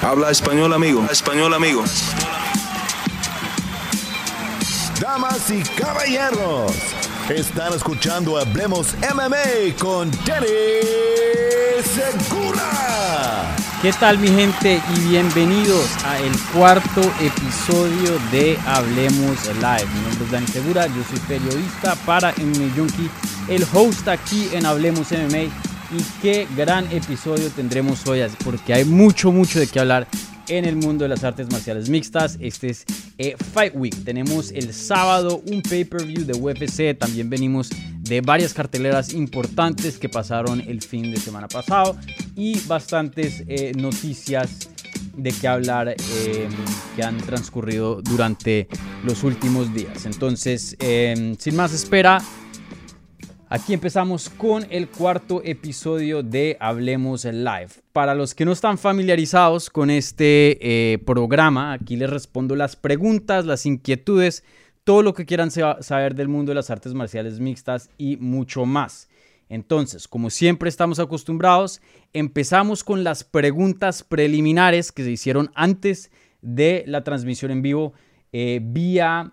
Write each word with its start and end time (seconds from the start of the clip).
Habla 0.00 0.30
español, 0.30 0.72
amigo. 0.72 1.04
Español, 1.10 1.52
amigo. 1.52 1.82
Damas 5.00 5.50
y 5.50 5.62
caballeros, 5.80 6.72
están 7.28 7.72
escuchando 7.74 8.38
Hablemos 8.38 8.94
MMA 9.00 9.76
con 9.78 10.10
Danny 10.24 10.46
Segura. 11.82 13.56
¿Qué 13.82 13.92
tal 13.92 14.18
mi 14.18 14.28
gente 14.28 14.80
y 14.96 15.00
bienvenidos 15.08 15.88
a 16.04 16.18
el 16.18 16.38
cuarto 16.52 17.00
episodio 17.20 18.18
de 18.30 18.56
Hablemos 18.66 19.46
Live? 19.46 19.86
Mi 19.94 20.00
nombre 20.00 20.24
es 20.24 20.30
Dani 20.30 20.46
Segura, 20.46 20.86
yo 20.86 21.02
soy 21.10 21.18
periodista 21.26 21.96
para 22.06 22.32
MMA 22.32 22.74
Junkie, 22.76 23.10
el 23.48 23.66
host 23.72 24.06
aquí 24.06 24.48
en 24.52 24.64
Hablemos 24.64 25.10
MMA 25.10 25.67
y 25.90 26.02
qué 26.20 26.46
gran 26.56 26.90
episodio 26.92 27.48
tendremos 27.50 28.06
hoy, 28.06 28.20
porque 28.44 28.74
hay 28.74 28.84
mucho, 28.84 29.32
mucho 29.32 29.58
de 29.58 29.66
qué 29.66 29.80
hablar 29.80 30.06
en 30.48 30.64
el 30.64 30.76
mundo 30.76 31.04
de 31.04 31.08
las 31.08 31.24
artes 31.24 31.50
marciales 31.50 31.88
mixtas. 31.88 32.36
Este 32.40 32.70
es 32.70 32.84
eh, 33.18 33.36
Fight 33.52 33.74
Week. 33.74 33.94
Tenemos 34.04 34.50
el 34.52 34.72
sábado 34.72 35.42
un 35.46 35.62
pay-per-view 35.62 36.24
de 36.24 36.34
UFC. 36.34 36.98
También 36.98 37.30
venimos 37.30 37.70
de 38.00 38.20
varias 38.20 38.54
carteleras 38.54 39.12
importantes 39.12 39.98
que 39.98 40.08
pasaron 40.08 40.60
el 40.60 40.82
fin 40.82 41.10
de 41.12 41.18
semana 41.18 41.48
pasado 41.48 41.96
y 42.34 42.58
bastantes 42.60 43.44
eh, 43.46 43.72
noticias 43.76 44.70
de 45.16 45.32
qué 45.32 45.48
hablar 45.48 45.88
eh, 45.88 46.48
que 46.96 47.02
han 47.02 47.18
transcurrido 47.18 48.00
durante 48.02 48.68
los 49.04 49.24
últimos 49.24 49.74
días. 49.74 50.06
Entonces, 50.06 50.76
sin 51.38 51.56
más 51.56 51.72
espera, 51.72 52.22
Aquí 53.50 53.72
empezamos 53.72 54.28
con 54.28 54.66
el 54.68 54.88
cuarto 54.88 55.40
episodio 55.42 56.22
de 56.22 56.58
Hablemos 56.60 57.24
Live. 57.24 57.70
Para 57.94 58.14
los 58.14 58.34
que 58.34 58.44
no 58.44 58.52
están 58.52 58.76
familiarizados 58.76 59.70
con 59.70 59.88
este 59.88 60.58
eh, 60.92 60.98
programa, 60.98 61.72
aquí 61.72 61.96
les 61.96 62.10
respondo 62.10 62.54
las 62.56 62.76
preguntas, 62.76 63.46
las 63.46 63.64
inquietudes, 63.64 64.44
todo 64.84 65.02
lo 65.02 65.14
que 65.14 65.24
quieran 65.24 65.50
saber 65.50 66.14
del 66.14 66.28
mundo 66.28 66.50
de 66.50 66.56
las 66.56 66.68
artes 66.68 66.92
marciales 66.92 67.40
mixtas 67.40 67.88
y 67.96 68.18
mucho 68.18 68.66
más. 68.66 69.08
Entonces, 69.48 70.08
como 70.08 70.28
siempre 70.28 70.68
estamos 70.68 70.98
acostumbrados, 70.98 71.80
empezamos 72.12 72.84
con 72.84 73.02
las 73.02 73.24
preguntas 73.24 74.04
preliminares 74.04 74.92
que 74.92 75.04
se 75.04 75.12
hicieron 75.12 75.50
antes 75.54 76.10
de 76.42 76.84
la 76.86 77.02
transmisión 77.02 77.50
en 77.50 77.62
vivo 77.62 77.94
eh, 78.30 78.60
vía 78.62 79.32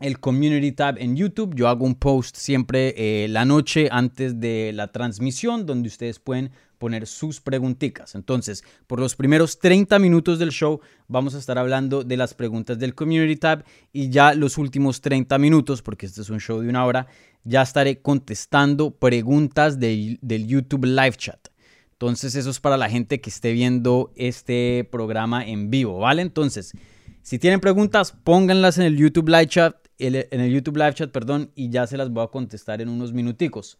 el 0.00 0.18
Community 0.18 0.72
Tab 0.72 0.96
en 0.98 1.16
YouTube. 1.16 1.54
Yo 1.54 1.68
hago 1.68 1.84
un 1.84 1.94
post 1.94 2.36
siempre 2.36 2.94
eh, 2.96 3.28
la 3.28 3.44
noche 3.44 3.88
antes 3.90 4.40
de 4.40 4.72
la 4.74 4.88
transmisión 4.88 5.66
donde 5.66 5.88
ustedes 5.88 6.18
pueden 6.18 6.50
poner 6.78 7.06
sus 7.06 7.40
preguntitas. 7.40 8.14
Entonces, 8.14 8.64
por 8.86 8.98
los 8.98 9.14
primeros 9.14 9.58
30 9.58 9.98
minutos 9.98 10.38
del 10.38 10.50
show 10.50 10.80
vamos 11.08 11.34
a 11.34 11.38
estar 11.38 11.58
hablando 11.58 12.02
de 12.02 12.16
las 12.16 12.32
preguntas 12.32 12.78
del 12.78 12.94
Community 12.94 13.36
Tab 13.36 13.64
y 13.92 14.08
ya 14.08 14.32
los 14.32 14.56
últimos 14.56 15.02
30 15.02 15.38
minutos, 15.38 15.82
porque 15.82 16.06
este 16.06 16.22
es 16.22 16.30
un 16.30 16.40
show 16.40 16.60
de 16.60 16.70
una 16.70 16.86
hora, 16.86 17.06
ya 17.44 17.62
estaré 17.62 18.00
contestando 18.00 18.92
preguntas 18.92 19.78
del 19.78 20.18
YouTube 20.46 20.86
Live 20.86 21.16
Chat. 21.16 21.48
Entonces, 21.92 22.34
eso 22.34 22.48
es 22.48 22.60
para 22.60 22.78
la 22.78 22.88
gente 22.88 23.20
que 23.20 23.28
esté 23.28 23.52
viendo 23.52 24.10
este 24.16 24.88
programa 24.90 25.46
en 25.46 25.70
vivo, 25.70 25.98
¿vale? 25.98 26.22
Entonces, 26.22 26.72
si 27.20 27.38
tienen 27.38 27.60
preguntas, 27.60 28.12
pónganlas 28.24 28.78
en 28.78 28.84
el 28.84 28.96
YouTube 28.96 29.28
Live 29.28 29.48
Chat 29.48 29.76
en 30.06 30.40
el 30.40 30.52
YouTube 30.52 30.76
Live 30.76 30.94
Chat, 30.94 31.10
perdón, 31.10 31.50
y 31.54 31.70
ya 31.70 31.86
se 31.86 31.96
las 31.96 32.10
voy 32.10 32.24
a 32.24 32.28
contestar 32.28 32.80
en 32.80 32.88
unos 32.88 33.12
minuticos. 33.12 33.78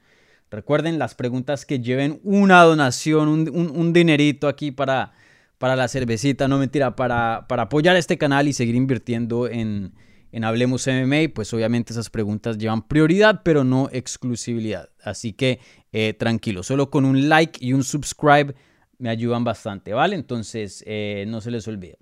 Recuerden 0.50 0.98
las 0.98 1.14
preguntas 1.14 1.64
que 1.64 1.78
lleven 1.78 2.20
una 2.24 2.62
donación, 2.62 3.28
un, 3.28 3.92
dinerito 3.92 4.48
aquí 4.48 4.72
para, 4.72 5.12
para 5.58 5.76
la 5.76 5.86
cervecita, 5.86 6.48
no 6.48 6.58
mentira, 6.58 6.96
para, 6.96 7.46
para 7.48 7.64
apoyar 7.64 7.94
este 7.96 8.18
canal 8.18 8.48
y 8.48 8.52
seguir 8.52 8.74
invirtiendo 8.74 9.46
en, 9.46 9.92
en 10.32 10.44
Hablemos 10.44 10.86
MMA, 10.88 11.32
pues 11.34 11.52
obviamente 11.54 11.92
esas 11.92 12.10
preguntas 12.10 12.58
llevan 12.58 12.86
prioridad, 12.86 13.42
pero 13.44 13.62
no 13.62 13.88
exclusividad. 13.92 14.88
Así 15.02 15.32
que 15.32 15.60
eh, 15.92 16.14
tranquilo, 16.14 16.64
solo 16.64 16.90
con 16.90 17.04
un 17.04 17.28
like 17.28 17.64
y 17.64 17.72
un 17.72 17.84
subscribe 17.84 18.54
me 18.98 19.08
ayudan 19.08 19.44
bastante, 19.44 19.92
¿vale? 19.92 20.16
Entonces 20.16 20.82
eh, 20.86 21.24
no 21.28 21.40
se 21.40 21.52
les 21.52 21.66
olvide. 21.68 21.96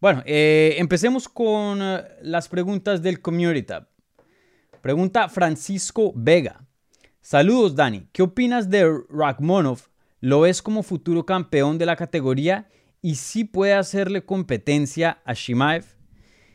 Bueno, 0.00 0.22
eh, 0.24 0.76
empecemos 0.78 1.28
con 1.28 1.80
eh, 1.82 2.02
las 2.22 2.48
preguntas 2.48 3.02
del 3.02 3.20
Community 3.20 3.62
Tab. 3.62 3.86
Pregunta 4.80 5.28
Francisco 5.28 6.10
Vega. 6.16 6.66
Saludos, 7.20 7.74
Dani. 7.74 8.06
¿Qué 8.10 8.22
opinas 8.22 8.70
de 8.70 8.90
Rachmonov? 9.10 9.78
¿Lo 10.20 10.40
ves 10.40 10.62
como 10.62 10.82
futuro 10.82 11.26
campeón 11.26 11.76
de 11.76 11.84
la 11.84 11.96
categoría 11.96 12.70
y 13.02 13.16
si 13.16 13.44
puede 13.44 13.74
hacerle 13.74 14.24
competencia 14.24 15.20
a 15.26 15.34
Shimaev? 15.34 15.84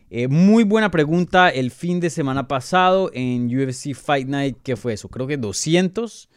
Eh, 0.10 0.28
muy 0.28 0.64
buena 0.64 0.90
pregunta. 0.90 1.50
El 1.50 1.70
fin 1.70 2.00
de 2.00 2.10
semana 2.10 2.48
pasado 2.48 3.12
en 3.14 3.46
UFC 3.56 3.94
Fight 3.94 4.28
Night, 4.28 4.58
¿qué 4.64 4.76
fue 4.76 4.94
eso? 4.94 5.08
Creo 5.10 5.28
que 5.28 5.38
200 5.38 6.30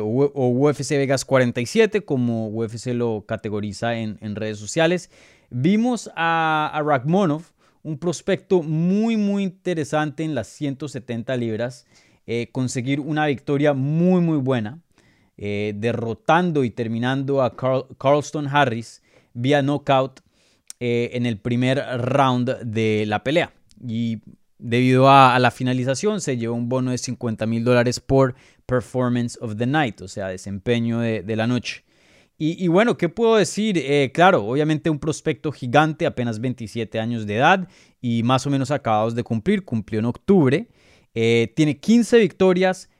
o, 0.00 0.48
UFC 0.48 0.90
Vegas 0.92 1.24
47, 1.24 2.02
como 2.02 2.48
UFC 2.48 2.94
lo 2.94 3.24
categoriza 3.26 3.98
en 3.98 4.36
redes 4.36 4.58
sociales. 4.58 5.10
Vimos 5.50 6.10
a, 6.16 6.70
a 6.72 6.82
un 7.86 7.98
prospecto 7.98 8.64
muy, 8.64 9.16
muy 9.16 9.44
interesante 9.44 10.24
en 10.24 10.34
las 10.34 10.48
170 10.48 11.36
libras, 11.36 11.86
eh, 12.26 12.48
conseguir 12.50 12.98
una 12.98 13.26
victoria 13.26 13.74
muy, 13.74 14.20
muy 14.20 14.38
buena, 14.38 14.80
eh, 15.36 15.72
derrotando 15.76 16.64
y 16.64 16.70
terminando 16.70 17.42
a 17.42 17.54
Carlston 17.56 18.48
Harris 18.48 19.02
vía 19.34 19.62
knockout 19.62 20.20
eh, 20.80 21.10
en 21.12 21.26
el 21.26 21.38
primer 21.38 21.78
round 21.98 22.58
de 22.64 23.04
la 23.06 23.22
pelea. 23.22 23.52
Y 23.86 24.18
debido 24.58 25.08
a, 25.08 25.38
la 25.38 25.52
finalización 25.52 26.20
se 26.20 26.36
llevó 26.36 26.56
un 26.56 26.68
bono 26.68 26.90
de 26.90 26.98
50 26.98 27.46
mil 27.46 27.62
dólares 27.62 28.00
por 28.00 28.34
performance 28.66 29.38
of 29.40 29.56
the 29.56 29.66
night, 29.66 30.00
o 30.00 30.08
sea, 30.08 30.26
desempeño 30.26 30.98
de 30.98 31.36
la 31.36 31.46
noche. 31.46 31.85
Y, 32.38 32.68
bueno, 32.68 32.98
¿qué 32.98 33.08
puedo 33.08 33.36
decir? 33.36 33.78
Eh, 33.78 34.10
claro, 34.12 34.44
obviamente 34.44 34.90
un 34.90 34.98
prospecto 34.98 35.52
gigante, 35.52 36.04
apenas 36.04 36.38
27 36.38 37.00
años 37.00 37.26
de 37.26 37.36
edad 37.36 37.66
y 38.02 38.22
más 38.24 38.46
o 38.46 38.50
menos 38.50 38.70
acabados 38.70 39.14
de 39.14 39.22
cumplir, 39.22 39.64
cumplió 39.64 40.00
en 40.00 40.04
octubre. 40.04 40.68
Eh, 41.14 41.50
tiene 41.56 41.80
15 41.80 42.18
victorias, 42.18 42.90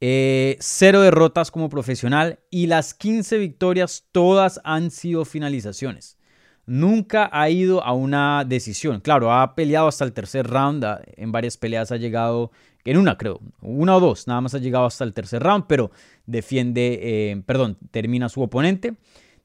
eh, 0.00 0.56
0 0.58 1.02
derrotas 1.02 1.50
como 1.50 1.68
profesional 1.68 2.40
y 2.50 2.66
las 2.66 2.94
15 2.94 3.36
victorias 3.36 4.08
todas 4.10 4.58
han 4.64 4.90
sido 4.90 5.26
finalizaciones. 5.26 6.16
Nunca 6.64 7.28
ha 7.32 7.50
ido 7.50 7.84
a 7.84 7.92
una 7.92 8.44
decisión. 8.46 9.00
Claro, 9.00 9.34
ha 9.34 9.54
peleado 9.54 9.86
hasta 9.86 10.06
el 10.06 10.14
tercer 10.14 10.46
round, 10.46 10.82
en 11.16 11.30
varias 11.30 11.58
peleas 11.58 11.92
ha 11.92 11.96
llegado 11.98 12.52
en 12.90 12.98
una 12.98 13.18
creo, 13.18 13.40
una 13.60 13.96
o 13.96 14.00
dos, 14.00 14.26
nada 14.26 14.40
más 14.40 14.54
ha 14.54 14.58
llegado 14.58 14.86
hasta 14.86 15.04
el 15.04 15.12
tercer 15.12 15.42
round, 15.42 15.64
pero 15.68 15.90
defiende, 16.26 17.00
eh, 17.02 17.42
perdón, 17.44 17.78
termina 17.90 18.28
su 18.28 18.42
oponente. 18.42 18.94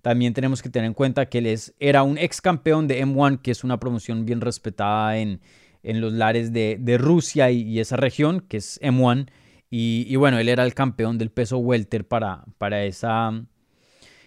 También 0.02 0.34
tenemos 0.34 0.62
que 0.62 0.69
tener 0.69 0.88
en 0.88 0.94
cuenta 0.94 1.28
que 1.28 1.40
él 1.40 1.46
es, 1.46 1.75
era 1.79 2.03
un 2.03 2.18
ex 2.18 2.41
campeón 2.41 2.88
de 2.88 3.06
M1, 3.06 3.41
que 3.41 3.52
es 3.52 3.63
una 3.63 3.79
promoción 3.79 4.25
bien 4.25 4.41
respetada 4.41 5.18
en, 5.18 5.41
en 5.84 6.02
los 6.02 6.13
lares 6.13 6.52
de, 6.53 6.78
de 6.79 6.97
Rusia 6.97 7.52
y, 7.52 7.79
esa 7.79 7.97
región, 7.97 8.41
que 8.41 8.57
es 8.57 8.79
M1. 8.81 9.28
Y, 9.69 10.06
y, 10.09 10.16
bueno, 10.16 10.40
él 10.40 10.50
era 10.50 10.63
el 10.63 10.73
campeón 10.73 11.18
del 11.18 11.29
peso 11.29 11.58
welter 11.59 12.08
para, 12.08 12.44
para 12.58 12.84
esa, 12.84 13.31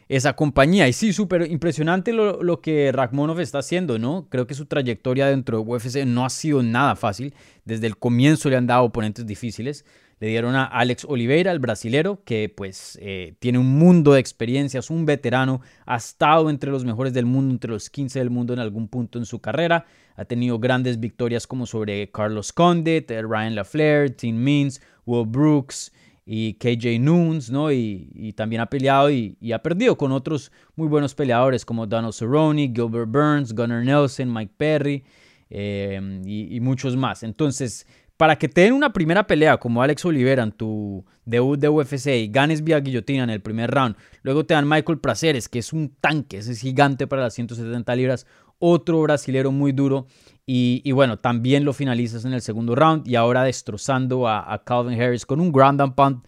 esa 0.08 0.34
compañía. 0.34 0.88
Y 0.88 0.92
sí, 0.92 1.12
súper 1.12 1.50
impresionante 1.50 2.12
lo, 2.12 2.42
lo, 2.42 2.60
que 2.60 2.92
Rakhmonov 2.92 3.40
está 3.40 3.58
haciendo, 3.58 3.98
¿no? 3.98 4.26
Creo 4.30 4.46
que 4.46 4.54
su 4.54 4.66
trayectoria 4.66 5.26
dentro 5.26 5.58
de 5.58 5.64
UFC 5.64 6.04
no 6.04 6.24
ha 6.24 6.30
sido 6.30 6.62
nada 6.62 6.96
fácil. 6.96 7.34
Desde 7.64 7.86
el 7.86 7.96
comienzo 7.96 8.50
le 8.50 8.56
han 8.56 8.66
dado 8.66 8.84
oponentes 8.84 9.26
difíciles. 9.26 9.84
Le 10.20 10.28
dieron 10.28 10.54
a 10.54 10.64
Alex 10.64 11.04
Oliveira, 11.08 11.50
el 11.50 11.58
brasilero, 11.58 12.22
que 12.24 12.48
pues 12.48 12.98
eh, 13.02 13.34
tiene 13.40 13.58
un 13.58 13.78
mundo 13.78 14.12
de 14.12 14.20
experiencias, 14.20 14.88
un 14.88 15.06
veterano, 15.06 15.60
ha 15.86 15.96
estado 15.96 16.50
entre 16.50 16.70
los 16.70 16.84
mejores 16.84 17.12
del 17.12 17.26
mundo, 17.26 17.52
entre 17.52 17.70
los 17.70 17.90
15 17.90 18.20
del 18.20 18.30
mundo 18.30 18.52
en 18.52 18.60
algún 18.60 18.88
punto 18.88 19.18
en 19.18 19.26
su 19.26 19.40
carrera. 19.40 19.86
Ha 20.16 20.24
tenido 20.24 20.58
grandes 20.58 21.00
victorias 21.00 21.46
como 21.46 21.66
sobre 21.66 22.10
Carlos 22.12 22.52
Condit, 22.52 23.10
Ryan 23.10 23.56
LaFleur, 23.56 24.10
Tim 24.10 24.36
Means, 24.36 24.80
Will 25.04 25.26
Brooks, 25.26 25.92
y 26.26 26.54
KJ 26.54 26.98
Noons, 27.00 27.50
¿no? 27.50 27.70
Y, 27.70 28.32
también 28.36 28.62
ha 28.62 28.66
peleado 28.66 29.10
y, 29.10 29.36
ha 29.52 29.62
perdido 29.62 29.96
con 29.96 30.12
otros 30.12 30.50
muy 30.76 30.88
buenos 30.88 31.14
peleadores 31.14 31.64
como 31.64 31.86
Donald 31.86 32.14
Cerrone, 32.14 32.72
Gilbert 32.74 33.10
Burns, 33.10 33.54
Gunnar 33.54 33.84
Nelson, 33.84 34.32
Mike 34.32 34.54
Perry 34.56 35.04
em, 35.50 36.22
y, 36.26 36.58
muchos 36.60 36.96
más. 36.96 37.22
Entonces, 37.22 37.86
para 38.16 38.36
que 38.36 38.48
te 38.48 38.62
den 38.62 38.72
una 38.72 38.92
primera 38.92 39.26
pelea 39.26 39.58
como 39.58 39.82
Alex 39.82 40.04
Oliveira 40.04 40.42
en 40.42 40.52
tu 40.52 41.04
debut 41.24 41.58
de 41.58 41.68
UFC 41.68 42.06
y 42.06 42.28
ganes 42.28 42.62
vía 42.62 42.80
guillotina 42.80 43.24
en 43.24 43.30
el 43.30 43.40
primer 43.40 43.70
round, 43.70 43.96
luego 44.22 44.46
te 44.46 44.54
dan 44.54 44.68
Michael 44.68 45.00
Praceres, 45.00 45.48
que 45.48 45.58
es 45.58 45.72
un 45.72 45.94
tanque, 46.00 46.38
es 46.38 46.60
gigante 46.60 47.06
para 47.06 47.22
las 47.22 47.34
170 47.34 47.96
libras, 47.96 48.26
otro 48.58 49.02
brasilero 49.02 49.50
muy 49.50 49.72
duro 49.72 50.06
y, 50.46 50.92
bueno, 50.92 51.18
también 51.18 51.64
lo 51.64 51.72
finalizas 51.72 52.26
en 52.26 52.34
el 52.34 52.42
segundo 52.42 52.74
round 52.74 53.08
y 53.08 53.16
ahora 53.16 53.44
destrozando 53.44 54.28
a, 54.28 54.62
Calvin 54.64 55.00
Harris 55.00 55.24
con 55.24 55.40
un 55.40 55.50
ground 55.50 55.80
and 55.80 55.94
pound 55.94 56.22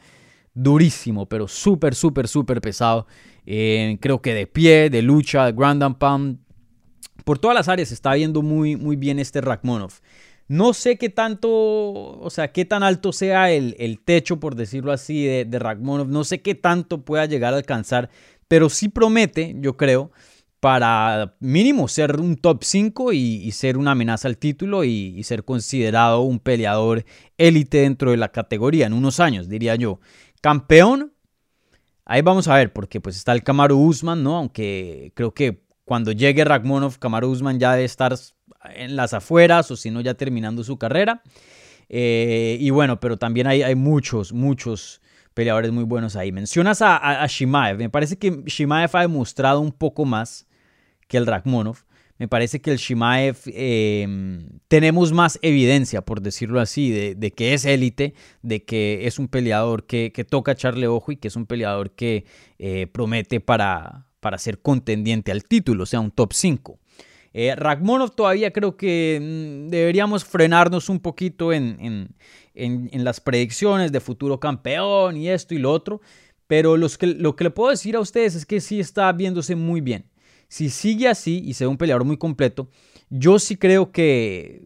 durísimo, 0.54 1.26
pero 1.26 1.46
súper, 1.46 1.94
súper, 1.94 2.26
súper 2.26 2.62
pesado. 2.62 3.06
Eh, 3.44 3.98
creo 4.00 4.22
que 4.22 4.32
de 4.32 4.46
pie, 4.46 4.88
de 4.88 5.02
lucha, 5.02 5.44
de 5.44 5.52
ground 5.52 5.82
and 5.82 5.98
pound. 5.98 6.38
Por 7.24 7.38
todas 7.38 7.54
las 7.54 7.68
áreas 7.68 7.92
está 7.92 8.14
viendo 8.14 8.40
muy, 8.40 8.76
muy 8.76 8.96
bien 8.96 9.18
este 9.18 9.42
Rakhmonov. 9.42 9.92
No 10.48 10.72
sé 10.72 10.96
qué 10.96 11.10
tanto, 11.10 11.50
o 11.50 12.30
sea, 12.30 12.52
qué 12.52 12.64
tan 12.64 12.82
alto 12.82 13.12
sea 13.12 13.50
el, 13.50 14.00
techo, 14.04 14.40
por 14.40 14.54
decirlo 14.54 14.92
así, 14.92 15.26
de, 15.26 15.44
de. 15.44 15.58
No 15.78 16.24
sé 16.24 16.40
qué 16.40 16.54
tanto 16.54 17.04
pueda 17.04 17.26
llegar 17.26 17.52
a 17.52 17.56
alcanzar, 17.56 18.08
pero 18.48 18.70
sí 18.70 18.88
promete, 18.88 19.56
yo 19.58 19.76
creo, 19.76 20.12
para 20.66 21.36
mínimo 21.38 21.86
ser 21.86 22.18
un 22.18 22.34
top 22.34 22.64
5 22.64 23.12
y, 23.12 23.52
ser 23.52 23.78
una 23.78 23.92
amenaza 23.92 24.26
al 24.26 24.36
título 24.36 24.82
y, 24.82 25.22
ser 25.22 25.44
considerado 25.44 26.22
un 26.22 26.40
peleador 26.40 27.04
élite 27.38 27.82
dentro 27.82 28.10
de 28.10 28.16
la 28.16 28.32
categoría 28.32 28.84
en 28.86 28.92
unos 28.92 29.20
años, 29.20 29.48
diría 29.48 29.76
yo. 29.76 30.00
Campeón, 30.40 31.12
ahí 32.04 32.20
vamos 32.20 32.48
a 32.48 32.56
ver, 32.56 32.72
porque 32.72 33.00
pues 33.00 33.14
está 33.14 33.30
el 33.30 33.44
Camaro 33.44 33.76
Usman, 33.76 34.24
¿no? 34.24 34.38
Aunque 34.38 35.12
creo 35.14 35.32
que 35.32 35.62
cuando 35.84 36.10
llegue 36.10 36.44
Rakhmonov, 36.44 36.98
Camaro 36.98 37.30
Usman 37.30 37.60
ya 37.60 37.70
debe 37.70 37.84
estar 37.84 38.16
en 38.74 38.96
las 38.96 39.14
afueras 39.14 39.70
o 39.70 39.76
si 39.76 39.92
no 39.92 40.00
ya 40.00 40.14
terminando 40.14 40.64
su 40.64 40.78
carrera. 40.78 41.22
Eh, 41.88 42.56
y 42.58 42.70
bueno, 42.70 42.98
pero 42.98 43.18
también 43.18 43.46
hay, 43.46 43.62
hay 43.62 43.76
muchos, 43.76 44.32
muchos 44.32 45.00
peleadores 45.32 45.70
muy 45.70 45.84
buenos 45.84 46.16
ahí. 46.16 46.32
Mencionas 46.32 46.82
a, 46.82 47.24
Shimaev. 47.28 47.78
Me 47.78 47.88
parece 47.88 48.18
que 48.18 48.42
Shimaev 48.46 48.90
ha 48.94 49.02
demostrado 49.02 49.60
un 49.60 49.70
poco 49.70 50.04
más 50.04 50.45
que 51.08 51.16
el 51.16 51.26
Rakhmonov. 51.26 51.78
Me 52.18 52.28
parece 52.28 52.62
que 52.62 52.70
el 52.70 52.78
Shimaev 52.78 53.36
em, 53.46 54.48
tenemos 54.68 55.12
más 55.12 55.38
evidencia, 55.42 56.00
por 56.00 56.22
decirlo 56.22 56.60
así, 56.60 56.90
de, 56.90 57.30
que 57.32 57.52
es 57.52 57.66
élite, 57.66 58.14
de 58.40 58.64
que 58.64 59.06
es 59.06 59.18
un 59.18 59.28
peleador 59.28 59.86
que, 59.86 60.10
toca 60.28 60.52
echarle 60.52 60.88
ojo 60.88 61.12
y 61.12 61.16
que 61.16 61.28
es 61.28 61.36
un 61.36 61.44
peleador 61.44 61.90
que 61.90 62.24
eh, 62.58 62.86
promete 62.86 63.40
para, 63.40 64.06
para 64.20 64.38
ser 64.38 64.62
contendiente 64.62 65.30
al 65.30 65.44
título, 65.44 65.82
o 65.82 65.86
sea, 65.86 66.00
un 66.00 66.10
top 66.10 66.32
5. 66.32 66.78
Eh, 67.38 67.54
todavía 68.16 68.50
creo 68.50 68.78
que 68.78 69.18
mm, 69.20 69.68
deberíamos 69.68 70.24
frenarnos 70.24 70.88
un 70.88 71.00
poquito 71.00 71.52
en, 71.52 72.08
las 72.54 73.20
predicciones 73.20 73.92
de 73.92 74.00
futuro 74.00 74.40
campeón 74.40 75.18
y 75.18 75.28
esto 75.28 75.54
y 75.54 75.58
lo 75.58 75.70
otro. 75.70 76.00
Pero 76.46 76.78
los 76.78 76.96
que, 76.96 77.08
lo 77.08 77.36
que 77.36 77.44
le 77.44 77.50
puedo 77.50 77.70
decir 77.70 77.94
a 77.94 78.00
ustedes 78.00 78.36
es 78.36 78.46
que 78.46 78.60
sí 78.62 78.80
está 78.80 79.12
viéndose 79.12 79.54
muy 79.54 79.82
bien. 79.82 80.06
Si 80.48 80.70
sigue 80.70 81.08
así 81.08 81.43
y 81.44 81.54
sea 81.54 81.69
un 81.69 81.76
peleador 81.76 82.04
muy 82.04 82.16
completo, 82.16 82.69
yo 83.10 83.38
sí 83.38 83.56
creo 83.56 83.93
que 83.93 84.62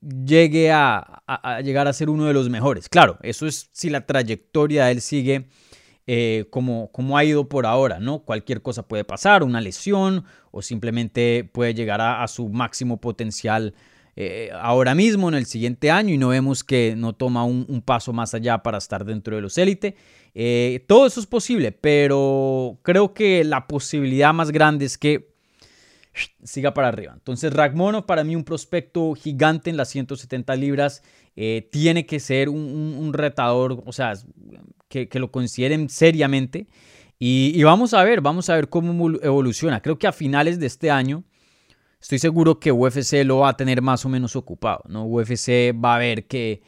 llegue 0.00 0.70
a, 0.72 1.22
llegar 1.62 1.88
a 1.88 1.92
ser 1.92 2.10
uno 2.10 2.26
de 2.26 2.32
los 2.32 2.48
mejores. 2.48 2.88
Claro, 2.88 3.18
eso 3.22 3.46
es 3.46 3.68
si 3.72 3.90
la 3.90 4.06
trayectoria 4.06 4.86
de 4.86 4.92
él 4.92 5.00
sigue 5.00 5.48
eh, 6.06 6.46
como, 6.50 6.90
como 6.92 7.18
ha 7.18 7.24
ido 7.24 7.48
por 7.48 7.66
ahora, 7.66 8.00
¿no? 8.00 8.20
Cualquier 8.20 8.62
cosa 8.62 8.88
puede 8.88 9.04
pasar, 9.04 9.42
una 9.42 9.60
lesión 9.60 10.24
o 10.50 10.62
simplemente 10.62 11.48
puede 11.52 11.74
llegar 11.74 12.00
a, 12.00 12.26
su 12.28 12.48
máximo 12.48 13.00
potencial 13.00 13.74
eh, 14.16 14.50
ahora 14.58 14.94
mismo, 14.94 15.28
en 15.28 15.34
el 15.34 15.46
siguiente 15.46 15.90
año, 15.90 16.14
y 16.14 16.18
no 16.18 16.28
vemos 16.28 16.64
que 16.64 16.94
no 16.96 17.12
toma 17.12 17.44
un, 17.44 17.82
paso 17.84 18.12
más 18.12 18.34
allá 18.34 18.62
para 18.62 18.78
estar 18.78 19.04
dentro 19.04 19.36
de 19.36 19.42
los 19.42 19.58
élite. 19.58 19.96
Eh, 20.34 20.84
todo 20.86 21.06
eso 21.06 21.20
es 21.20 21.26
posible, 21.26 21.72
pero 21.72 22.78
creo 22.82 23.14
que 23.14 23.44
la 23.44 23.66
posibilidad 23.66 24.32
más 24.32 24.50
grande 24.50 24.84
es 24.84 24.98
que 24.98 25.34
siga 26.42 26.74
para 26.74 26.88
arriba. 26.88 27.12
Entonces, 27.14 27.52
Ragmonov 27.52 28.06
para 28.06 28.24
mí 28.24 28.36
un 28.36 28.44
prospecto 28.44 29.14
gigante 29.14 29.70
en 29.70 29.76
las 29.76 29.88
170 29.90 30.56
libras. 30.56 31.02
tiene 31.70 32.04
que 32.06 32.18
ser 32.18 32.48
un, 32.48 33.12
retador, 33.12 33.82
o 33.86 33.92
sea, 33.92 34.14
que, 34.88 35.08
lo 35.14 35.30
consideren 35.30 35.88
seriamente. 35.88 36.66
Y, 37.18 37.62
vamos 37.62 37.94
a 37.94 38.04
ver, 38.04 38.20
vamos 38.20 38.48
a 38.48 38.54
ver 38.54 38.68
cómo 38.68 39.10
evoluciona. 39.22 39.80
Creo 39.80 39.98
que 39.98 40.06
a 40.06 40.12
finales 40.12 40.60
de 40.60 40.66
este 40.66 40.90
año 40.90 41.24
estoy 42.00 42.18
seguro 42.18 42.60
que 42.60 42.72
UFC 42.72 43.24
lo 43.24 43.38
va 43.38 43.50
a 43.50 43.56
tener 43.56 43.82
más 43.82 44.04
o 44.04 44.08
menos 44.08 44.36
ocupado. 44.36 44.84
¿no? 44.88 45.04
UFC 45.04 45.74
va 45.74 45.96
a 45.96 45.98
ver 45.98 46.26
que 46.26 46.62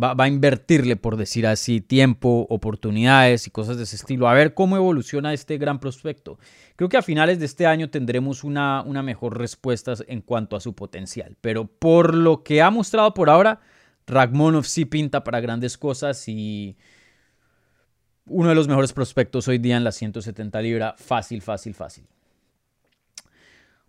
va, 0.00 0.14
a 0.16 0.28
invertirle, 0.28 0.96
por 0.96 1.16
decir 1.16 1.46
así, 1.46 1.80
tiempo, 1.80 2.46
oportunidades 2.48 3.46
y 3.46 3.50
cosas 3.50 3.76
de 3.76 3.84
ese 3.84 3.96
estilo. 3.96 4.28
A 4.28 4.34
ver 4.34 4.54
cómo 4.54 4.76
evoluciona 4.76 5.32
este 5.32 5.58
gran 5.58 5.78
prospecto. 5.80 6.38
Creo 6.76 6.88
que 6.88 6.96
a 6.96 7.02
finales 7.02 7.38
de 7.38 7.46
este 7.46 7.66
año 7.66 7.90
tendremos 7.90 8.44
una, 8.44 8.82
una 8.82 9.02
mejor 9.02 9.38
respuesta 9.38 9.94
en 10.06 10.20
cuanto 10.22 10.56
a 10.56 10.60
su 10.60 10.74
potencial. 10.74 11.36
Pero 11.40 11.66
por 11.66 12.14
lo 12.14 12.42
que 12.42 12.62
ha 12.62 12.70
mostrado 12.70 13.14
por 13.14 13.30
ahora, 13.30 13.60
Ragmonov 14.06 14.64
sí 14.64 14.84
pinta 14.84 15.24
para 15.24 15.40
grandes 15.40 15.78
cosas 15.78 16.28
y 16.28 16.76
uno 18.26 18.48
de 18.48 18.54
los 18.54 18.68
mejores 18.68 18.92
prospectos 18.92 19.48
hoy 19.48 19.58
día 19.58 19.76
en 19.76 19.84
la 19.84 19.92
170 19.92 20.60
libra. 20.62 20.94
Fácil, 20.96 21.42
fácil, 21.42 21.74
fácil. 21.74 22.06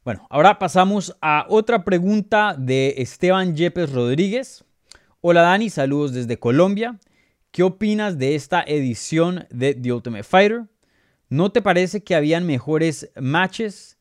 Bueno, 0.04 0.28
ahora 0.30 0.60
pasamos 0.60 1.16
a 1.22 1.46
otra 1.48 1.86
pregunta 1.86 2.56
de 2.58 2.96
Esteban 2.98 3.56
Yepes 3.56 3.92
Rodríguez. 3.94 4.66
Hola 5.25 5.44
Dani, 5.44 5.70
saludos 5.70 6.12
desde 6.12 6.38
Colombia. 6.38 7.00
¿Qué 7.52 7.64
opinas 7.64 8.18
de 8.18 8.36
esta 8.36 8.62
edición 8.62 9.48
de 9.52 9.74
The 9.74 9.94
Ultimate 9.94 10.25
Fighter? 10.25 10.66
¿No 11.30 11.50
te 11.50 11.62
parece 11.62 12.04
que 12.04 12.14
habían 12.14 12.46
mejores 12.46 13.10
matches? 13.16 13.98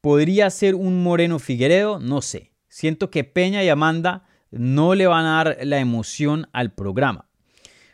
¿Podría 0.00 0.50
ser 0.50 0.74
un 0.74 1.04
Moreno 1.04 1.38
Figueredo? 1.38 2.00
No 2.00 2.20
sé. 2.22 2.50
Siento 2.66 3.08
que 3.08 3.22
Peña 3.22 3.62
y 3.62 3.68
Amanda 3.68 4.24
no 4.50 4.96
le 4.96 5.06
van 5.06 5.26
a 5.26 5.44
dar 5.44 5.58
la 5.62 5.78
emoción 5.78 6.48
al 6.52 6.72
programa. 6.72 7.28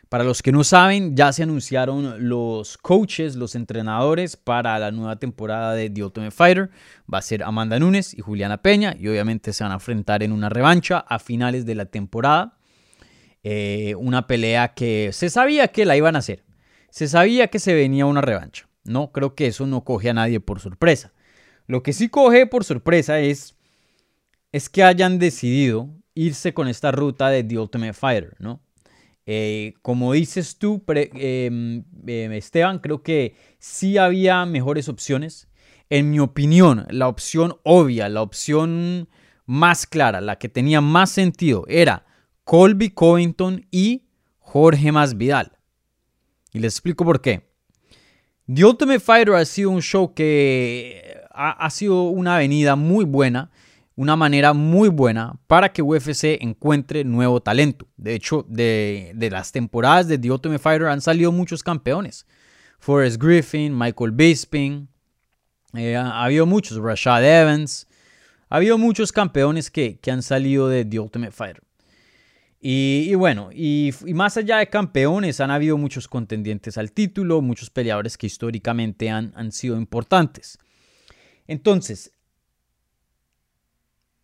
Para 0.09 0.23
los 0.23 0.41
que 0.41 0.51
no 0.51 0.63
saben, 0.63 1.15
ya 1.15 1.31
se 1.33 1.43
anunciaron 1.43 2.27
los 2.29 2.79
coaches, 2.79 3.35
los 3.35 3.53
entrenadores 3.53 4.37
para 4.37 4.79
la 4.79 4.89
nueva 4.89 5.17
temporada 5.17 5.75
de 5.75 5.91
The 5.91 6.03
Ultimate 6.03 6.31
Fighter. 6.31 6.71
Va 7.13 7.19
a 7.19 7.21
ser 7.21 7.43
Amanda 7.43 7.77
Nunes 7.77 8.15
y 8.15 8.21
Juliana 8.21 8.63
Peña 8.63 8.95
y 8.99 9.07
obviamente 9.07 9.53
se 9.53 9.63
van 9.63 9.71
a 9.71 9.75
enfrentar 9.75 10.23
en 10.23 10.31
una 10.31 10.49
revancha 10.49 10.97
a 10.97 11.19
finales 11.19 11.67
de 11.67 11.75
la 11.75 11.85
temporada. 11.85 12.57
Eh, 13.43 13.95
una 13.97 14.27
pelea 14.27 14.73
que 14.73 15.09
se 15.13 15.29
sabía 15.29 15.69
que 15.69 15.85
la 15.85 15.97
iban 15.97 16.15
a 16.15 16.19
hacer. 16.19 16.43
Se 16.89 17.07
sabía 17.07 17.47
que 17.47 17.59
se 17.59 17.73
venía 17.73 18.05
una 18.05 18.21
revancha. 18.21 18.67
No, 18.83 19.11
creo 19.11 19.35
que 19.35 19.47
eso 19.47 19.65
no 19.65 19.83
coge 19.83 20.09
a 20.09 20.13
nadie 20.13 20.39
por 20.39 20.59
sorpresa. 20.59 21.13
Lo 21.67 21.83
que 21.83 21.93
sí 21.93 22.09
coge 22.09 22.47
por 22.47 22.63
sorpresa 22.63 23.19
es, 23.19 23.57
es 24.51 24.69
que 24.69 24.83
hayan 24.83 25.19
decidido 25.19 25.89
irse 26.13 26.53
con 26.53 26.67
esta 26.67 26.91
ruta 26.91 27.29
de 27.29 27.43
The 27.43 27.59
Ultimate 27.59 27.93
Fighter, 27.93 28.35
¿no? 28.39 28.61
Eh, 29.25 29.75
como 29.81 30.13
dices 30.13 30.57
tú, 30.57 30.83
em, 30.87 31.83
em, 32.07 32.31
Esteban, 32.33 32.79
creo 32.79 33.03
que 33.03 33.35
sí 33.59 33.97
había 33.97 34.45
mejores 34.45 34.89
opciones. 34.89 35.47
En 35.89 36.09
mi 36.09 36.19
opinión, 36.19 36.85
la 36.89 37.07
opción 37.07 37.57
obvia, 37.63 38.09
la 38.09 38.21
opción 38.21 39.07
más 39.45 39.85
clara, 39.85 40.21
la 40.21 40.37
que 40.37 40.49
tenía 40.49 40.81
más 40.81 41.11
sentido, 41.11 41.65
era 41.67 42.05
Colby 42.51 42.89
Covington 42.89 43.65
y 43.71 44.03
Jorge 44.39 44.91
Masvidal. 44.91 45.53
Y 46.51 46.59
les 46.59 46.73
explico 46.73 47.05
por 47.05 47.21
qué. 47.21 47.49
The 48.53 48.65
Ultimate 48.65 48.99
Fighter 48.99 49.35
ha 49.35 49.45
sido 49.45 49.69
un 49.69 49.81
show 49.81 50.13
que 50.13 51.17
ha 51.33 51.69
sido 51.69 52.03
una 52.09 52.35
avenida 52.35 52.75
muy 52.75 53.05
buena 53.05 53.51
una 53.95 54.15
manera 54.15 54.53
muy 54.53 54.89
buena 54.89 55.39
para 55.47 55.71
que 55.71 55.81
UFC 55.81 56.41
encuentre 56.41 57.03
nuevo 57.03 57.39
talento. 57.41 57.87
De 57.97 58.15
hecho, 58.15 58.45
de, 58.49 59.13
las 59.31 59.51
temporadas 59.51 60.07
de 60.07 60.17
The 60.17 60.31
Ultimate 60.31 60.59
Fighter 60.59 60.87
han 60.87 61.01
salido 61.01 61.31
muchos 61.31 61.61
campeones. 61.61 62.25
Forrest 62.79 63.21
Griffin, 63.21 63.77
Michael 63.77 64.11
Bisping, 64.11 64.87
eh, 65.75 65.95
ha, 65.95 66.23
habido 66.23 66.45
muchos, 66.45 66.77
Rashad 66.79 67.23
Evans. 67.23 67.87
Ha 68.49 68.55
habido 68.55 68.77
muchos 68.77 69.11
campeones 69.11 69.69
que, 69.69 69.99
han 70.11 70.23
salido 70.23 70.67
de 70.67 70.83
The 70.83 70.99
Ultimate 70.99 71.31
Fighter. 71.31 71.63
Y, 72.63 73.15
bueno, 73.15 73.49
y, 73.51 73.91
más 74.13 74.37
allá 74.37 74.57
de 74.57 74.67
campeones, 74.67 75.39
han 75.39 75.49
habido 75.49 75.77
muchos 75.77 76.07
contendientes 76.07 76.77
al 76.77 76.91
título, 76.91 77.41
muchos 77.41 77.71
peleadores 77.71 78.17
que 78.19 78.27
históricamente 78.27 79.09
han, 79.09 79.33
han 79.35 79.51
sido 79.51 79.77
importantes. 79.77 80.59
Entonces, 81.47 82.13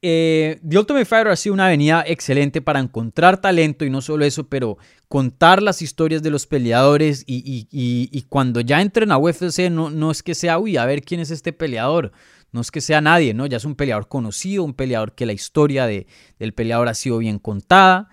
eh, 0.03 0.59
The 0.67 0.77
Ultimate 0.77 1.05
Fighter 1.05 1.31
ha 1.31 1.35
sido 1.35 1.53
una 1.53 1.65
avenida 1.65 2.03
excelente 2.05 2.61
para 2.61 2.79
encontrar 2.79 3.41
talento 3.41 3.83
y 3.83 3.89
no 3.89 4.01
solo 4.01 4.25
eso, 4.25 4.47
pero 4.47 4.77
contar 5.07 5.63
las 5.63 5.81
historias 5.81 6.21
de 6.21 6.29
los 6.29 6.45
peleadores 6.45 7.23
y, 7.25 8.25
cuando 8.29 8.61
ya 8.61 8.81
entren 8.81 9.11
a 9.11 9.17
UFC 9.17 9.71
no, 9.71 9.89
no, 9.89 10.11
es 10.11 10.21
que 10.21 10.35
sea, 10.35 10.59
uy, 10.59 10.77
a 10.77 10.85
ver 10.85 11.01
quién 11.01 11.19
es 11.19 11.31
este 11.31 11.51
peleador, 11.51 12.11
no 12.51 12.61
es 12.61 12.69
que 12.69 12.81
sea 12.81 13.01
nadie, 13.01 13.33
¿no? 13.33 13.47
Ya 13.47 13.57
es 13.57 13.65
un 13.65 13.75
peleador 13.75 14.07
conocido, 14.07 14.63
un 14.63 14.75
peleador 14.75 15.15
que 15.15 15.25
la 15.25 15.33
historia 15.33 15.87
de, 15.87 16.05
del 16.37 16.53
peleador 16.53 16.87
ha 16.87 16.93
sido 16.93 17.17
bien 17.17 17.39
contada. 17.39 18.09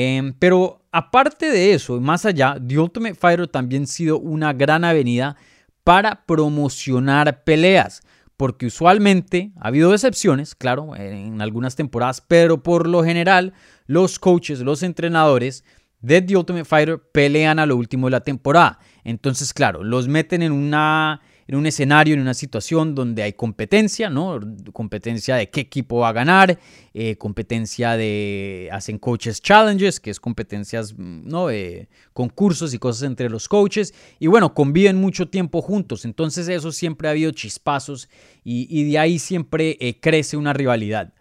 Em, 0.00 0.32
pero 0.32 0.84
aparte 0.92 1.50
de 1.50 1.74
eso, 1.74 2.00
más 2.00 2.24
allá, 2.24 2.56
The 2.64 2.78
Ultimate 2.78 3.16
Fighter 3.16 3.48
también 3.48 3.82
ha 3.82 3.86
sido 3.86 4.20
una 4.20 4.52
gran 4.52 4.84
avenida 4.84 5.36
para 5.82 6.24
promocionar 6.24 7.42
peleas 7.42 8.02
porque 8.36 8.66
usualmente 8.66 9.50
ha 9.56 9.66
habido 9.66 9.92
excepciones, 9.92 10.54
claro, 10.54 10.94
en 10.94 11.42
algunas 11.42 11.74
temporadas, 11.74 12.20
pero 12.20 12.62
por 12.62 12.86
lo 12.86 13.02
general 13.02 13.54
los 13.86 14.20
coaches, 14.20 14.60
los 14.60 14.84
entrenadores 14.84 15.64
de 16.00 16.22
The 16.22 16.36
Ultimate 16.36 16.64
Fighter 16.64 17.02
pelean 17.10 17.58
a 17.58 17.66
lo 17.66 17.76
último 17.76 18.06
de 18.06 18.12
la 18.12 18.20
temporada. 18.20 18.78
Entonces, 19.02 19.52
claro, 19.52 19.82
los 19.82 20.06
meten 20.06 20.42
en 20.42 20.52
una 20.52 21.22
en 21.48 21.56
un 21.56 21.64
escenario, 21.64 22.12
en 22.12 22.20
una 22.20 22.34
situación 22.34 22.94
donde 22.94 23.22
hay 23.22 23.32
competencia, 23.32 24.10
¿no? 24.10 24.38
Competencia 24.74 25.36
de 25.36 25.48
qué 25.48 25.62
equipo 25.62 26.00
va 26.00 26.10
a 26.10 26.12
ganar, 26.12 26.58
eh, 26.92 27.16
competencia 27.16 27.96
de, 27.96 28.68
hacen 28.70 28.98
coaches 28.98 29.40
challenges, 29.40 29.98
que 29.98 30.10
es 30.10 30.20
competencias, 30.20 30.94
¿no? 30.98 31.48
concursos 32.12 32.74
y 32.74 32.78
cosas 32.78 33.04
entre 33.04 33.30
los 33.30 33.48
coaches, 33.48 33.94
y 34.18 34.26
bueno, 34.26 34.52
conviven 34.52 34.96
mucho 34.96 35.28
tiempo 35.30 35.62
juntos, 35.62 36.04
entonces 36.04 36.48
eso 36.48 36.70
siempre 36.70 37.08
ha 37.08 37.12
habido 37.12 37.30
chispazos 37.30 38.10
y, 38.44 38.90
de 38.90 38.98
ahí 38.98 39.18
siempre 39.18 39.78
eh, 39.80 39.98
crece 40.00 40.36
una 40.36 40.52
rivalidad. 40.52 41.14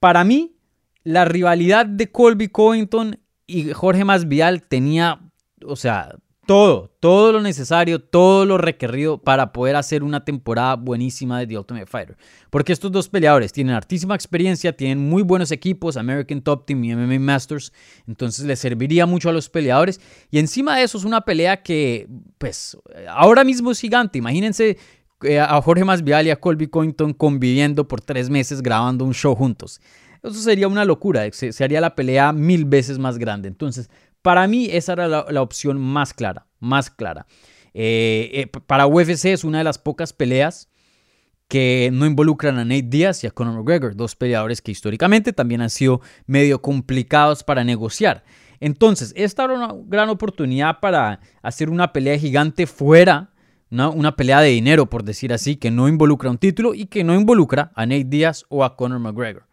Para 0.00 0.24
mí, 0.24 0.56
la 1.04 1.26
rivalidad 1.26 1.84
de 1.84 2.10
Colby 2.10 2.48
Covington 2.48 3.20
y 3.46 3.72
Jorge 3.72 4.04
Masvidal 4.04 4.62
tenía, 4.62 5.20
o 5.64 5.76
sea, 5.76 6.16
todo, 6.48 6.90
todo 6.98 7.30
lo 7.30 7.42
necesario, 7.42 8.00
todo 8.00 8.46
lo 8.46 8.56
requerido 8.56 9.18
para 9.18 9.52
poder 9.52 9.76
hacer 9.76 10.02
una 10.02 10.24
temporada 10.24 10.76
buenísima 10.76 11.38
de 11.38 11.46
The 11.46 11.58
Ultimate 11.58 11.84
Fighter. 11.84 12.16
Porque 12.48 12.72
estos 12.72 12.90
dos 12.90 13.06
peleadores 13.10 13.52
tienen 13.52 13.74
altísima 13.74 14.14
experiencia, 14.14 14.74
tienen 14.74 14.98
muy 14.98 15.22
buenos 15.22 15.52
equipos, 15.52 15.98
American 15.98 16.40
Top 16.40 16.64
Team 16.64 16.82
y 16.84 16.96
MMA 16.96 17.18
Masters, 17.18 17.70
entonces 18.06 18.46
les 18.46 18.58
serviría 18.58 19.04
mucho 19.04 19.28
a 19.28 19.34
los 19.34 19.50
peleadores. 19.50 20.00
Y 20.30 20.38
encima 20.38 20.78
de 20.78 20.84
eso 20.84 20.96
es 20.96 21.04
una 21.04 21.20
pelea 21.20 21.62
que, 21.62 22.08
pues, 22.38 22.78
ahora 23.10 23.44
mismo 23.44 23.70
es 23.70 23.78
gigante. 23.78 24.16
Imagínense 24.16 24.78
eh, 25.24 25.38
a 25.38 25.60
Jorge 25.60 25.84
Masvidal 25.84 26.28
y 26.28 26.30
a 26.30 26.36
Colby 26.36 26.68
Covington 26.68 27.12
conviviendo 27.12 27.86
por 27.86 28.00
tres 28.00 28.30
meses 28.30 28.62
grabando 28.62 29.04
un 29.04 29.12
show 29.12 29.34
juntos. 29.34 29.82
Eso 30.22 30.32
sería 30.32 30.66
una 30.66 30.86
locura, 30.86 31.30
se 31.30 31.62
haría 31.62 31.80
la 31.80 31.94
pelea 31.94 32.32
mil 32.32 32.64
veces 32.64 32.98
más 32.98 33.18
grande. 33.18 33.48
Entonces, 33.48 33.88
para 34.22 34.46
mí 34.46 34.68
esa 34.70 34.92
era 34.94 35.08
la, 35.08 35.42
opción 35.42 35.80
más 35.80 36.12
clara, 36.12 36.46
más 36.60 36.90
clara. 36.90 37.26
Eh, 37.74 38.30
eh, 38.32 38.46
para 38.46 38.86
UFC 38.86 39.26
es 39.26 39.44
una 39.44 39.58
de 39.58 39.64
las 39.64 39.78
pocas 39.78 40.12
peleas 40.12 40.68
que 41.48 41.90
no 41.92 42.04
involucran 42.04 42.58
a 42.58 42.64
Nate 42.64 42.82
Diaz 42.82 43.24
y 43.24 43.26
a 43.26 43.30
Conor 43.30 43.54
McGregor, 43.54 43.96
dos 43.96 44.14
peleadores 44.14 44.60
que 44.60 44.70
históricamente 44.70 45.32
también 45.32 45.62
han 45.62 45.70
sido 45.70 46.02
medio 46.26 46.60
complicados 46.60 47.42
para 47.42 47.64
negociar. 47.64 48.22
Entonces, 48.60 49.14
esta 49.16 49.44
era 49.44 49.54
una 49.54 49.74
gran 49.86 50.10
oportunidad 50.10 50.80
para 50.80 51.20
hacer 51.42 51.70
una 51.70 51.92
pelea 51.92 52.18
gigante 52.18 52.66
fuera, 52.66 53.30
una, 53.70 53.88
una, 53.88 54.16
pelea 54.16 54.40
de 54.40 54.50
dinero, 54.50 54.90
por 54.90 55.04
decir 55.04 55.32
así, 55.32 55.56
que 55.56 55.70
no 55.70 55.88
involucra 55.88 56.30
un 56.30 56.38
título 56.38 56.74
y 56.74 56.86
que 56.86 57.04
no 57.04 57.14
involucra 57.14 57.72
a 57.74 57.86
Nate 57.86 58.04
Diaz 58.04 58.44
o 58.48 58.64
a 58.64 58.76
Conor 58.76 58.98
McGregor. 58.98 59.46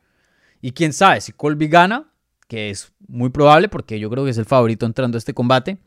Y 0.61 0.71
quién 0.71 0.91
sabe, 0.91 1.21
si 1.21 1.31
Colby 1.31 1.67
gana, 1.67 2.11
que 2.47 2.69
es 2.69 2.93
muy 3.07 3.29
probable 3.29 3.69
porque 3.69 3.99
yo 3.99 4.09
creo 4.09 4.23
que 4.23 4.31
es 4.31 4.37
el 4.37 4.45
favorito 4.45 4.85
entrando 4.85 5.17
a 5.17 5.19
este 5.19 5.33
combate. 5.33 5.77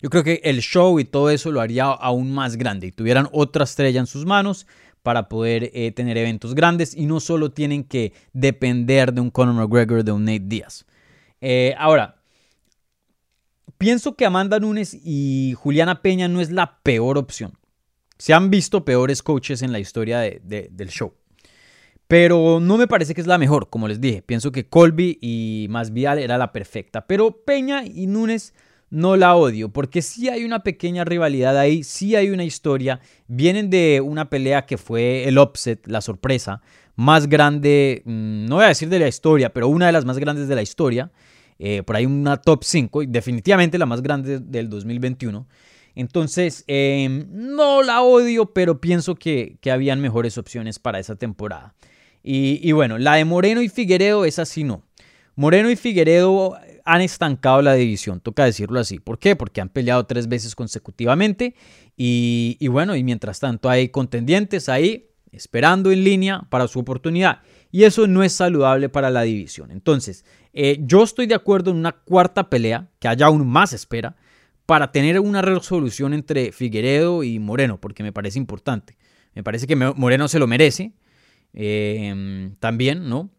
Yo 0.00 0.10
creo 0.10 0.22
que 0.22 0.40
el 0.44 0.60
show 0.60 0.98
y 1.00 1.04
todo 1.04 1.30
eso 1.30 1.50
lo 1.50 1.60
haría 1.60 1.84
aún 1.86 2.32
más 2.32 2.56
grande 2.56 2.86
y 2.86 2.92
tuvieran 2.92 3.28
otra 3.32 3.64
estrella 3.64 4.00
en 4.00 4.06
sus 4.06 4.24
manos 4.24 4.66
para 5.02 5.28
poder 5.28 5.70
eh, 5.74 5.90
tener 5.92 6.16
eventos 6.16 6.54
grandes 6.54 6.94
y 6.94 7.06
no 7.06 7.20
solo 7.20 7.50
tienen 7.50 7.84
que 7.84 8.12
depender 8.32 9.12
de 9.12 9.20
un 9.20 9.30
Conor 9.30 9.54
McGregor, 9.54 10.04
de 10.04 10.12
un 10.12 10.24
Nate 10.24 10.44
Diaz. 10.44 10.84
Eh, 11.40 11.74
ahora, 11.78 12.20
pienso 13.76 14.14
que 14.14 14.26
Amanda 14.26 14.58
Nunes 14.60 14.96
y 15.02 15.54
Juliana 15.56 16.02
Peña 16.02 16.28
no 16.28 16.40
es 16.40 16.50
la 16.50 16.80
peor 16.82 17.18
opción. 17.18 17.52
Se 18.18 18.34
han 18.34 18.50
visto 18.50 18.84
peores 18.84 19.22
coaches 19.22 19.62
en 19.62 19.72
la 19.72 19.78
historia 19.78 20.20
del 20.20 20.90
show. 20.90 21.14
Pero 22.08 22.58
no 22.58 22.78
me 22.78 22.88
parece 22.88 23.14
que 23.14 23.20
es 23.20 23.26
la 23.26 23.36
mejor, 23.36 23.68
como 23.68 23.86
les 23.86 24.00
dije. 24.00 24.22
Pienso 24.22 24.50
que 24.50 24.66
Colby 24.66 25.18
y 25.20 25.66
Masvidal 25.68 26.18
era 26.18 26.38
la 26.38 26.52
perfecta. 26.52 27.06
Pero 27.06 27.42
Peña 27.44 27.84
y 27.84 28.06
Núñez 28.06 28.54
no 28.88 29.16
la 29.16 29.36
odio, 29.36 29.68
porque 29.68 30.00
sí 30.00 30.30
hay 30.30 30.44
una 30.44 30.62
pequeña 30.62 31.04
rivalidad 31.04 31.58
ahí, 31.58 31.84
sí 31.84 32.16
hay 32.16 32.30
una 32.30 32.44
historia. 32.44 33.00
Vienen 33.26 33.68
de 33.68 34.00
una 34.02 34.30
pelea 34.30 34.64
que 34.64 34.78
fue 34.78 35.28
el 35.28 35.38
upset, 35.38 35.86
la 35.86 36.00
sorpresa, 36.00 36.62
más 36.96 37.28
grande, 37.28 38.02
mm, 38.06 38.46
no 38.46 38.56
voy 38.56 38.64
a 38.64 38.68
decir 38.68 38.88
de 38.88 38.98
la 38.98 39.08
historia, 39.08 39.52
pero 39.52 39.68
una 39.68 39.86
de 39.86 39.92
las 39.92 40.06
más 40.06 40.18
grandes 40.18 40.48
de 40.48 40.54
la 40.54 40.62
historia. 40.62 41.10
Eh, 41.58 41.82
por 41.82 41.96
ahí 41.96 42.06
una 42.06 42.36
top 42.36 42.62
5, 42.62 43.02
y 43.02 43.06
definitivamente 43.06 43.78
la 43.78 43.86
más 43.86 44.00
grande 44.00 44.38
del 44.38 44.70
2021. 44.70 45.46
Entonces, 45.96 46.64
em, 46.68 47.26
no 47.30 47.82
la 47.82 48.02
odio, 48.02 48.46
pero 48.46 48.80
pienso 48.80 49.16
que, 49.16 49.58
que 49.60 49.72
habían 49.72 50.00
mejores 50.00 50.38
opciones 50.38 50.78
para 50.78 51.00
esa 51.00 51.16
temporada. 51.16 51.74
Y, 52.30 52.72
bueno, 52.72 52.98
la 52.98 53.14
de 53.14 53.24
Moreno 53.24 53.62
y 53.62 53.70
Figueredo 53.70 54.26
es 54.26 54.38
así, 54.38 54.62
no. 54.62 54.82
Moreno 55.34 55.70
y 55.70 55.76
Figueredo 55.76 56.58
han 56.84 57.00
estancado 57.00 57.62
la 57.62 57.72
división, 57.72 58.20
toca 58.20 58.44
decirlo 58.44 58.80
así. 58.80 58.98
¿Por 58.98 59.18
qué? 59.18 59.34
Porque 59.34 59.62
han 59.62 59.70
peleado 59.70 60.04
tres 60.04 60.28
veces 60.28 60.54
consecutivamente 60.54 61.54
y, 61.96 62.68
bueno, 62.68 62.96
y 62.96 63.02
mientras 63.02 63.40
tanto 63.40 63.70
hay 63.70 63.88
contendientes 63.88 64.68
ahí 64.68 65.06
esperando 65.32 65.90
en 65.90 66.04
línea 66.04 66.42
para 66.50 66.68
su 66.68 66.80
oportunidad. 66.80 67.40
Y 67.72 67.84
eso 67.84 68.06
no 68.06 68.22
es 68.22 68.34
saludable 68.34 68.90
para 68.90 69.08
la 69.08 69.22
división. 69.22 69.70
Entonces, 69.70 70.26
eh, 70.52 70.80
yo 70.82 71.04
estoy 71.04 71.28
de 71.28 71.34
acuerdo 71.34 71.70
en 71.70 71.78
una 71.78 71.92
cuarta 71.92 72.50
pelea, 72.50 72.90
que 72.98 73.08
haya 73.08 73.24
aún 73.24 73.46
más 73.46 73.72
espera, 73.72 74.16
para 74.66 74.92
tener 74.92 75.18
una 75.18 75.40
resolución 75.40 76.12
entre 76.12 76.52
Figueredo 76.52 77.24
y 77.24 77.38
Moreno, 77.38 77.80
porque 77.80 78.02
me 78.02 78.12
parece 78.12 78.38
importante. 78.38 78.98
Me 79.34 79.42
parece 79.42 79.66
que 79.66 79.76
Moreno 79.76 80.28
se 80.28 80.38
lo 80.38 80.46
merece. 80.46 80.92
Em, 81.52 82.54
también, 82.56 83.08
¿no? 83.08 83.30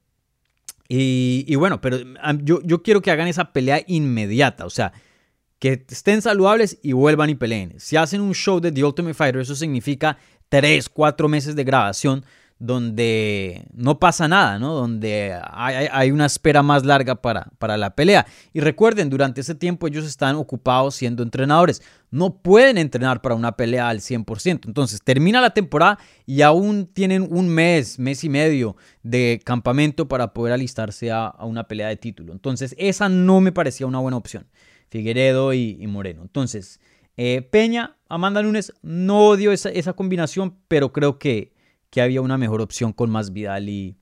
Y, 0.91 1.55
bueno, 1.55 1.81
pero 1.81 1.99
yo, 2.41 2.61
yo 2.63 2.81
quiero 2.81 3.01
que 3.01 3.11
hagan 3.11 3.27
esa 3.27 3.53
pelea 3.53 3.83
inmediata, 3.85 4.65
o 4.65 4.71
sea, 4.71 4.91
que 5.59 5.85
estén 5.87 6.23
saludables 6.23 6.79
y 6.81 6.93
vuelvan 6.93 7.29
y 7.29 7.35
peleen. 7.35 7.75
Si 7.77 7.95
hacen 7.95 8.21
un 8.21 8.33
show 8.33 8.59
de 8.59 8.71
The 8.71 8.83
Ultimate 8.83 9.13
Fighter, 9.13 9.41
eso 9.41 9.55
significa 9.55 10.17
3, 10.49 10.89
4 10.89 11.27
meses 11.27 11.55
de 11.55 11.63
grabación 11.63 12.25
donde 12.59 13.65
no 13.73 13.99
pasa 13.99 14.27
nada, 14.27 14.59
¿no? 14.59 14.73
Donde 14.73 15.39
hay, 15.49 16.11
una 16.11 16.25
espera 16.25 16.61
más 16.61 16.85
larga 16.85 17.15
para, 17.15 17.49
para, 17.57 17.77
la 17.77 17.95
pelea. 17.95 18.27
Y 18.51 18.59
recuerden, 18.59 19.09
durante 19.09 19.39
ese 19.41 19.55
tiempo 19.55 19.87
ellos 19.87 20.05
están 20.05 20.35
ocupados 20.35 20.95
siendo 20.95 21.23
entrenadores. 21.23 21.81
No 22.11 22.41
pueden 22.41 22.77
entrenar 22.77 23.21
para 23.21 23.35
una 23.35 23.53
pelea 23.53 23.87
al 23.87 24.01
100%. 24.01 24.67
Entonces, 24.67 25.01
termina 25.01 25.39
la 25.39 25.51
temporada 25.51 25.99
y 26.25 26.41
aún 26.41 26.87
tienen 26.87 27.27
un 27.31 27.47
mes, 27.47 27.97
mes 27.97 28.25
y 28.25 28.29
medio 28.29 28.75
de 29.03 29.39
campamento 29.45 30.09
para 30.09 30.33
poder 30.33 30.53
alistarse 30.53 31.11
a, 31.11 31.33
una 31.39 31.63
pelea 31.63 31.87
de 31.87 31.95
título. 31.95 32.33
Entonces, 32.33 32.75
esa 32.77 33.07
no 33.07 33.39
me 33.39 33.53
parecía 33.53 33.87
una 33.87 33.99
buena 33.99 34.17
opción. 34.17 34.47
Figueredo 34.89 35.53
y, 35.53 35.77
Moreno. 35.87 36.23
Entonces, 36.23 36.81
eh, 37.15 37.41
Peña, 37.41 37.95
Amanda 38.09 38.43
Nunes, 38.43 38.73
no 38.81 39.27
odio 39.27 39.53
esa, 39.53 39.69
esa 39.69 39.93
combinación, 39.93 40.57
pero 40.67 40.91
creo 40.91 41.19
que 41.19 41.53
que 41.89 42.01
había 42.01 42.21
una 42.21 42.37
mejor 42.37 42.61
opción 42.61 42.93
con 42.93 43.09
más 43.09 43.33
Vidal 43.33 43.69
y, 43.69 43.95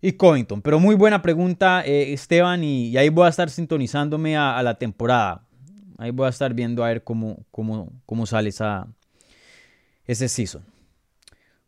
y 0.00 0.12
Covington. 0.12 0.62
Pero 0.62 0.80
muy 0.80 0.94
buena 0.94 1.22
pregunta, 1.22 1.82
eh, 1.84 2.12
Esteban, 2.12 2.64
y, 2.64 2.96
ahí 2.96 3.08
voy 3.08 3.26
a 3.26 3.30
estar 3.30 3.48
sintonizándome 3.50 4.36
a, 4.36 4.62
la 4.62 4.78
temporada. 4.78 5.46
Ahí 5.98 6.10
voy 6.10 6.26
a 6.26 6.30
estar 6.30 6.52
viendo 6.54 6.84
a 6.84 6.88
ver 6.88 7.04
cómo, 7.04 7.44
cómo, 7.50 7.92
cómo 8.06 8.26
sale 8.26 8.48
esa, 8.48 8.88
ese 10.04 10.28
season. 10.28 10.64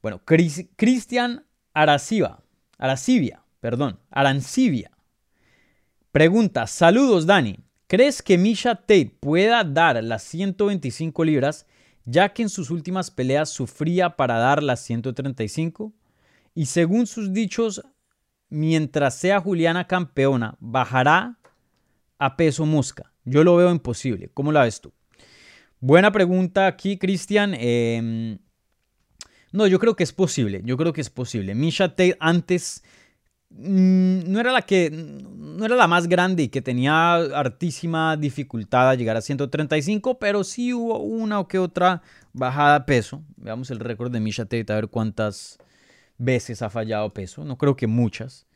Bueno, 0.02 0.20
Cristian 0.24 1.46
Aracibia, 1.72 2.38
Aracibia, 2.76 3.42
perdón, 3.60 3.98
Arancibia. 4.10 4.90
Pregunta, 6.12 6.66
saludos 6.66 7.26
Dani. 7.26 7.58
¿Crees 7.86 8.22
que 8.22 8.38
Misha 8.38 8.74
Tate 8.74 9.16
pueda 9.18 9.64
dar 9.64 10.02
las 10.04 10.22
125 10.24 11.24
libras 11.24 11.66
ya 12.04 12.32
que 12.32 12.42
en 12.42 12.48
sus 12.48 12.70
últimas 12.70 13.10
peleas 13.10 13.48
sufría 13.50 14.16
para 14.16 14.38
dar 14.38 14.62
las 14.62 14.80
135 14.80 15.92
y 16.54 16.66
según 16.66 17.06
sus 17.06 17.32
dichos, 17.32 17.82
mientras 18.48 19.16
sea 19.16 19.40
Juliana 19.40 19.86
campeona, 19.86 20.56
bajará 20.60 21.38
a 22.18 22.36
peso 22.36 22.66
mosca. 22.66 23.12
Yo 23.24 23.42
lo 23.42 23.56
veo 23.56 23.70
imposible. 23.70 24.30
¿Cómo 24.34 24.52
la 24.52 24.62
ves 24.62 24.80
tú? 24.80 24.92
Buena 25.80 26.12
pregunta 26.12 26.66
aquí, 26.66 26.98
Cristian. 26.98 27.54
Em, 27.54 28.38
no, 29.52 29.66
yo 29.66 29.78
creo 29.78 29.96
que 29.96 30.04
es 30.04 30.12
posible. 30.12 30.62
Yo 30.64 30.76
creo 30.76 30.92
que 30.92 31.00
es 31.00 31.10
posible. 31.10 31.54
Misha 31.54 31.88
Tate 31.90 32.16
antes 32.20 32.84
no 33.56 34.40
era 34.40 34.52
la 34.52 34.62
que 34.62 34.90
no 34.90 35.64
era 35.64 35.76
la 35.76 35.86
más 35.86 36.08
grande 36.08 36.44
y 36.44 36.48
que 36.48 36.62
tenía 36.62 37.14
hartísima 37.14 38.16
dificultad 38.16 38.90
a 38.90 38.94
llegar 38.94 39.16
a 39.16 39.20
135, 39.20 40.18
pero 40.18 40.42
sí 40.42 40.72
hubo 40.74 40.98
una 40.98 41.38
o 41.38 41.46
que 41.46 41.58
otra 41.58 42.02
bajada 42.32 42.80
de 42.80 42.84
peso. 42.84 43.22
Veamos 43.36 43.70
el 43.70 43.78
récord 43.78 44.10
de 44.10 44.20
Misha 44.20 44.44
Tate 44.44 44.66
a 44.72 44.76
ver 44.76 44.88
cuántas 44.88 45.58
veces 46.18 46.62
ha 46.62 46.70
fallado 46.70 47.12
peso. 47.14 47.44
No 47.44 47.56
creo 47.56 47.76
que 47.76 47.86
muchas. 47.86 48.46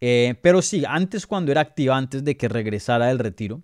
Eh, 0.00 0.34
pero 0.42 0.60
sí, 0.60 0.82
antes 0.86 1.26
cuando 1.26 1.52
era 1.52 1.60
activa, 1.60 1.96
antes 1.96 2.24
de 2.24 2.36
que 2.36 2.48
regresara 2.48 3.06
del 3.06 3.20
retiro, 3.20 3.62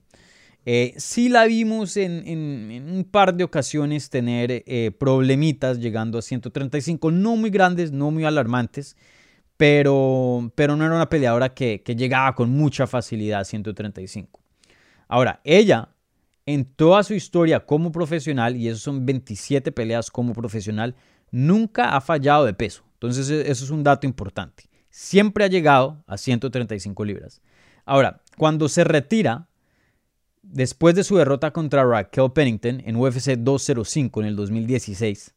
eh, 0.65 0.95
sí 0.97 1.29
la 1.29 1.47
vimos 1.47 1.97
en, 1.97 2.89
un 2.89 3.05
par 3.11 3.35
de 3.35 3.45
ocasiones 3.45 4.11
tener 4.11 4.63
eh, 4.67 4.93
problemitas 4.97 5.81
llegando 5.81 6.19
a 6.19 6.23
135, 6.23 7.11
no 7.11 7.37
muy 7.37 7.51
grandes, 7.51 7.91
no 7.91 8.11
muy 8.11 8.25
alarmantes 8.25 8.97
pero, 9.61 10.51
pero 10.55 10.75
no 10.75 10.87
era 10.87 10.95
una 10.95 11.11
peleadora 11.11 11.53
que, 11.53 11.83
llegaba 11.85 12.35
con 12.35 12.49
mucha 12.49 12.87
facilidad 12.87 13.41
a 13.41 13.45
135. 13.45 14.41
Ahora, 15.07 15.43
ella, 15.45 15.91
en 16.47 16.65
toda 16.65 17.03
su 17.03 17.13
historia 17.13 17.67
como 17.67 17.93
profesional, 17.93 18.57
y 18.57 18.69
eso 18.69 18.79
son 18.79 19.05
27 19.05 19.71
peleas 19.71 20.11
como 20.11 20.33
profesional, 20.33 20.95
nunca 21.31 21.95
ha 21.95 22.01
fallado 22.01 22.47
de 22.47 22.55
peso. 22.55 22.85
Entonces, 22.95 23.29
e, 23.29 23.51
eso 23.51 23.67
es 23.67 23.71
un 23.71 23.85
dato 23.85 24.07
importante. 24.07 24.65
Siempre 24.89 25.45
ha 25.45 25.49
llegado 25.49 26.03
a 26.07 26.17
135 26.17 27.05
libras. 27.05 27.43
Ahora, 27.85 28.23
cuando 28.39 28.67
se 28.67 28.83
retira, 28.83 29.47
después 30.41 30.95
de 30.95 31.05
su 31.05 31.19
derrota 31.19 31.51
contra 31.51 31.85
Raquel 31.85 32.33
Pennington 32.33 32.81
en 32.87 32.97
UFC 32.97 33.33
205 33.37 34.23
en 34.23 34.27
el 34.27 34.37
2016, 34.37 35.35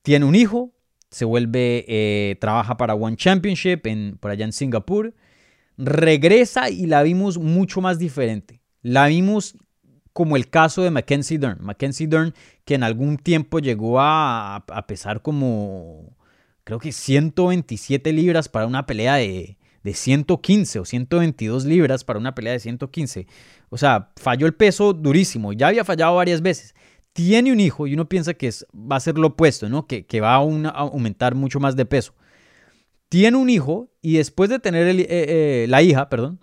tiene 0.00 0.24
un 0.24 0.34
hijo, 0.34 0.72
se 1.16 1.24
vuelve, 1.24 1.86
eh, 1.88 2.36
trabaja 2.40 2.76
para 2.76 2.94
One 2.94 3.16
Championship 3.16 3.80
por 4.20 4.30
allá 4.30 4.44
en 4.44 4.52
Singapur, 4.52 5.14
regresa 5.78 6.68
y 6.68 6.84
la 6.84 7.02
vimos 7.02 7.38
mucho 7.38 7.80
más 7.80 7.98
diferente. 7.98 8.60
La 8.82 9.06
vimos 9.06 9.56
como 10.12 10.36
el 10.36 10.50
caso 10.50 10.82
de 10.82 10.90
Mackenzie 10.90 11.38
Dern. 11.38 11.64
Mackenzie 11.64 12.06
Dern 12.06 12.34
que 12.66 12.74
en 12.74 12.82
algún 12.82 13.16
tiempo 13.16 13.60
llegó 13.60 13.98
a, 13.98 14.56
a 14.56 14.86
pesar 14.86 15.22
como, 15.22 16.14
creo 16.64 16.78
que 16.78 16.92
127 16.92 18.12
libras 18.12 18.50
para 18.50 18.66
una 18.66 18.84
pelea 18.84 19.14
de, 19.14 19.56
de 19.82 19.94
115 19.94 20.80
o 20.80 20.84
122 20.84 21.64
libras 21.64 22.04
para 22.04 22.18
una 22.18 22.34
pelea 22.34 22.52
de 22.52 22.60
115. 22.60 23.26
O 23.70 23.78
sea, 23.78 24.10
falló 24.16 24.46
el 24.46 24.52
peso 24.52 24.92
durísimo. 24.92 25.54
Ya 25.54 25.68
había 25.68 25.82
fallado 25.82 26.16
varias 26.16 26.42
veces. 26.42 26.74
Tiene 27.16 27.50
un 27.50 27.60
hijo 27.60 27.86
y 27.86 27.94
uno 27.94 28.10
piensa 28.10 28.34
que 28.34 28.50
va 28.74 28.96
a 28.96 29.00
ser 29.00 29.16
lo 29.16 29.28
opuesto, 29.28 29.70
¿no? 29.70 29.86
Que, 29.86 30.20
va 30.20 30.34
a, 30.34 30.36
aumentar 30.36 31.34
mucho 31.34 31.58
más 31.58 31.74
de 31.74 31.86
peso. 31.86 32.12
Tiene 33.08 33.38
un 33.38 33.48
hijo 33.48 33.88
y 34.02 34.18
después 34.18 34.50
de 34.50 34.58
tener 34.58 34.86
eh, 34.86 35.06
eh, 35.08 35.66
la 35.66 35.80
hija, 35.80 36.10
perdón, 36.10 36.40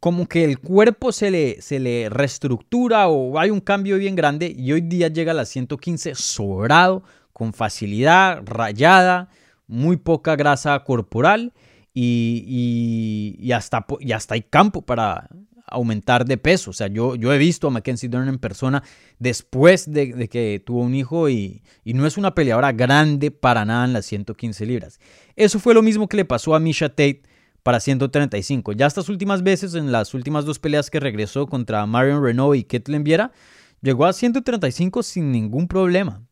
como 0.00 0.26
que 0.26 0.44
el 0.44 0.60
cuerpo 0.60 1.12
se 1.12 1.30
le, 1.30 2.08
reestructura 2.08 3.08
o 3.08 3.38
hay 3.38 3.50
un 3.50 3.60
cambio 3.60 3.98
bien 3.98 4.16
grande 4.16 4.50
y 4.56 4.72
hoy 4.72 4.80
día 4.80 5.08
llega 5.08 5.32
a 5.32 5.34
las 5.34 5.50
115 5.50 6.14
sobrado, 6.14 7.02
con 7.34 7.52
facilidad, 7.52 8.40
rayada, 8.46 9.28
muy 9.66 9.98
poca 9.98 10.36
grasa 10.36 10.82
corporal 10.84 11.52
y, 11.92 13.36
y, 13.38 13.52
hasta, 13.52 13.84
y 14.00 14.12
hasta 14.12 14.36
hay 14.36 14.42
campo 14.42 14.80
para 14.80 15.28
aumentar 15.70 16.24
de 16.24 16.36
peso. 16.36 16.70
O 16.70 16.72
sea, 16.72 16.88
yo, 16.88 17.14
yo 17.14 17.32
he 17.32 17.38
visto 17.38 17.68
a 17.68 17.70
Mackenzie 17.70 18.08
Dern 18.08 18.28
en 18.28 18.38
persona 18.38 18.82
después 19.18 19.90
de, 19.90 20.28
que 20.28 20.62
tuvo 20.64 20.80
un 20.80 20.94
hijo 20.94 21.28
y, 21.28 21.62
y, 21.84 21.94
no 21.94 22.06
es 22.06 22.16
una 22.16 22.34
peleadora 22.34 22.72
grande 22.72 23.30
para 23.30 23.64
nada 23.64 23.84
en 23.84 23.92
las 23.92 24.06
115 24.06 24.66
libras. 24.66 25.00
Eso 25.36 25.58
fue 25.58 25.74
lo 25.74 25.82
mismo 25.82 26.08
que 26.08 26.16
le 26.16 26.24
pasó 26.24 26.54
a 26.54 26.60
Misha 26.60 26.88
Tate 26.88 27.22
para 27.62 27.80
135. 27.80 28.72
Ya 28.72 28.86
estas 28.86 29.08
últimas 29.08 29.42
veces, 29.42 29.74
en 29.74 29.92
las 29.92 30.14
últimas 30.14 30.44
dos 30.44 30.58
peleas 30.58 30.90
que 30.90 31.00
regresó 31.00 31.46
contra 31.46 31.84
Marion 31.86 32.22
Renault 32.22 32.56
y 32.56 32.64
Ketlin 32.64 33.04
Viera, 33.04 33.32
llegó 33.80 34.06
a 34.06 34.12
135 34.12 35.02
sin 35.02 35.32
ningún 35.32 35.68
problema. 35.68 36.22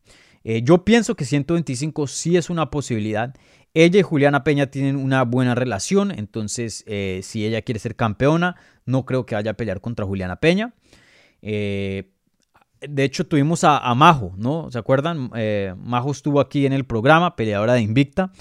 Eh, 0.43 0.61
yo 0.63 0.85
pienso 0.85 1.15
que 1.15 1.25
125 1.25 2.07
sí 2.07 2.37
es 2.37 2.49
una 2.49 2.69
posibilidad. 2.71 3.35
Ella 3.73 3.99
y 3.99 4.03
Juliana 4.03 4.43
Peña 4.43 4.67
tienen 4.67 4.95
una 4.95 5.23
buena 5.23 5.53
relación, 5.53 6.11
entonces 6.11 6.83
eh, 6.87 7.19
si 7.23 7.45
ella 7.45 7.61
quiere 7.61 7.79
ser 7.79 7.95
campeona, 7.95 8.55
no 8.89 9.05
creo 9.05 9.25
que 9.25 9.35
vaya 9.35 9.51
a 9.51 9.53
pelear 9.53 9.81
contra 9.81 10.05
Juliana 10.05 10.39
Peña. 10.39 10.73
Eh, 11.41 12.11
de 12.81 13.03
hecho, 13.03 13.27
tuvimos 13.27 13.63
a, 13.63 13.93
Majo, 13.93 14.33
¿no? 14.37 14.71
¿Se 14.71 14.77
acuerdan? 14.77 15.31
Majo 15.83 16.11
estuvo 16.11 16.39
aquí 16.39 16.65
en 16.65 16.71
el 16.71 16.85
programa, 16.85 17.35
peleadora 17.35 17.73
de 17.73 17.81
Invicta, 17.81 18.31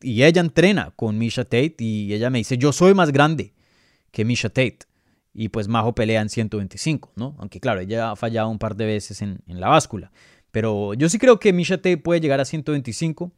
y 0.00 0.22
ella 0.22 0.40
entrena 0.40 0.92
con 0.94 1.18
Misha 1.18 1.42
Tate 1.42 1.74
y 1.78 2.14
ella 2.14 2.30
me 2.30 2.38
dice, 2.38 2.58
yo 2.58 2.72
soy 2.72 2.94
más 2.94 3.10
grande 3.10 3.54
que 4.12 4.24
Misha 4.24 4.50
Tate. 4.50 4.78
Y 5.34 5.48
pues 5.48 5.66
Majo 5.66 5.96
pelea 5.96 6.22
en 6.22 6.28
125, 6.28 7.12
¿no? 7.16 7.34
Aunque 7.40 7.58
claro, 7.58 7.80
ella 7.80 8.12
ha 8.12 8.16
fallado 8.16 8.50
un 8.50 8.60
par 8.60 8.76
de 8.76 8.86
veces 8.86 9.20
en 9.20 9.40
la 9.46 9.68
báscula. 9.68 10.12
Pero 10.52 10.92
yo 10.94 11.08
sí 11.08 11.18
creo 11.18 11.40
que 11.40 11.52
Misha 11.52 11.78
Tate 11.78 11.96
puede 11.96 12.20
llegar 12.20 12.38
a 12.38 12.44
125. 12.44 13.32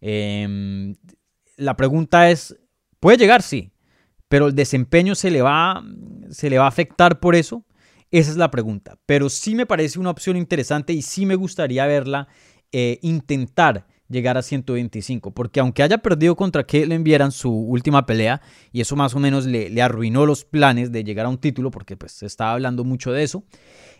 Em, 0.00 0.96
la 1.56 1.76
pregunta 1.76 2.28
es, 2.28 2.58
¿puede 3.00 3.16
llegar? 3.16 3.40
Sí. 3.40 3.70
Pero 4.28 4.48
el 4.48 4.54
desempeño 4.54 5.14
se 5.14 5.30
le, 5.30 5.42
va, 5.42 5.84
se 6.30 6.50
le 6.50 6.58
va 6.58 6.64
a 6.64 6.68
afectar 6.68 7.20
por 7.20 7.34
eso. 7.34 7.64
Esa 8.10 8.30
es 8.30 8.36
la 8.36 8.50
pregunta. 8.50 8.98
Pero 9.06 9.28
sí 9.28 9.54
me 9.54 9.66
parece 9.66 9.98
una 9.98 10.10
opción 10.10 10.36
interesante 10.36 10.92
y 10.92 11.02
sí 11.02 11.26
me 11.26 11.34
gustaría 11.34 11.86
verla 11.86 12.28
eh, 12.72 12.98
intentar 13.02 13.86
llegar 14.08 14.36
a 14.38 14.42
125, 14.42 15.32
porque 15.32 15.60
aunque 15.60 15.82
haya 15.82 15.98
perdido 15.98 16.36
contra 16.36 16.64
Caitlyn 16.64 17.02
Vieran 17.02 17.32
su 17.32 17.50
última 17.50 18.06
pelea, 18.06 18.40
y 18.72 18.80
eso 18.80 18.94
más 18.94 19.14
o 19.14 19.18
menos 19.18 19.46
le, 19.46 19.68
le, 19.68 19.82
arruinó 19.82 20.26
los 20.26 20.44
planes 20.44 20.92
de 20.92 21.02
llegar 21.02 21.26
a 21.26 21.28
un 21.28 21.38
título, 21.38 21.70
porque 21.70 21.96
pues 21.96 22.12
se 22.12 22.26
estaba 22.26 22.52
hablando 22.52 22.84
mucho 22.84 23.12
de 23.12 23.24
eso, 23.24 23.44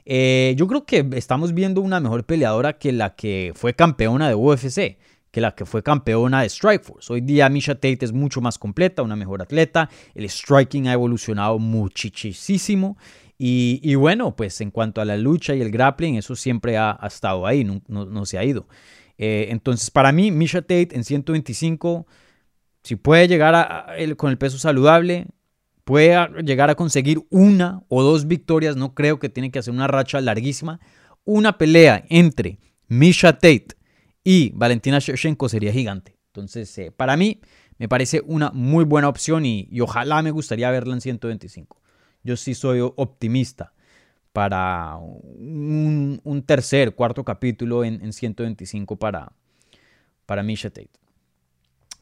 eh, 0.05 0.55
yo 0.57 0.69
creo 0.69 0.87
que 0.87 1.05
estamos 1.15 1.53
viendo 1.53 1.81
una 1.81 1.99
mejor 1.99 2.25
peleadora 2.25 2.79
que 2.79 2.93
la 2.93 3.17
que 3.17 3.53
fue 3.57 3.75
campeona 3.75 4.29
de 4.29 4.37
UFC, 4.37 4.99
que 5.37 5.43
la 5.43 5.55
que 5.55 5.67
fue 5.67 5.83
campeona 5.83 6.41
de 6.41 6.49
Strikeforce. 6.49 7.13
Hoy 7.13 7.21
día 7.21 7.51
Misha 7.51 7.75
Tate 7.75 7.99
es 8.01 8.11
mucho 8.11 8.41
más 8.41 8.57
completa, 8.57 9.03
una 9.03 9.17
mejor 9.17 9.43
atleta, 9.43 9.91
el 10.15 10.27
striking 10.31 10.89
ha 10.89 10.95
evolucionado 10.95 11.59
muchísimo. 11.59 12.97
Y, 13.37 13.95
bueno, 13.97 14.35
pues 14.35 14.63
en 14.63 14.71
cuanto 14.71 15.03
a 15.03 15.05
la 15.05 15.19
lucha 15.19 15.55
y 15.55 15.61
el 15.61 15.71
grappling, 15.71 16.15
eso 16.15 16.35
siempre 16.37 16.79
ha, 16.79 16.99
estado 17.07 17.47
ahí, 17.47 17.65
no, 17.65 18.25
se 18.25 18.39
ha 18.39 18.45
ido. 18.45 18.67
Eh, 19.19 19.49
entonces, 19.51 19.91
para 19.91 20.11
mí, 20.11 20.31
Misha 20.31 20.63
Tate 20.63 20.89
en 20.93 21.05
125, 21.05 22.07
si 22.83 22.97
puede 22.97 23.29
llegar 23.29 23.89
con 24.17 24.31
el 24.31 24.39
peso 24.39 24.57
saludable, 24.57 25.27
puede 25.85 26.17
llegar 26.45 26.71
a 26.71 26.77
conseguir 26.77 27.27
una 27.29 27.83
o 27.89 28.03
dos 28.03 28.27
victorias, 28.27 28.75
no 28.75 28.95
creo 28.95 29.19
que 29.19 29.29
tiene 29.29 29.51
que 29.51 29.59
hacer 29.59 29.75
una 29.75 29.87
racha 29.87 30.19
larguísima. 30.23 30.81
Una 31.27 31.59
pelea 31.59 32.07
entre 32.09 32.59
Misha 32.89 33.35
Tate 33.35 33.76
y 34.29 34.51
Valentina 34.57 34.99
Shevchenko 34.99 35.49
sería 35.49 35.73
gigante. 35.73 36.17
Entonces, 36.27 36.77
eh, 36.79 36.91
para 36.91 37.17
mí, 37.17 37.41
me 37.79 37.89
parece 37.89 38.21
una 38.27 38.51
muy 38.51 38.85
buena 38.85 39.09
opción 39.09 39.47
y, 39.47 39.69
ojalá 39.81 40.21
me 40.21 40.33
gustaría 40.33 40.69
verla 40.73 40.95
en 40.95 41.01
125. 41.01 41.81
Yo 42.25 42.37
sí 42.37 42.55
soy 42.55 42.81
optimista 42.81 43.73
para 44.33 44.97
un, 44.97 46.43
tercer, 46.45 46.97
cuarto 46.97 47.23
capítulo 47.25 47.85
en, 47.85 48.13
125 48.13 48.97
para, 48.97 49.31
para 50.27 50.43
Misha 50.43 50.71
Tate. 50.71 50.91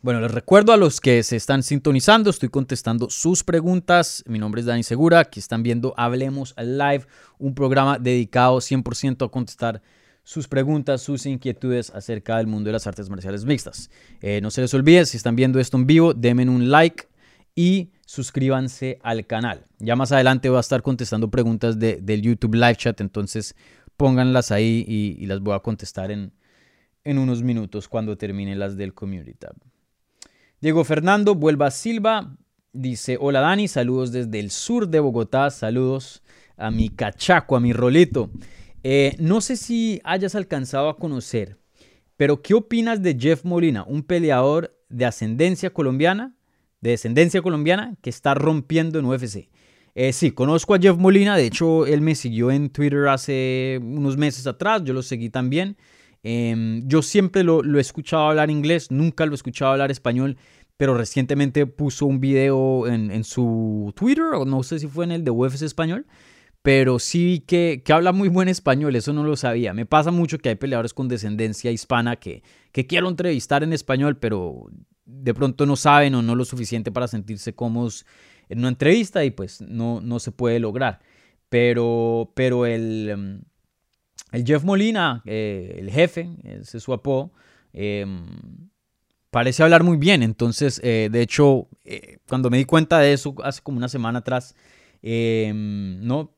Bueno, 0.01 0.23
les 0.23 0.31
recuerdo 0.31 0.73
a 0.73 0.79
los 0.79 1.03
que 1.03 1.23
se 1.25 1.37
están 1.37 1.63
sintonizando, 1.63 2.31
estoy 2.31 2.49
contestando 2.49 3.11
sus 3.11 3.45
preguntas. 3.45 4.25
Mi 4.27 4.39
nombre 4.39 4.63
es 4.63 4.67
Dani 4.67 4.83
Segura, 4.83 5.19
aquí 5.19 5.41
están 5.41 5.63
viendo 5.63 5.93
Hablemos 5.99 6.55
Live, 6.57 7.05
un 7.37 7.55
programa 7.55 7.99
dedicado 7.99 8.57
100% 8.57 9.27
a 9.27 9.31
contestar 9.31 9.83
sus 10.25 10.49
preguntas, 10.49 11.03
sus 11.03 11.27
inquietudes 11.27 11.91
acerca 11.91 12.39
del 12.39 12.47
mundo 12.47 12.69
de 12.69 12.73
las 12.73 12.87
artes 12.87 13.11
marciales 13.11 13.45
mixtas. 13.45 13.91
Eh, 14.21 14.41
no 14.41 14.51
se 14.51 14.63
les 14.63 14.73
olvide, 14.73 15.05
si 15.05 15.19
están 15.19 15.37
viendo 15.37 15.61
esto 15.61 15.77
en 15.77 15.87
vivo, 15.87 16.15
denme 16.15 16.49
un 16.49 16.71
like 16.71 17.07
y 17.55 17.93
suscríbanse 18.07 18.99
al 19.03 19.27
canal. 19.27 19.67
Ya 19.79 19.97
más 19.97 20.13
adelante 20.13 20.49
voy 20.49 20.57
a 20.57 20.61
estar 20.61 20.83
contestando 20.83 21.31
preguntas 21.31 21.79
de, 21.79 22.01
del 22.01 22.23
YouTube 22.23 22.55
Live 22.55 22.77
Chat, 22.77 23.01
entonces 23.03 23.55
pónganlas 23.97 24.51
ahí 24.51 24.85
y, 24.89 25.27
las 25.27 25.41
voy 25.41 25.55
a 25.55 25.61
contestar 25.61 26.11
en, 26.11 26.33
en 27.05 27.19
unos 27.19 27.43
minutos 27.43 27.87
cuando 27.87 28.17
termine 28.17 28.57
las 28.57 28.77
del 28.77 28.95
Community 28.95 29.35
Tab. 29.35 29.55
Diego 30.61 30.85
Fernando 30.85 31.35
Vuelva 31.35 31.71
Silva 31.71 32.35
dice, 32.73 33.19
hola 33.21 33.41
Dani, 33.41 33.69
saludos 33.69 34.11
desde 34.11 34.41
el 34.41 34.51
sur 34.51 34.89
de 34.89 35.01
Bogotá, 35.01 35.51
saludos 35.51 36.23
a 36.57 36.71
mi 36.71 36.89
cachaco, 36.89 37.57
a 37.57 37.61
mi 37.61 37.73
rolito. 37.73 38.31
Eh, 38.87 39.17
no 39.19 39.41
sé 39.41 39.57
si 39.57 40.01
hayas 40.05 40.35
alcanzado 40.35 40.91
a 40.91 40.99
conocer, 40.99 41.59
pero 42.19 42.43
¿qué 42.43 42.53
opinas 42.53 43.03
de 43.03 43.17
Jeff 43.19 43.43
Molina, 43.43 43.83
un 43.83 44.03
peleador 44.03 44.79
de 44.91 45.07
ascendencia 45.07 45.71
colombiana, 45.71 46.37
de 46.83 46.91
descendencia 46.91 47.41
colombiana, 47.41 47.97
que 48.03 48.11
está 48.11 48.35
rompiendo 48.35 48.99
en 48.99 49.07
UFC? 49.07 49.49
Eh, 49.95 50.13
sí, 50.13 50.33
conozco 50.33 50.75
a 50.75 50.79
Jeff 50.79 50.99
Molina, 50.99 51.35
de 51.35 51.47
hecho 51.47 51.87
él 51.87 52.03
me 52.03 52.15
siguió 52.15 52.51
en 52.51 52.69
Twitter 52.69 53.09
hace 53.09 53.81
unos 53.83 54.19
meses 54.19 54.47
atrás, 54.47 54.83
yo 54.85 54.93
lo 54.93 55.03
seguí 55.03 55.31
también. 55.31 55.79
Em, 56.23 56.87
yo 56.87 57.01
siempre 57.01 57.43
lo, 57.43 57.63
he 57.63 57.81
escuchado 57.81 58.29
hablar 58.29 58.51
inglés, 58.51 58.91
nunca 58.91 59.25
lo 59.25 59.33
he 59.33 59.35
escuchado 59.37 59.73
hablar 59.73 59.91
español, 59.91 60.37
pero 60.77 60.95
recientemente 60.95 61.67
puso 61.67 62.05
un 62.05 62.21
video 62.21 62.87
en, 62.87 63.25
su 63.25 63.95
Twitter, 63.97 64.35
o 64.35 64.45
no 64.45 64.63
sé 64.63 64.79
si 64.79 64.89
fue 64.89 65.07
en 65.07 65.13
el 65.13 65.25
de 65.25 65.31
UFC 65.31 65.63
español, 65.63 66.07
pero 66.65 66.99
sí 66.99 67.45
que, 67.47 67.83
que, 67.85 67.93
habla 67.93 68.13
muy 68.13 68.31
buen 68.31 68.49
español, 68.49 68.97
eso 68.97 69.13
no 69.13 69.23
lo 69.23 69.37
sabía. 69.37 69.75
Me 69.75 69.85
pasa 69.85 70.11
mucho 70.11 70.39
que 70.39 70.49
hay 70.49 70.55
peleadores 70.55 70.95
con 70.95 71.09
descendencia 71.09 71.71
hispana 71.71 72.17
que, 72.17 72.43
que 72.73 72.87
quiero 72.87 73.11
entrevistar 73.11 73.63
en 73.63 73.75
español, 73.75 74.17
pero 74.17 74.71
de 75.05 75.35
pronto 75.35 75.67
no 75.67 75.77
saben 75.77 76.15
o 76.15 76.23
no 76.23 76.35
lo 76.35 76.47
suficiente 76.47 76.91
para 76.91 77.07
sentirse 77.07 77.55
cómodos 77.55 78.07
en 78.49 78.61
una 78.61 78.69
entrevista 78.69 79.27
y 79.27 79.31
pues 79.31 79.61
no, 79.61 80.01
no 80.01 80.19
se 80.21 80.33
puede 80.33 80.59
lograr. 80.59 81.01
Pero, 81.51 82.33
pero 82.35 82.65
el 82.65 83.11
em, 83.11 83.43
el 84.33 84.47
Jeff 84.47 84.65
Molina, 84.65 85.23
eh, 85.27 85.77
el 85.81 85.91
jefe, 85.91 86.31
ese 86.45 86.79
es 86.79 86.83
su 86.83 86.95
apodo, 86.95 87.31
em, 87.75 88.25
parece 89.31 89.63
hablar 89.63 89.83
muy 89.83 89.99
bien. 89.99 90.23
Entonces, 90.23 90.81
eh, 90.83 91.11
de 91.13 91.21
hecho, 91.21 91.69
eh, 91.85 92.21
cuando 92.27 92.49
me 92.49 92.57
di 92.57 92.65
cuenta 92.65 93.01
de 93.01 93.13
eso 93.13 93.35
hace 93.45 93.61
como 93.61 93.77
una 93.77 93.89
semana 93.89 94.21
atrás, 94.21 94.55
Em, 95.07 96.01
no, 96.01 96.34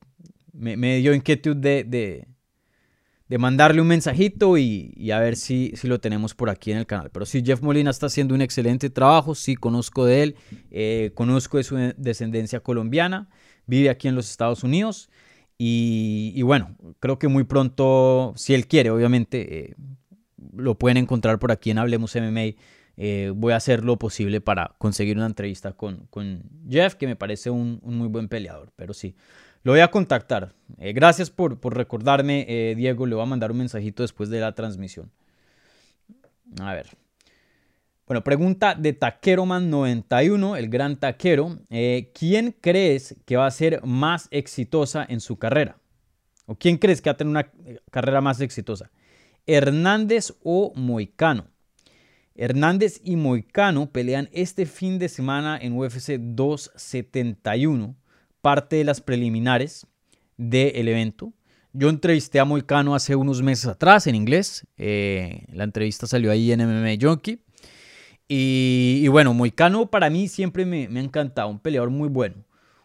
me, 0.57 0.97
dio 0.97 1.15
inquietud 1.15 1.57
de, 1.57 1.85
de, 1.85 3.39
mandarle 3.39 3.81
un 3.81 3.89
mensajito 3.89 4.57
y, 4.57 5.11
a 5.11 5.21
ver 5.21 5.37
si, 5.37 5.73
si, 5.75 5.89
lo 5.89 6.01
tenemos 6.01 6.35
por 6.35 6.51
aquí 6.51 6.73
en 6.73 6.79
el 6.79 6.87
canal. 6.87 7.11
Pero 7.11 7.27
sí, 7.27 7.43
Jeff 7.45 7.63
Molina 7.63 7.91
está 7.91 8.07
haciendo 8.07 8.35
un 8.35 8.43
excelente 8.43 8.91
trabajo, 8.91 9.35
sí, 9.35 9.57
conozco 9.57 10.05
de 10.05 10.23
él, 10.23 10.37
eh, 10.71 11.13
conozco 11.15 11.59
de 11.59 11.65
su 11.65 11.77
descendencia 11.97 12.61
colombiana, 12.61 13.29
vive 13.67 13.91
aquí 13.91 14.09
en 14.09 14.15
los 14.15 14.31
Estados 14.31 14.65
Unidos. 14.65 15.11
Y, 15.59 16.41
bueno, 16.43 16.77
creo 17.01 17.19
que 17.19 17.29
muy 17.29 17.45
pronto, 17.45 18.35
si 18.37 18.55
él 18.55 18.67
quiere, 18.67 18.91
obviamente, 18.91 19.59
eh, 19.59 19.75
lo 20.55 20.79
pueden 20.79 20.99
encontrar 20.99 21.39
por 21.39 21.51
aquí 21.51 21.71
en 21.71 21.79
Hablemos 21.79 22.15
MMA. 22.15 22.57
Eh, 22.99 23.33
voy 23.35 23.53
a 23.53 23.57
hacer 23.57 23.85
lo 23.85 23.99
posible 23.99 24.41
para 24.41 24.75
conseguir 24.79 25.17
una 25.17 25.27
entrevista 25.27 25.73
con, 25.73 26.07
con 26.11 26.43
Jeff, 26.69 26.95
que 26.95 27.07
me 27.07 27.17
parece 27.17 27.51
un, 27.51 27.79
un, 27.83 27.97
muy 27.97 28.09
buen 28.09 28.29
peleador. 28.29 28.73
Pero 28.77 28.95
sí, 28.95 29.15
lo 29.67 29.73
voy 29.73 29.81
a 29.81 29.91
contactar. 29.91 30.55
Eh, 30.79 30.93
gracias 30.93 31.29
por, 31.29 31.59
por 31.59 31.77
recordarme, 31.77 32.75
Diego. 32.77 33.05
Le 33.05 33.17
voy 33.17 33.25
a 33.25 33.27
mandar 33.27 33.51
un 33.51 33.59
mensajito 33.59 34.03
después 34.03 34.31
de 34.31 34.41
la 34.41 34.55
transmisión. 34.55 35.11
A 36.61 36.73
ver. 36.73 36.87
Bueno, 38.07 38.23
pregunta 38.23 38.77
de 38.77 38.97
Taqueroman91, 38.97 40.57
el 40.57 40.69
gran 40.69 40.95
taquero. 40.95 41.59
Eh, 41.71 42.13
¿Quién 42.15 42.55
crees 42.61 43.17
que 43.25 43.37
va 43.37 43.47
a 43.47 43.51
ser 43.51 43.85
más 43.85 44.29
exitosa 44.31 45.05
en 45.09 45.19
su 45.21 45.41
carrera? 45.41 45.79
¿O 46.47 46.55
quién 46.55 46.79
crees 46.79 47.03
que 47.03 47.11
va 47.11 47.15
a 47.15 47.17
tener 47.17 47.31
una 47.33 47.51
eh, 47.65 47.81
carrera 47.91 48.21
más 48.21 48.41
exitosa? 48.41 48.93
¿Hernández 49.45 50.35
o 50.45 50.73
Moicano? 50.77 51.49
Hernández 52.37 53.01
y 53.03 53.17
Moicano 53.17 53.91
pelean 53.91 54.29
este 54.33 54.67
fin 54.67 55.01
de 55.01 55.09
semana 55.09 55.59
en 55.61 55.77
UFC 55.77 56.13
271, 56.13 57.97
parte 58.47 58.77
de 58.77 58.85
las 58.85 59.01
preliminares 59.01 59.89
del 60.37 60.87
evento. 60.87 61.33
Yo 61.73 61.89
entrevisté 61.89 62.39
a 62.39 62.45
Moicano 62.45 62.95
hace 62.95 63.17
unos 63.17 63.43
meses 63.43 63.67
atrás 63.67 64.07
en 64.07 64.15
inglés. 64.15 64.65
Eh, 64.79 65.47
la 65.53 65.65
entrevista 65.65 66.07
salió 66.07 66.31
ahí 66.31 66.53
en 66.53 66.61
MMA 66.61 66.95
Junkie. 67.01 67.41
Y, 68.29 69.09
bueno, 69.09 69.35
Moicano 69.35 69.91
para 69.91 70.11
mí 70.11 70.29
siempre 70.29 70.65
me, 70.65 70.85
ha 70.85 71.03
encantado, 71.03 71.49
un 71.49 71.59
peleador 71.59 71.91
muy 71.91 72.09
bueno. 72.09 72.37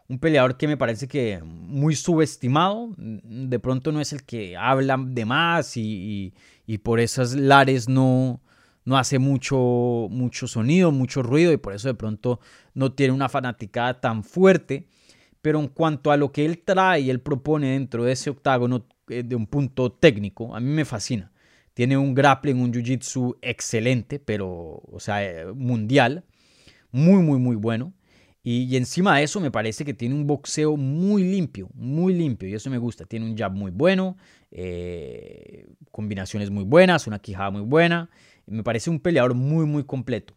Un 0.08 0.17
peleador 0.17 0.58
que 0.58 0.67
me 0.67 0.78
parece 0.78 1.08
que 1.08 1.39
muy 1.43 1.95
subestimado. 1.95 2.95
De 2.97 3.60
pronto 3.60 3.91
no 3.91 4.02
es 4.02 4.13
el 4.13 4.24
que 4.24 4.58
habla 4.58 4.97
de 5.00 5.26
más 5.26 5.78
y, 5.78 6.34
por 6.82 7.00
esas 7.00 7.36
lares 7.36 7.88
no, 7.88 8.41
no 8.84 8.97
hace 8.97 9.19
mucho, 9.19 10.08
mucho 10.10 10.47
sonido, 10.47 10.91
mucho 10.91 11.21
ruido 11.21 11.54
y 11.54 11.58
por 11.58 11.76
eso 11.76 11.88
de 11.88 11.93
pronto 11.93 12.39
no 12.74 12.93
tiene 12.93 13.13
una 13.13 13.30
fanaticada 13.30 14.02
tan 14.02 14.24
fuerte. 14.24 14.88
Pero 15.42 15.60
en 15.60 15.68
cuanto 15.68 16.12
a 16.12 16.18
lo 16.18 16.32
que 16.32 16.46
él 16.46 16.60
trae 16.64 17.02
y 17.02 17.10
él 17.10 17.20
propone 17.22 17.72
dentro 17.72 18.04
de 18.04 18.12
ese 18.14 18.30
octágono 18.30 18.86
eh, 19.10 19.24
de 19.24 19.36
un 19.36 19.48
punto 19.48 19.92
técnico, 19.92 20.56
a 20.56 20.60
mí 20.60 20.70
me 20.70 20.86
fascina. 20.86 21.32
Tiene 21.74 21.98
un 21.98 22.14
grappling, 22.14 22.60
un 22.62 22.72
jiu-jitsu 22.72 23.38
excelente, 23.42 24.20
pero, 24.20 24.82
o 24.92 25.00
sea, 25.00 25.24
eh, 25.24 25.52
mundial. 25.54 26.24
Muy, 26.92 27.24
muy, 27.24 27.40
muy 27.40 27.56
bueno. 27.56 27.94
Y, 28.44 28.76
encima 28.76 29.18
de 29.18 29.24
eso 29.24 29.40
me 29.40 29.52
parece 29.52 29.86
que 29.86 29.94
tiene 29.94 30.16
un 30.16 30.26
boxeo 30.26 30.76
muy 30.76 31.24
limpio, 31.24 31.70
muy 31.74 32.14
limpio. 32.14 32.50
Y 32.50 32.56
eso 32.56 32.70
me 32.70 32.78
gusta. 32.78 33.06
Tiene 33.06 33.26
un 33.26 33.38
jab 33.38 33.54
muy 33.54 33.72
bueno, 33.72 34.18
eh, 34.52 35.68
combinaciones 35.92 36.50
muy 36.50 36.64
buenas, 36.64 37.08
una 37.08 37.20
quijada 37.20 37.52
muy 37.52 37.62
buena. 37.62 38.10
Me 38.48 38.64
parece 38.64 38.90
un 38.90 39.00
peleador 39.00 39.36
muy, 39.36 39.66
muy 39.66 39.84
completo. 39.86 40.34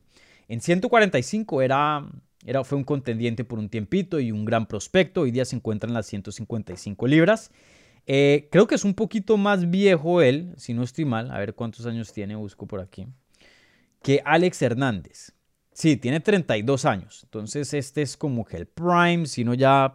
En 0.48 0.60
145 0.60 1.62
era, 1.62 2.06
era, 2.44 2.62
fue 2.64 2.78
un 2.78 2.84
contendiente 2.84 3.44
por 3.44 3.58
un 3.58 3.68
tiempito 3.68 4.20
y 4.20 4.30
un 4.30 4.44
gran 4.44 4.66
prospecto. 4.66 5.22
Hoy 5.22 5.30
día 5.30 5.44
se 5.44 5.56
encuentra 5.56 5.88
en 5.88 5.94
las 5.94 6.06
155 6.06 7.06
libras. 7.06 7.50
Eh, 8.06 8.48
creo 8.50 8.66
que 8.66 8.74
es 8.74 8.84
un 8.84 8.94
poquito 8.94 9.36
más 9.38 9.70
viejo 9.70 10.20
él, 10.20 10.52
si 10.58 10.74
no 10.74 10.82
estoy 10.82 11.06
mal, 11.06 11.30
a 11.30 11.38
ver 11.38 11.54
cuántos 11.54 11.86
años 11.86 12.12
tiene, 12.12 12.36
busco 12.36 12.66
por 12.66 12.80
aquí, 12.80 13.06
que 14.02 14.20
Alex 14.24 14.60
Hernández. 14.60 15.32
Sí, 15.72 15.96
tiene 15.96 16.20
32 16.20 16.84
años, 16.84 17.22
entonces 17.24 17.74
este 17.74 18.02
es 18.02 18.16
como 18.16 18.44
que 18.44 18.58
el 18.58 18.66
prime, 18.66 19.26
sino 19.26 19.54
ya 19.54 19.94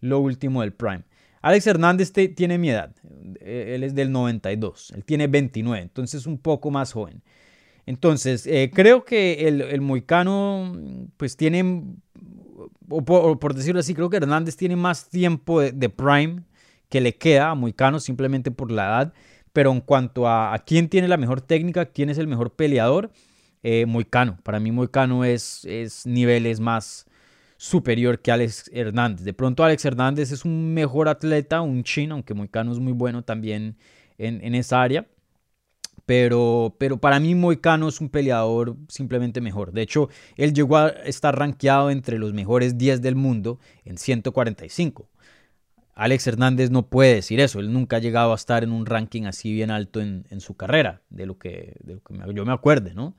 lo 0.00 0.20
último 0.20 0.62
del 0.62 0.72
prime. 0.72 1.02
Alex 1.42 1.66
Hernández 1.66 2.12
tiene 2.12 2.58
mi 2.58 2.70
edad, 2.70 2.94
eh, 3.40 3.72
él 3.74 3.82
es 3.82 3.94
del 3.94 4.10
92, 4.10 4.92
él 4.94 5.04
tiene 5.04 5.26
29, 5.26 5.82
entonces 5.82 6.26
un 6.26 6.38
poco 6.38 6.70
más 6.70 6.92
joven. 6.92 7.22
Entonces, 7.88 8.46
eh, 8.46 8.70
creo 8.70 9.06
que 9.06 9.48
el, 9.48 9.62
el 9.62 9.80
Moicano, 9.80 10.74
pues 11.16 11.38
tiene, 11.38 11.84
o 12.90 13.02
por, 13.02 13.54
decirlo 13.54 13.80
así, 13.80 13.94
creo 13.94 14.10
que 14.10 14.18
Hernández 14.18 14.58
tiene 14.58 14.76
más 14.76 15.08
tiempo 15.08 15.62
de 15.62 15.88
prime 15.88 16.42
que 16.90 17.00
le 17.00 17.16
queda 17.16 17.48
a 17.48 17.54
Moicano 17.54 17.98
simplemente 17.98 18.50
por 18.50 18.70
la 18.70 18.84
edad. 18.88 19.14
Pero 19.54 19.72
en 19.72 19.80
cuanto 19.80 20.28
a, 20.28 20.54
quién 20.66 20.90
tiene 20.90 21.08
la 21.08 21.16
mejor 21.16 21.40
técnica, 21.40 21.86
quién 21.86 22.10
es 22.10 22.18
el 22.18 22.26
mejor 22.26 22.54
peleador, 22.54 23.10
eh, 23.62 23.86
Moicano. 23.86 24.38
Para 24.42 24.60
mí 24.60 24.70
Moicano 24.70 25.24
es, 25.24 25.64
es 25.64 26.04
niveles 26.04 26.60
más 26.60 27.06
superior 27.56 28.20
que 28.20 28.30
Alex 28.30 28.70
Hernández. 28.70 29.24
De 29.24 29.32
pronto 29.32 29.64
Alex 29.64 29.86
Hernández 29.86 30.30
es 30.30 30.44
un 30.44 30.74
mejor 30.74 31.08
atleta, 31.08 31.62
un 31.62 31.84
chino, 31.84 32.16
aunque 32.16 32.34
Moicano 32.34 32.70
es 32.70 32.80
muy 32.80 32.92
bueno 32.92 33.24
también 33.24 33.78
en, 34.18 34.54
esa 34.54 34.82
área. 34.82 35.06
Pero, 36.08 36.74
pero, 36.78 36.96
para 36.96 37.20
mí 37.20 37.34
Moicano 37.34 37.86
es 37.86 38.00
un 38.00 38.08
peleador 38.08 38.76
simplemente 38.88 39.42
mejor. 39.42 39.72
De 39.72 39.82
hecho, 39.82 40.08
él 40.36 40.54
llegó 40.54 40.78
a 40.78 40.88
estar 40.88 41.38
rankeado 41.38 41.90
entre 41.90 42.18
los 42.18 42.32
mejores 42.32 42.78
10 42.78 43.02
del 43.02 43.14
mundo 43.14 43.60
en 43.84 43.98
145. 43.98 45.06
Alex 45.94 46.26
Hernández 46.26 46.70
no 46.70 46.88
puede 46.88 47.16
decir 47.16 47.40
eso. 47.40 47.60
Él 47.60 47.70
nunca 47.74 47.96
ha 47.96 47.98
llegado 47.98 48.32
a 48.32 48.36
estar 48.36 48.64
en 48.64 48.72
un 48.72 48.86
ranking 48.86 49.24
así 49.24 49.52
bien 49.52 49.70
alto 49.70 50.00
en, 50.00 50.40
su 50.40 50.56
carrera, 50.56 51.02
de 51.10 51.26
lo 51.26 51.36
que, 51.36 51.76
yo 52.34 52.46
me 52.46 52.54
acuerde, 52.54 52.94
¿no? 52.94 53.14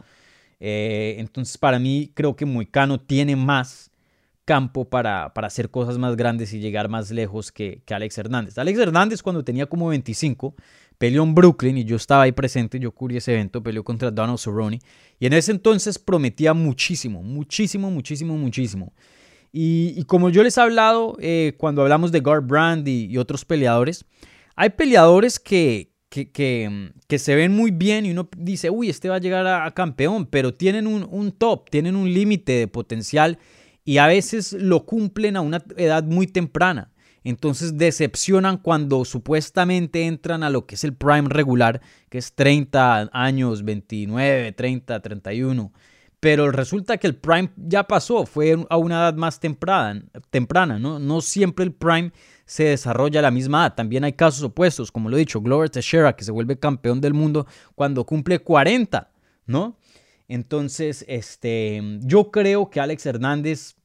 Eh, 0.59 1.17
entonces, 1.19 1.59
para 1.59 1.77
mí, 1.77 2.11
creo 2.15 2.35
que 2.35 2.47
Moicano 2.47 2.99
tiene 2.99 3.35
más 3.35 3.91
campo 4.49 4.89
para, 4.89 5.25
hacer 5.25 5.69
cosas 5.69 5.99
más 5.99 6.15
grandes 6.15 6.55
y 6.55 6.59
llegar 6.59 6.89
más 6.89 7.11
lejos 7.11 7.51
que, 7.51 7.83
Alex 7.87 8.17
Hernández. 8.17 8.57
Alex 8.57 8.79
Hernández, 8.79 9.21
cuando 9.21 9.43
tenía 9.43 9.67
como 9.67 9.89
25, 9.89 10.55
peleó 10.99 11.23
en 11.23 11.33
Brooklyn 11.33 11.77
y 11.77 11.85
yo 11.85 11.95
estaba 11.95 12.23
ahí 12.23 12.33
presente, 12.33 12.77
yo 12.77 12.91
cubrí 12.91 13.17
ese 13.17 13.33
evento, 13.33 13.63
peleó 13.63 13.83
contra 13.83 14.11
Donald 14.11 14.37
Cerrone 14.37 14.79
y 15.17 15.25
en 15.25 15.33
ese 15.33 15.51
entonces 15.51 15.97
prometía 15.97 16.53
muchísimo, 16.53 17.23
muchísimo, 17.23 17.89
muchísimo, 17.89 18.37
muchísimo. 18.37 18.93
Y, 19.51 20.03
como 20.03 20.29
yo 20.29 20.43
les 20.43 20.57
he 20.57 20.61
hablado 20.61 21.17
eh, 21.19 21.55
cuando 21.57 21.81
hablamos 21.81 22.11
de 22.11 22.19
Guard 22.19 22.45
Brand 22.45 22.87
y, 22.87 23.17
otros 23.17 23.45
peleadores, 23.45 24.05
hay 24.55 24.69
peleadores 24.71 25.39
que, 25.39 25.93
que, 26.09 27.17
se 27.17 27.35
ven 27.35 27.55
muy 27.55 27.71
bien 27.71 28.05
y 28.05 28.11
uno 28.11 28.29
dice, 28.37 28.69
uy, 28.69 28.89
este 28.89 29.09
va 29.09 29.15
a 29.15 29.19
llegar 29.19 29.47
a, 29.47 29.73
campeón, 29.73 30.27
pero 30.27 30.53
tienen 30.53 30.85
un, 30.85 31.07
un 31.09 31.31
top, 31.31 31.69
tienen 31.71 31.95
un 31.95 32.13
límite 32.13 32.51
de 32.51 32.67
potencial 32.67 33.39
y 33.85 33.97
a 33.97 34.05
veces 34.05 34.53
lo 34.53 34.85
cumplen 34.85 35.37
a 35.37 35.41
una 35.41 35.63
edad 35.77 36.03
muy 36.03 36.27
temprana. 36.27 36.91
Entonces 37.23 37.77
decepcionan 37.77 38.57
cuando 38.57 39.05
supuestamente 39.05 40.05
entran 40.05 40.43
a 40.43 40.49
lo 40.49 40.65
que 40.65 40.75
es 40.75 40.83
el 40.83 40.93
prime 40.93 41.29
regular, 41.29 41.81
que 42.09 42.17
es 42.17 42.33
30 42.33 43.09
años, 43.13 43.63
29, 43.63 44.51
30, 44.53 45.01
31 45.01 45.71
pero 46.19 46.51
resulta 46.51 46.97
que 46.97 47.07
el 47.07 47.15
prime 47.15 47.49
ya 47.55 47.83
pasó, 47.83 48.25
fue 48.25 48.65
a 48.69 48.77
una 48.77 48.95
edad 48.95 49.13
más 49.13 49.39
temprana, 49.39 50.03
temprana 50.29 50.77
¿no? 50.77 50.99
No 50.99 51.21
siempre 51.21 51.63
el 51.63 51.71
prime 51.71 52.11
se 52.45 52.65
desarrolla 52.65 53.19
a 53.19 53.23
la 53.23 53.31
misma 53.31 53.61
edad. 53.61 53.75
También 53.75 54.03
hay 54.03 54.13
casos 54.13 54.43
opuestos, 54.43 54.91
como 54.91 55.09
lo 55.09 55.15
he 55.15 55.19
dicho, 55.19 55.41
Glover 55.41 55.69
Teixeira, 55.69 56.15
que 56.15 56.25
se 56.25 56.31
vuelve 56.31 56.59
campeón 56.59 56.99
del 56.99 57.13
mundo 57.13 57.47
cuando 57.73 58.05
cumple 58.05 58.39
40, 58.39 59.09
¿no? 59.45 59.77
Entonces, 60.27 61.05
este, 61.07 61.81
yo 62.01 62.31
creo 62.31 62.69
que 62.69 62.81
Alex 62.81 63.05
Hernández, 63.05 63.75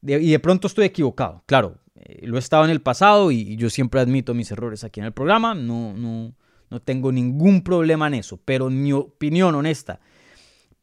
y 0.00 0.30
de 0.30 0.38
pronto 0.38 0.68
estoy 0.68 0.84
equivocado, 0.84 1.42
claro, 1.46 1.78
lo 2.22 2.36
he 2.36 2.38
estado 2.38 2.64
en 2.64 2.70
el 2.70 2.80
pasado 2.80 3.30
y, 3.30 3.56
yo 3.56 3.70
siempre 3.70 4.00
admito 4.00 4.34
mis 4.34 4.50
errores 4.50 4.84
aquí 4.84 5.00
en 5.00 5.06
el 5.06 5.12
programa, 5.12 5.54
no, 5.54 5.94
no, 5.94 6.34
no 6.70 6.80
tengo 6.80 7.12
ningún 7.12 7.62
problema 7.62 8.06
en 8.06 8.14
eso, 8.14 8.38
pero 8.44 8.70
mi 8.70 8.92
opinión 8.92 9.54
honesta, 9.54 10.00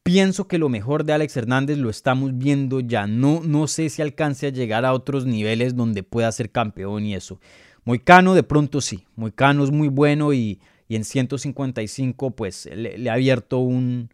Pienso 0.04 0.48
que 0.48 0.58
lo 0.58 0.68
mejor 0.68 1.04
de 1.04 1.14
Alex 1.14 1.38
Hernández 1.38 1.78
lo 1.78 1.92
estamos 1.92 2.36
viendo 2.36 2.80
ya. 2.80 3.06
No, 3.06 3.42
no 3.44 3.68
sé 3.68 3.88
si 3.90 4.02
alcance 4.02 4.48
a 4.48 4.50
llegar 4.50 4.84
a 4.84 4.94
otros 4.94 5.28
niveles 5.28 5.76
donde 5.76 6.02
pueda 6.02 6.32
ser 6.32 6.52
campeón 6.52 7.06
y 7.06 7.14
eso. 7.14 7.40
Moicano 7.86 8.34
de 8.34 8.42
pronto 8.42 8.82
sí. 8.82 9.06
Moicano 9.16 9.64
es 9.64 9.70
muy 9.70 9.90
bueno 9.90 10.34
y, 10.34 10.60
en 10.90 11.06
155 11.06 12.32
pues 12.32 12.68
le, 12.74 13.10
ha 13.10 13.14
abierto 13.14 13.60
un, 13.60 14.10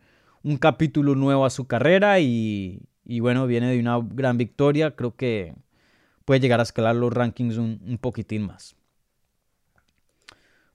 capítulo 0.59 1.15
nuevo 1.15 1.45
a 1.45 1.49
su 1.49 1.67
carrera 1.67 2.19
y, 2.19 2.81
bueno, 3.21 3.47
viene 3.47 3.71
de 3.71 3.79
una 3.79 3.97
gran 3.99 4.37
victoria. 4.37 4.91
Creo 4.91 5.15
que 5.15 5.53
puede 6.27 6.41
llegar 6.41 6.59
a 6.59 6.63
escalar 6.63 6.93
los 6.93 7.13
rankings 7.13 7.55
un, 7.55 7.97
poquitín 8.01 8.47
más. 8.47 8.75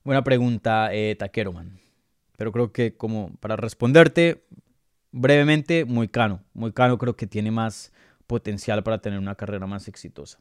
Buena 0.03 0.25
pregunta, 0.25 0.88
eh, 0.95 1.15
Taqueroman. 1.15 1.79
Pero 2.38 2.53
creo 2.53 2.73
que 2.73 2.97
como 2.97 3.37
para 3.38 3.57
responderte, 3.57 4.47
brevemente, 5.11 5.85
muy 5.85 6.09
cano. 6.09 6.41
Muy 6.55 6.73
cano 6.73 6.97
creo 6.97 7.17
que 7.17 7.27
tiene 7.27 7.51
más 7.51 7.93
potencial 8.27 8.83
para 8.83 9.03
tener 9.03 9.19
una 9.19 9.35
carrera 9.35 9.67
más 9.67 9.88
exitosa. 9.88 10.38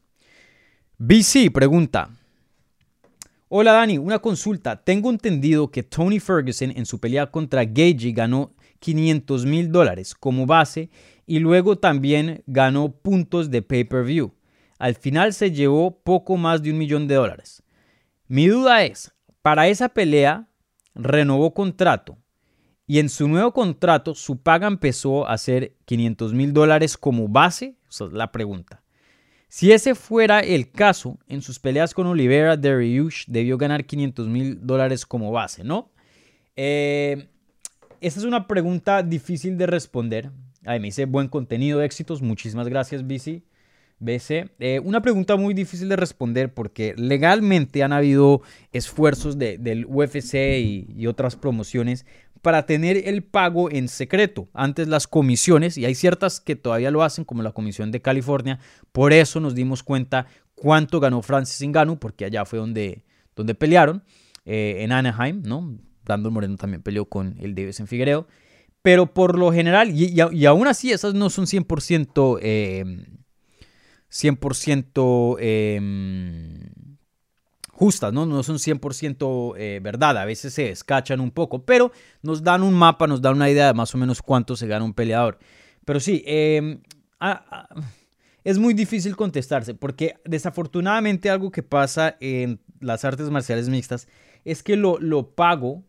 BC 0.96 1.50
pregunta. 1.52 2.08
Hola 3.48 3.72
Dani, 3.72 3.98
una 3.98 4.18
consulta. 4.18 4.82
Tengo 4.82 5.10
entendido 5.10 5.70
que 5.70 5.82
Tony 5.82 6.20
Ferguson 6.20 6.72
en 6.74 6.86
su 6.86 6.98
pelea 6.98 7.30
contra 7.30 7.66
Gagey 7.66 8.14
ganó 8.14 8.54
500 8.78 9.44
mil 9.44 9.70
dólares 9.70 10.14
como 10.14 10.46
base 10.46 10.88
y 11.26 11.38
luego 11.38 11.76
también 11.76 12.42
ganó 12.46 12.92
puntos 12.92 13.50
de 13.50 13.60
pay-per-view. 13.60 14.32
Al 14.82 14.96
final 14.96 15.32
se 15.32 15.52
llevó 15.52 16.02
poco 16.02 16.36
más 16.36 16.60
de 16.60 16.72
un 16.72 16.78
millón 16.78 17.06
de 17.06 17.14
dólares. 17.14 17.62
Mi 18.26 18.48
duda 18.48 18.82
es, 18.82 19.12
para 19.40 19.68
esa 19.68 19.90
pelea 19.90 20.48
renovó 20.92 21.54
contrato 21.54 22.18
y 22.84 22.98
en 22.98 23.08
su 23.08 23.28
nuevo 23.28 23.52
contrato 23.52 24.16
su 24.16 24.42
paga 24.42 24.66
empezó 24.66 25.28
a 25.28 25.38
ser 25.38 25.76
500 25.84 26.34
mil 26.34 26.52
dólares 26.52 26.96
como 26.96 27.28
base. 27.28 27.76
Esa 27.88 28.06
es 28.06 28.12
la 28.12 28.32
pregunta. 28.32 28.82
Si 29.46 29.70
ese 29.70 29.94
fuera 29.94 30.40
el 30.40 30.72
caso, 30.72 31.16
en 31.28 31.42
sus 31.42 31.60
peleas 31.60 31.94
con 31.94 32.08
Oliveira, 32.08 32.56
Dariush 32.56 33.26
debió 33.28 33.58
ganar 33.58 33.84
500 33.84 34.26
mil 34.26 34.66
dólares 34.66 35.06
como 35.06 35.30
base, 35.30 35.62
¿no? 35.62 35.92
Eh, 36.56 37.28
esta 38.00 38.18
es 38.18 38.26
una 38.26 38.48
pregunta 38.48 39.04
difícil 39.04 39.56
de 39.56 39.68
responder. 39.68 40.32
Ay, 40.64 40.80
me 40.80 40.86
dice 40.86 41.04
buen 41.04 41.28
contenido, 41.28 41.82
éxitos. 41.82 42.20
Muchísimas 42.20 42.66
gracias, 42.68 43.06
BC. 43.06 43.44
BC. 44.02 44.50
Eh, 44.58 44.80
una 44.84 45.00
pregunta 45.00 45.36
muy 45.36 45.54
difícil 45.54 45.88
de 45.88 45.96
responder 45.96 46.52
porque 46.52 46.94
legalmente 46.96 47.82
han 47.82 47.92
habido 47.92 48.42
esfuerzos 48.72 49.38
del 49.38 49.86
UFC 49.86 50.34
y, 50.58 51.06
otras 51.06 51.36
promociones 51.36 52.04
para 52.42 52.66
tener 52.66 53.08
el 53.08 53.22
pago 53.22 53.70
en 53.70 53.88
secreto. 53.88 54.48
Antes 54.52 54.88
las 54.88 55.06
comisiones, 55.06 55.78
y 55.78 55.84
hay 55.84 55.94
ciertas 55.94 56.40
que 56.40 56.56
todavía 56.56 56.90
lo 56.90 57.02
hacen, 57.02 57.24
como 57.24 57.42
la 57.42 57.52
Comisión 57.52 57.92
de 57.92 58.02
California, 58.02 58.58
por 58.90 59.12
eso 59.12 59.40
nos 59.40 59.54
dimos 59.54 59.82
cuenta 59.82 60.26
cuánto 60.54 60.98
ganó 61.00 61.22
Francis 61.22 61.66
Ngannou, 61.66 61.98
porque 61.98 62.24
allá 62.24 62.44
fue 62.44 62.58
donde, 62.58 63.04
donde 63.36 63.54
pelearon, 63.54 64.02
eh, 64.44 64.78
en 64.80 64.90
Anaheim, 64.90 65.42
¿no? 65.42 65.78
Brandon 66.04 66.32
Moreno 66.32 66.56
también 66.56 66.82
peleó 66.82 67.04
con 67.04 67.36
el 67.38 67.54
Davis 67.54 67.78
en 67.78 67.86
Figueroa. 67.86 68.26
Pero 68.82 69.14
por 69.14 69.38
lo 69.38 69.52
general, 69.52 69.90
y, 69.90 70.12
y, 70.12 70.46
aún 70.46 70.66
así 70.66 70.90
esas 70.90 71.14
no 71.14 71.30
son 71.30 71.46
100%, 71.46 72.40
eh, 72.42 72.84
100% 74.12 75.36
eh, 75.40 75.80
justas, 77.70 78.12
¿no? 78.12 78.26
No 78.26 78.42
son 78.42 78.58
100% 78.58 79.54
eh, 79.56 79.80
verdad, 79.82 80.18
a 80.18 80.24
veces 80.24 80.52
se 80.52 80.64
descachan 80.64 81.20
un 81.20 81.30
poco, 81.30 81.64
pero 81.64 81.90
nos 82.22 82.42
dan 82.42 82.62
un 82.62 82.74
mapa, 82.74 83.06
nos 83.06 83.22
dan 83.22 83.34
una 83.34 83.50
idea 83.50 83.68
de 83.68 83.74
más 83.74 83.94
o 83.94 83.98
menos 83.98 84.20
cuánto 84.22 84.54
se 84.54 84.66
gana 84.66 84.84
un 84.84 84.92
peleador. 84.94 85.38
Pero 85.84 85.98
sí, 85.98 86.22
em, 86.26 86.80
es 88.44 88.58
muy 88.58 88.74
difícil 88.74 89.16
contestarse, 89.16 89.74
porque 89.74 90.16
desafortunadamente 90.24 91.30
algo 91.30 91.50
que 91.50 91.62
pasa 91.62 92.16
en 92.20 92.60
las 92.80 93.04
artes 93.04 93.30
marciales 93.30 93.68
mixtas 93.68 94.06
es 94.44 94.62
que 94.62 94.76
lo, 94.76 94.98
lo 94.98 95.30
pago, 95.30 95.82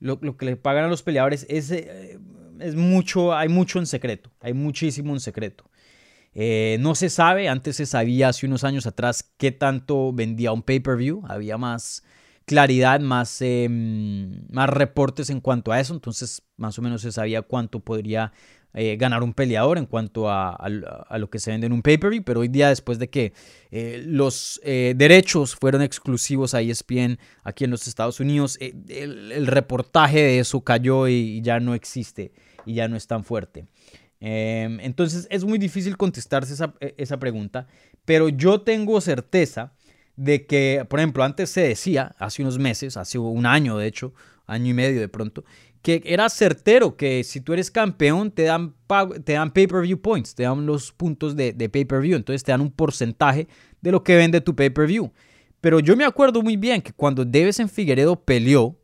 lo, 0.00 0.18
que 0.18 0.46
le 0.46 0.56
pagan 0.56 0.84
a 0.84 0.88
los 0.88 1.02
peleadores 1.02 1.46
es, 1.48 1.70
eh, 1.70 2.18
es 2.58 2.74
mucho, 2.74 3.34
hay 3.34 3.48
mucho 3.48 3.78
en 3.78 3.86
secreto, 3.86 4.30
hay 4.40 4.52
muchísimo 4.52 5.12
en 5.12 5.20
secreto. 5.20 5.70
Eh, 6.38 6.76
no 6.80 6.94
se 6.94 7.08
sabe, 7.08 7.48
antes 7.48 7.76
se 7.76 7.86
sabía 7.86 8.28
hace 8.28 8.44
unos 8.44 8.62
años 8.62 8.86
atrás 8.86 9.32
qué 9.38 9.52
tanto 9.52 10.12
vendía 10.12 10.52
un 10.52 10.62
pay-per-view, 10.62 11.22
había 11.26 11.56
más 11.56 12.04
claridad, 12.44 13.00
más, 13.00 13.40
em, 13.40 14.42
más 14.50 14.68
reportes 14.68 15.30
en 15.30 15.40
cuanto 15.40 15.72
a 15.72 15.80
eso, 15.80 15.94
entonces 15.94 16.42
más 16.58 16.78
o 16.78 16.82
menos 16.82 17.00
se 17.00 17.10
sabía 17.10 17.40
cuánto 17.40 17.80
podría 17.80 18.34
eh, 18.74 18.96
ganar 18.98 19.22
un 19.22 19.32
peleador 19.32 19.78
en 19.78 19.86
cuanto 19.86 20.30
a, 20.30 20.58
lo 20.68 21.30
que 21.30 21.38
se 21.38 21.52
vende 21.52 21.68
en 21.68 21.72
un 21.72 21.80
pay-per-view, 21.80 22.22
pero 22.22 22.40
hoy 22.40 22.48
día 22.48 22.68
después 22.68 22.98
de 22.98 23.08
que 23.08 23.32
eh, 23.70 24.04
los 24.06 24.60
derechos 24.62 25.56
fueron 25.56 25.80
exclusivos 25.80 26.52
a 26.52 26.60
ESPN 26.60 27.18
aquí 27.44 27.64
en 27.64 27.70
los 27.70 27.88
Estados 27.88 28.20
Unidos, 28.20 28.58
el, 28.60 29.46
reportaje 29.46 30.18
de 30.18 30.38
eso 30.40 30.60
cayó 30.60 31.08
y 31.08 31.40
ya 31.40 31.60
no 31.60 31.72
existe 31.74 32.32
y 32.66 32.74
ya 32.74 32.88
no 32.88 32.96
es 32.96 33.06
tan 33.06 33.24
fuerte. 33.24 33.64
Em, 34.20 34.80
entonces 34.80 35.26
es 35.30 35.44
muy 35.44 35.58
difícil 35.58 35.96
contestarse 35.96 36.54
e, 36.80 36.94
esa, 36.96 37.18
pregunta, 37.18 37.66
pero 38.04 38.28
yo 38.28 38.62
tengo 38.62 39.00
certeza 39.00 39.74
de 40.16 40.46
que, 40.46 40.86
por 40.88 41.00
ejemplo, 41.00 41.22
antes 41.22 41.50
se 41.50 41.60
decía, 41.60 42.14
hace 42.18 42.42
unos 42.42 42.58
meses, 42.58 42.96
hace 42.96 43.18
un 43.18 43.44
año 43.44 43.76
de 43.76 43.86
hecho, 43.86 44.14
año 44.46 44.70
y 44.70 44.74
medio 44.74 45.00
de 45.00 45.08
pronto, 45.08 45.44
que 45.82 46.02
era 46.04 46.28
certero 46.30 46.96
que 46.96 47.22
si 47.24 47.40
tú 47.40 47.52
eres 47.52 47.70
campeón 47.70 48.30
te 48.30 48.44
dan, 48.44 48.74
te 49.24 49.34
dan 49.34 49.52
pay-per-view 49.52 50.00
points, 50.00 50.34
te 50.34 50.44
dan 50.44 50.64
los 50.66 50.92
puntos 50.92 51.36
de, 51.36 51.52
de 51.52 51.68
pay-per-view, 51.68 52.16
entonces 52.16 52.42
te 52.42 52.52
dan 52.52 52.62
un 52.62 52.70
porcentaje 52.70 53.46
de 53.82 53.92
lo 53.92 54.02
que 54.02 54.16
vende 54.16 54.40
tu 54.40 54.56
pay-per-view. 54.56 55.12
Pero 55.60 55.80
yo 55.80 55.96
me 55.96 56.04
acuerdo 56.04 56.42
muy 56.42 56.56
bien 56.56 56.80
que 56.80 56.92
cuando 56.92 57.24
Deves 57.24 57.60
en 57.60 57.68
Figueredo 57.68 58.16
peleó, 58.16 58.76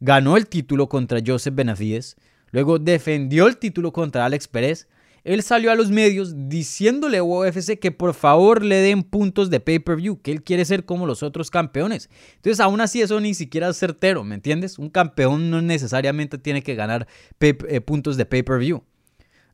ganó 0.00 0.36
el 0.36 0.46
título 0.46 0.88
contra 0.88 1.20
Joseph 1.24 1.54
Benavides, 1.54 2.16
Luego 2.54 2.78
defendió 2.78 3.48
el 3.48 3.56
título 3.56 3.92
contra 3.92 4.24
Alex 4.24 4.46
Pérez. 4.46 4.86
Él 5.24 5.42
salió 5.42 5.72
a 5.72 5.74
los 5.74 5.90
medios 5.90 6.48
diciéndole 6.48 7.18
a 7.18 7.24
UFC 7.24 7.80
que 7.80 7.90
por 7.90 8.14
favor 8.14 8.62
le 8.62 8.76
den 8.76 9.02
puntos 9.02 9.50
de 9.50 9.58
pay-per-view, 9.58 10.22
que 10.22 10.30
él 10.30 10.44
quiere 10.44 10.64
ser 10.64 10.84
como 10.84 11.04
los 11.04 11.24
otros 11.24 11.50
campeones. 11.50 12.08
Entonces, 12.36 12.60
aún 12.60 12.80
así, 12.80 13.02
eso 13.02 13.20
ni 13.20 13.34
siquiera 13.34 13.70
es 13.70 13.76
certero, 13.76 14.22
¿me 14.22 14.36
entiendes? 14.36 14.78
Un 14.78 14.88
campeón 14.88 15.50
no 15.50 15.62
necesariamente 15.62 16.38
tiene 16.38 16.62
que 16.62 16.76
ganar 16.76 17.08
eh, 17.40 17.80
puntos 17.80 18.16
de 18.16 18.24
pay-per-view. 18.24 18.84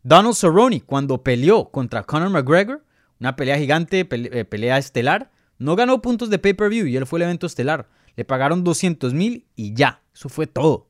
Donald 0.02 0.34
Cerrone, 0.34 0.82
cuando 0.82 1.24
peleó 1.24 1.70
contra 1.70 2.02
Conor 2.02 2.28
McGregor, 2.28 2.84
una 3.18 3.34
pelea 3.34 3.56
gigante, 3.56 4.06
eh, 4.10 4.44
pelea 4.44 4.76
estelar, 4.76 5.30
no 5.56 5.74
ganó 5.74 6.02
puntos 6.02 6.28
de 6.28 6.38
pay-per-view 6.38 6.86
y 6.86 6.98
él 6.98 7.06
fue 7.06 7.20
el 7.20 7.22
evento 7.22 7.46
estelar. 7.46 7.88
Le 8.14 8.26
pagaron 8.26 8.62
200 8.62 9.14
mil 9.14 9.46
y 9.56 9.72
ya, 9.72 10.02
eso 10.12 10.28
fue 10.28 10.46
todo. 10.46 10.89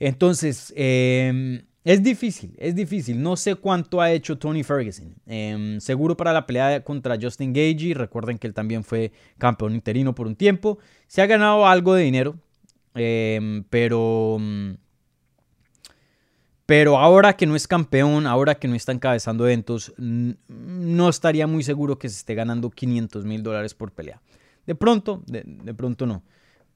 Entonces, 0.00 0.72
em, 0.76 1.62
es 1.84 2.02
difícil, 2.02 2.54
es 2.58 2.74
difícil. 2.74 3.22
No 3.22 3.36
sé 3.36 3.54
cuánto 3.54 4.00
ha 4.00 4.10
hecho 4.10 4.38
Tony 4.38 4.64
Ferguson. 4.64 5.14
Em, 5.26 5.78
seguro 5.78 6.16
para 6.16 6.32
la 6.32 6.46
pelea 6.46 6.82
contra 6.82 7.18
Justin 7.20 7.52
Gagey. 7.52 7.94
Recuerden 7.94 8.38
que 8.38 8.46
él 8.46 8.54
también 8.54 8.82
fue 8.82 9.12
campeón 9.38 9.74
interino 9.74 10.14
por 10.14 10.26
un 10.26 10.34
tiempo. 10.36 10.78
Se 11.06 11.22
ha 11.22 11.26
ganado 11.26 11.66
algo 11.66 11.94
de 11.94 12.02
dinero. 12.02 12.34
Em, 12.94 13.62
pero. 13.70 14.38
Pero 16.66 16.98
ahora 16.98 17.36
que 17.36 17.46
no 17.46 17.56
es 17.56 17.66
campeón, 17.66 18.26
ahora 18.26 18.54
que 18.54 18.68
no 18.68 18.76
está 18.76 18.92
encabezando 18.92 19.44
eventos, 19.44 19.92
no 19.98 21.08
estaría 21.08 21.48
muy 21.48 21.64
seguro 21.64 21.98
que 21.98 22.08
se 22.08 22.16
esté 22.18 22.36
ganando 22.36 22.70
500 22.70 23.24
mil 23.24 23.42
dólares 23.42 23.74
por 23.74 23.90
pelea. 23.90 24.22
De 24.66 24.76
pronto, 24.76 25.22
de, 25.26 25.42
de 25.44 25.74
pronto 25.74 26.06
no. 26.06 26.22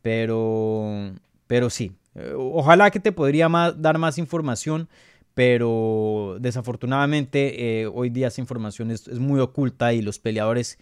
Pero, 0.02 1.14
pero 1.46 1.70
sí, 1.70 1.92
ojalá 2.36 2.90
que 2.90 3.00
te 3.00 3.12
podría 3.12 3.48
dar 3.76 3.98
más 3.98 4.18
información, 4.18 4.88
pero 5.34 6.36
desafortunadamente 6.40 7.80
eh, 7.80 7.86
hoy 7.86 8.08
día 8.08 8.28
esa 8.28 8.40
información 8.40 8.90
es, 8.90 9.08
muy 9.18 9.40
oculta 9.40 9.92
y 9.92 10.00
los 10.00 10.18
peleadores 10.18 10.78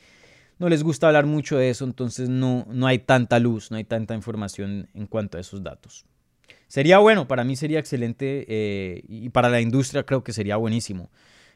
no 0.59 0.69
les 0.69 0.83
gusta 0.85 1.07
hablar 1.07 1.27
mucho 1.27 1.57
de 1.57 1.71
eso, 1.71 1.85
entonces 1.85 2.29
no, 2.29 2.67
no 2.71 2.87
hay 2.87 2.99
tanta 2.99 3.39
luz, 3.39 3.71
no 3.71 3.79
hay 3.79 3.85
tanta 3.85 4.15
información 4.15 4.89
en 4.95 5.07
cuanto 5.07 5.39
a 5.39 5.41
esos 5.41 5.63
datos. 5.63 6.05
Sería 6.69 6.99
bueno, 6.99 7.27
para 7.27 7.45
mí 7.45 7.57
sería 7.57 7.79
excelente 7.79 8.45
eh, 8.49 9.03
y 9.09 9.31
para 9.31 9.49
la 9.49 9.61
industria 9.61 10.05
creo 10.05 10.23
que 10.23 10.33
sería 10.33 10.57
buenísimo. 10.57 11.11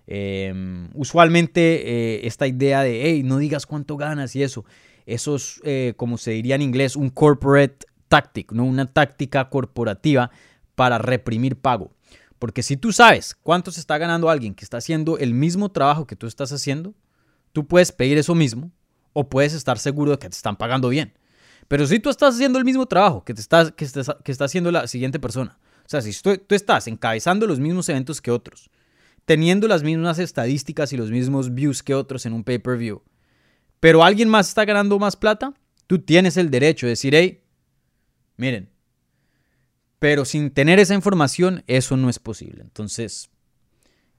Em, 0.07 0.89
usualmente 0.95 2.27
esta 2.27 2.47
idea 2.47 2.83
de, 2.83 3.03
hey, 3.05 3.23
no 3.23 3.39
digas 3.39 3.67
cuánto 3.67 3.97
ganas 3.97 4.35
y 4.37 4.43
eso, 4.43 4.65
eso 5.05 5.37
es, 5.37 5.61
como 5.97 6.17
se 6.17 6.33
diría 6.33 6.55
en 6.55 6.63
inglés, 6.63 6.97
un 6.97 7.11
corporate 7.11 7.87
tactic, 8.09 8.53
¿no? 8.53 8.65
una 8.65 8.87
táctica 8.87 9.49
corporativa 9.49 10.31
para 10.75 10.99
reprimir 10.99 11.57
pago. 11.57 11.93
Porque 12.39 12.63
si 12.63 12.77
tú 12.77 12.93
sabes 12.93 13.35
cuánto 13.43 13.71
se 13.71 13.81
está 13.81 13.99
ganando 13.99 14.29
alguien 14.29 14.55
que 14.55 14.65
está 14.65 14.77
haciendo 14.77 15.19
el 15.19 15.33
mismo 15.33 15.71
trabajo 15.71 16.07
que 16.07 16.17
tú 16.17 16.27
estás 16.27 16.53
haciendo, 16.53 16.95
tú 17.53 17.67
puedes 17.67 17.93
pedir 17.93 18.19
eso 18.19 18.35
mismo 18.35 18.71
o 19.13 19.29
puedes 19.29 19.55
estar 19.55 19.79
seguro 19.79 20.13
de 20.13 20.19
que 20.19 20.29
te 20.29 20.37
están 20.37 20.57
pagando 20.57 20.91
bien. 20.91 21.15
Pero 21.69 21.87
si 21.87 21.99
tú 21.99 22.11
estás 22.11 22.35
haciendo 22.35 22.59
el 22.59 22.65
mismo 22.65 22.87
trabajo 22.87 23.25
que, 23.25 23.35
te 23.35 23.41
estás, 23.41 23.73
que, 23.73 23.87
que 24.23 24.33
está 24.33 24.45
haciendo 24.45 24.71
la 24.71 24.87
siguiente 24.87 25.19
persona, 25.19 25.59
o 25.87 25.89
sea, 25.89 26.03
si 26.03 26.13
tú, 26.21 26.37
tú 26.37 26.55
estás 26.55 26.87
encabezando 26.87 27.47
los 27.47 27.59
mismos 27.59 27.89
eventos 27.89 28.21
que 28.21 28.31
otros, 28.31 28.71
teniendo 29.25 29.67
las 29.67 29.83
mismas 29.83 30.19
estadísticas 30.19 30.93
y 30.93 30.97
los 30.97 31.11
mismos 31.11 31.55
views 31.55 31.83
que 31.83 31.95
otros 31.95 32.27
en 32.27 32.35
un 32.35 32.45
pay-per-view, 32.45 33.03
pero 33.81 34.05
alguien 34.05 34.29
más 34.29 34.49
está 34.49 34.65
ganando 34.65 34.99
más 34.99 35.17
plata, 35.17 35.55
tú 35.87 35.99
tienes 35.99 36.37
el 36.37 36.51
derecho 36.51 36.87
de 36.87 36.91
decir, 36.91 37.15
hey, 37.15 37.43
Miren, 38.37 38.69
pero 39.99 40.25
sin 40.25 40.51
tener 40.51 40.79
esa 40.79 40.95
información, 40.95 41.65
eso 41.67 41.97
no 41.97 42.11
es 42.11 42.19
posible. 42.19 42.63
Entonces, 42.63 43.31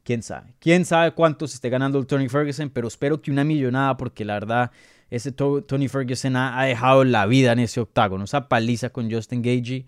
quién 0.04 0.24
sabe. 0.24 0.56
Quién 0.60 0.86
sabe 0.86 1.12
cuánto 1.12 1.48
se 1.48 1.56
esté 1.56 1.70
ganando 1.70 2.00
el 2.00 2.08
Tony 2.08 2.30
Ferguson, 2.30 2.70
pero 2.70 2.88
espero 2.88 3.22
que 3.22 3.32
una 3.32 3.44
millonada, 3.44 3.98
porque 3.98 4.26
la 4.26 4.34
verdad, 4.36 4.72
ese 5.10 5.32
Tony 5.32 5.88
Ferguson 5.88 6.36
ha, 6.36 6.64
dejado 6.64 7.04
la 7.04 7.26
vida 7.26 7.52
en 7.52 7.60
ese 7.60 7.80
octágono. 7.80 8.24
Esa 8.24 8.50
paliza 8.50 8.90
con 8.90 9.12
Justin 9.12 9.42
Gagey. 9.42 9.86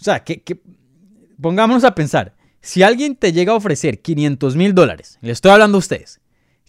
O 0.00 0.04
sea, 0.04 0.22
que, 0.22 0.60
pongámonos 1.40 1.84
a 1.84 1.94
pensar. 1.94 2.34
Si 2.60 2.82
alguien 2.82 3.16
te 3.16 3.32
llega 3.32 3.52
a 3.52 3.56
ofrecer 3.56 4.00
500 4.00 4.56
mil 4.56 4.74
dólares, 4.74 5.18
le 5.20 5.32
estoy 5.32 5.50
hablando 5.52 5.76
a 5.76 5.80
ustedes, 5.80 6.20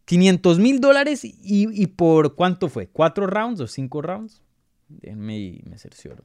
500 0.06 0.60
mil 0.60 0.82
dólares 0.82 1.22
y, 1.24 1.88
por 1.88 2.36
cuánto 2.36 2.70
fue, 2.70 2.88
cuatro 2.88 3.28
rounds 3.28 3.62
o 3.62 3.68
cinco 3.68 4.02
rounds. 4.02 4.41
Déjenme 4.88 5.38
y 5.38 5.63
me 5.65 5.78
cercioro. 5.78 6.24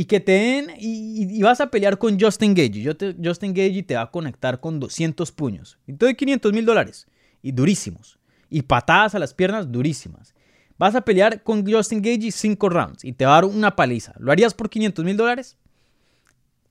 Y 0.00 0.06
que 0.06 0.18
te 0.18 0.32
den, 0.32 0.70
y, 0.78 1.42
vas 1.42 1.60
a 1.60 1.70
pelear 1.70 1.98
con 1.98 2.18
Justin 2.18 2.54
Gage. 2.54 2.80
Yo 2.80 2.96
te, 2.96 3.14
Justin 3.22 3.52
Gage 3.52 3.82
te 3.82 3.96
va 3.96 4.00
a 4.00 4.10
conectar 4.10 4.58
con 4.58 4.80
200 4.80 5.30
puños. 5.30 5.76
Y 5.86 5.92
te 5.92 6.06
doy 6.06 6.14
500 6.14 6.54
mil 6.54 6.64
dólares. 6.64 7.06
Y 7.42 7.52
durísimos. 7.52 8.18
Y 8.48 8.62
patadas 8.62 9.14
a 9.14 9.18
las 9.18 9.34
piernas 9.34 9.70
durísimas. 9.70 10.34
Vas 10.78 10.94
a 10.94 11.02
pelear 11.02 11.42
con 11.42 11.70
Justin 11.70 12.00
Gage 12.00 12.32
5 12.32 12.68
rounds 12.70 13.04
y 13.04 13.12
te 13.12 13.26
va 13.26 13.32
a 13.32 13.34
dar 13.34 13.44
una 13.44 13.76
paliza. 13.76 14.14
¿Lo 14.18 14.32
harías 14.32 14.54
por 14.54 14.70
500 14.70 15.04
mil 15.04 15.18
dólares? 15.18 15.58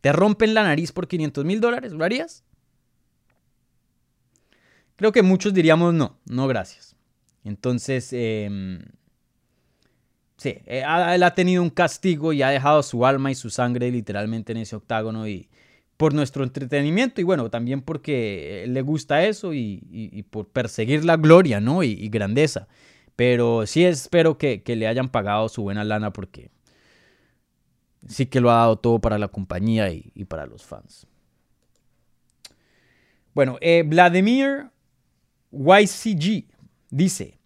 ¿Te 0.01 0.11
rompen 0.11 0.55
la 0.55 0.63
nariz 0.63 0.91
por 0.91 1.07
500 1.07 1.45
mil 1.45 1.61
dólares? 1.61 1.91
¿Lo 1.91 2.03
harías? 2.03 2.43
Creo 4.95 5.11
que 5.11 5.21
muchos 5.21 5.53
diríamos 5.53 5.93
no, 5.93 6.17
no 6.25 6.47
gracias. 6.47 6.95
Entonces, 7.43 8.09
em, 8.11 8.79
sí, 10.39 10.57
eh, 10.65 10.83
él 11.13 11.23
ha 11.23 11.35
tenido 11.35 11.61
un 11.61 11.69
castigo 11.69 12.33
y 12.33 12.41
ha 12.41 12.49
dejado 12.49 12.81
su 12.81 13.05
alma 13.05 13.29
y 13.29 13.35
su 13.35 13.49
sangre 13.49 13.91
literalmente 13.91 14.53
en 14.53 14.59
ese 14.59 14.75
octágono 14.75 15.27
y 15.27 15.49
por 15.97 16.13
nuestro 16.13 16.45
entretenimiento 16.45 17.19
y 17.19 17.25
bueno, 17.25 17.49
también 17.49 17.81
porque 17.81 18.63
le 18.69 18.81
gusta 18.81 19.25
eso 19.25 19.53
y, 19.53 20.25
por 20.29 20.47
perseguir 20.47 21.03
la 21.03 21.17
gloria, 21.17 21.59
¿no? 21.59 21.83
Y, 21.83 22.07
grandeza. 22.07 22.69
Pero 23.17 23.67
sí 23.67 23.83
espero 23.83 24.37
que, 24.37 24.63
le 24.65 24.87
hayan 24.87 25.09
pagado 25.09 25.49
su 25.49 25.61
buena 25.61 25.83
lana 25.83 26.13
porque 26.13 26.51
sí 28.07 28.27
que 28.27 28.39
lo 28.39 28.49
ha 28.49 28.59
dado 28.59 28.77
todo 28.77 28.99
para 28.99 29.17
la 29.17 29.27
compañía 29.27 29.91
y, 29.91 30.23
para 30.23 30.45
los 30.45 30.63
fans. 30.63 31.05
Bueno, 33.33 33.57
eh, 33.59 33.83
Vladimir 33.85 34.69
YCG 35.51 36.45
dice, 36.91 37.38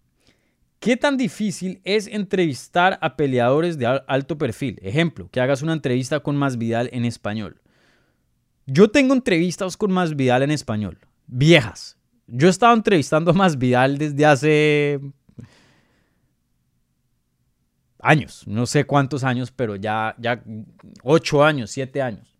¿qué 0.84 0.98
tan 0.98 1.16
difícil 1.16 1.80
es 1.82 2.06
entrevistar 2.06 2.98
a 3.00 3.16
peleadores 3.16 3.78
de 3.78 3.86
alto 4.06 4.36
perfil? 4.36 4.78
Ejemplo, 4.82 5.30
que 5.30 5.40
hagas 5.40 5.62
una 5.62 5.72
entrevista 5.72 6.20
con 6.20 6.36
Masvidal 6.36 6.90
en 6.92 7.06
español. 7.06 7.62
Yo 8.66 8.90
tengo 8.90 9.14
entrevistas 9.14 9.78
con 9.78 9.90
Masvidal 9.90 10.42
en 10.42 10.50
español, 10.50 10.98
viejas. 11.26 11.96
Yo 12.26 12.48
he 12.48 12.50
estado 12.50 12.74
entrevistando 12.74 13.30
a 13.30 13.34
Masvidal 13.34 13.96
desde 13.96 14.26
hace 14.26 15.00
años, 17.98 18.46
no 18.46 18.66
sé 18.66 18.84
cuántos 18.84 19.24
años, 19.24 19.50
pero 19.50 19.76
ya, 19.76 20.14
ya 20.18 20.44
ocho 21.02 21.42
años, 21.42 21.70
siete 21.70 22.02
años. 22.02 22.36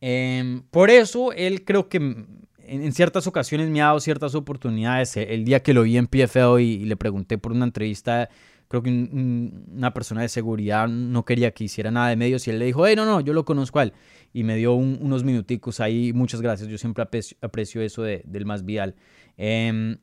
Em, 0.00 0.62
por 0.70 0.88
eso 0.88 1.32
él 1.32 1.66
creo 1.66 1.90
que 1.90 2.24
en, 2.66 2.92
ciertas 2.92 3.26
ocasiones 3.26 3.68
me 3.68 3.82
ha 3.82 3.86
dado 3.86 4.00
ciertas 4.00 4.34
oportunidades. 4.34 5.16
El 5.16 5.44
día 5.44 5.62
que 5.62 5.74
lo 5.74 5.82
vi 5.82 5.96
en 5.96 6.06
PFL 6.06 6.60
y, 6.60 6.84
le 6.84 6.96
pregunté 6.96 7.38
por 7.38 7.52
una 7.52 7.64
entrevista, 7.64 8.28
creo 8.68 8.82
que 8.82 8.90
una 8.90 9.92
persona 9.92 10.22
de 10.22 10.28
seguridad 10.28 10.88
no 10.88 11.24
quería 11.24 11.52
que 11.52 11.64
hiciera 11.64 11.90
nada 11.90 12.08
de 12.08 12.16
medios 12.16 12.46
y 12.46 12.50
él 12.50 12.58
le 12.58 12.66
dijo, 12.66 12.86
hey, 12.86 12.96
no, 12.96 13.04
no, 13.04 13.20
yo 13.20 13.32
lo 13.32 13.44
conozco 13.44 13.78
a 13.78 13.84
él. 13.84 13.92
Y 14.32 14.44
me 14.44 14.56
dio 14.56 14.74
unos 14.74 15.24
minuticos 15.24 15.80
ahí. 15.80 16.12
Muchas 16.12 16.40
gracias, 16.40 16.68
yo 16.68 16.78
siempre 16.78 17.04
aprecio, 17.40 17.82
eso 17.82 18.02
del 18.02 18.46
más 18.46 18.64
vial. 18.64 18.94
Em, 19.36 19.98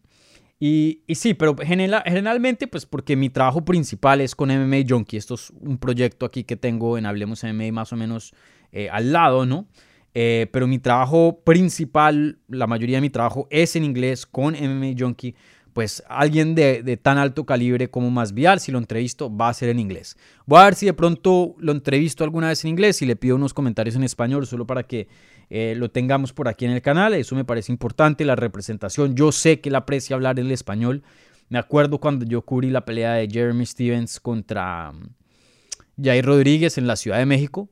y, 0.59 1.03
sí, 1.15 1.33
pero 1.33 1.55
generalmente, 1.55 2.67
pues 2.67 2.85
porque 2.85 3.15
mi 3.15 3.29
trabajo 3.29 3.63
principal 3.63 4.19
es 4.19 4.35
con 4.35 4.49
MMA 4.49 4.83
Junkie. 4.87 5.17
Esto 5.17 5.35
es 5.35 5.51
un 5.51 5.77
proyecto 5.77 6.25
aquí 6.25 6.43
que 6.43 6.57
tengo 6.57 6.97
en 6.97 7.05
Hablemos 7.05 7.43
MMA 7.43 7.71
más 7.71 7.93
o 7.93 7.95
menos 7.95 8.33
eh, 8.71 8.89
al 8.89 9.13
lado, 9.13 9.45
¿no? 9.45 9.67
Eh, 10.13 10.47
pero 10.51 10.67
mi 10.67 10.79
trabajo 10.79 11.41
principal, 11.43 12.39
la 12.47 12.67
mayoría 12.67 12.97
de 12.97 13.01
mi 13.01 13.09
trabajo 13.09 13.47
es 13.49 13.75
en 13.75 13.83
inglés 13.83 14.25
con 14.25 14.53
MMA 14.53 14.93
Junkie. 14.97 15.35
Pues 15.73 16.03
alguien 16.09 16.55
de, 16.55 16.99
tan 17.01 17.17
alto 17.17 17.45
calibre 17.45 17.89
como 17.89 18.09
Masvial, 18.09 18.59
si 18.59 18.71
lo 18.71 18.79
entrevisto, 18.79 19.33
va 19.33 19.49
a 19.49 19.53
ser 19.53 19.69
en 19.69 19.79
inglés. 19.79 20.17
Voy 20.45 20.59
a 20.59 20.65
ver 20.65 20.75
si 20.75 20.87
de 20.87 20.93
pronto 20.93 21.55
lo 21.59 21.71
entrevisto 21.71 22.23
alguna 22.23 22.47
vez 22.49 22.63
en 22.65 22.71
inglés 22.71 23.01
y 23.01 23.05
le 23.05 23.15
pido 23.15 23.35
unos 23.35 23.53
comentarios 23.53 23.95
en 23.95 24.03
español, 24.03 24.47
solo 24.47 24.65
para 24.65 24.83
que 24.83 25.07
eh, 25.49 25.75
lo 25.77 25.89
tengamos 25.89 26.33
por 26.33 26.47
aquí 26.47 26.65
en 26.65 26.71
el 26.71 26.81
canal. 26.81 27.13
Eso 27.13 27.35
me 27.35 27.45
parece 27.45 27.71
importante, 27.71 28.25
la 28.25 28.35
representación. 28.35 29.15
Yo 29.15 29.31
sé 29.31 29.61
que 29.61 29.69
él 29.69 29.75
aprecia 29.75 30.15
hablar 30.15 30.39
el 30.39 30.51
español. 30.51 31.03
Me 31.49 31.59
acuerdo 31.59 31.99
cuando 31.99 32.25
yo 32.25 32.41
cubrí 32.41 32.71
la 32.71 32.83
pelea 32.83 33.13
de 33.13 33.29
Jeremy 33.29 33.65
Stevens 33.65 34.19
contra 34.19 34.91
mm, 34.91 36.03
Jair 36.03 36.25
Rodríguez 36.25 36.77
en 36.77 36.87
la 36.87 36.95
Ciudad 36.95 37.19
de 37.19 37.25
México. 37.25 37.69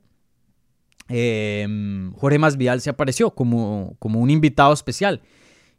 Em, 1.08 2.12
Jorge 2.14 2.38
Masvidal 2.38 2.80
se 2.80 2.90
apareció 2.90 3.30
como, 3.30 3.96
como 3.98 4.20
un 4.20 4.30
invitado 4.30 4.72
especial. 4.72 5.22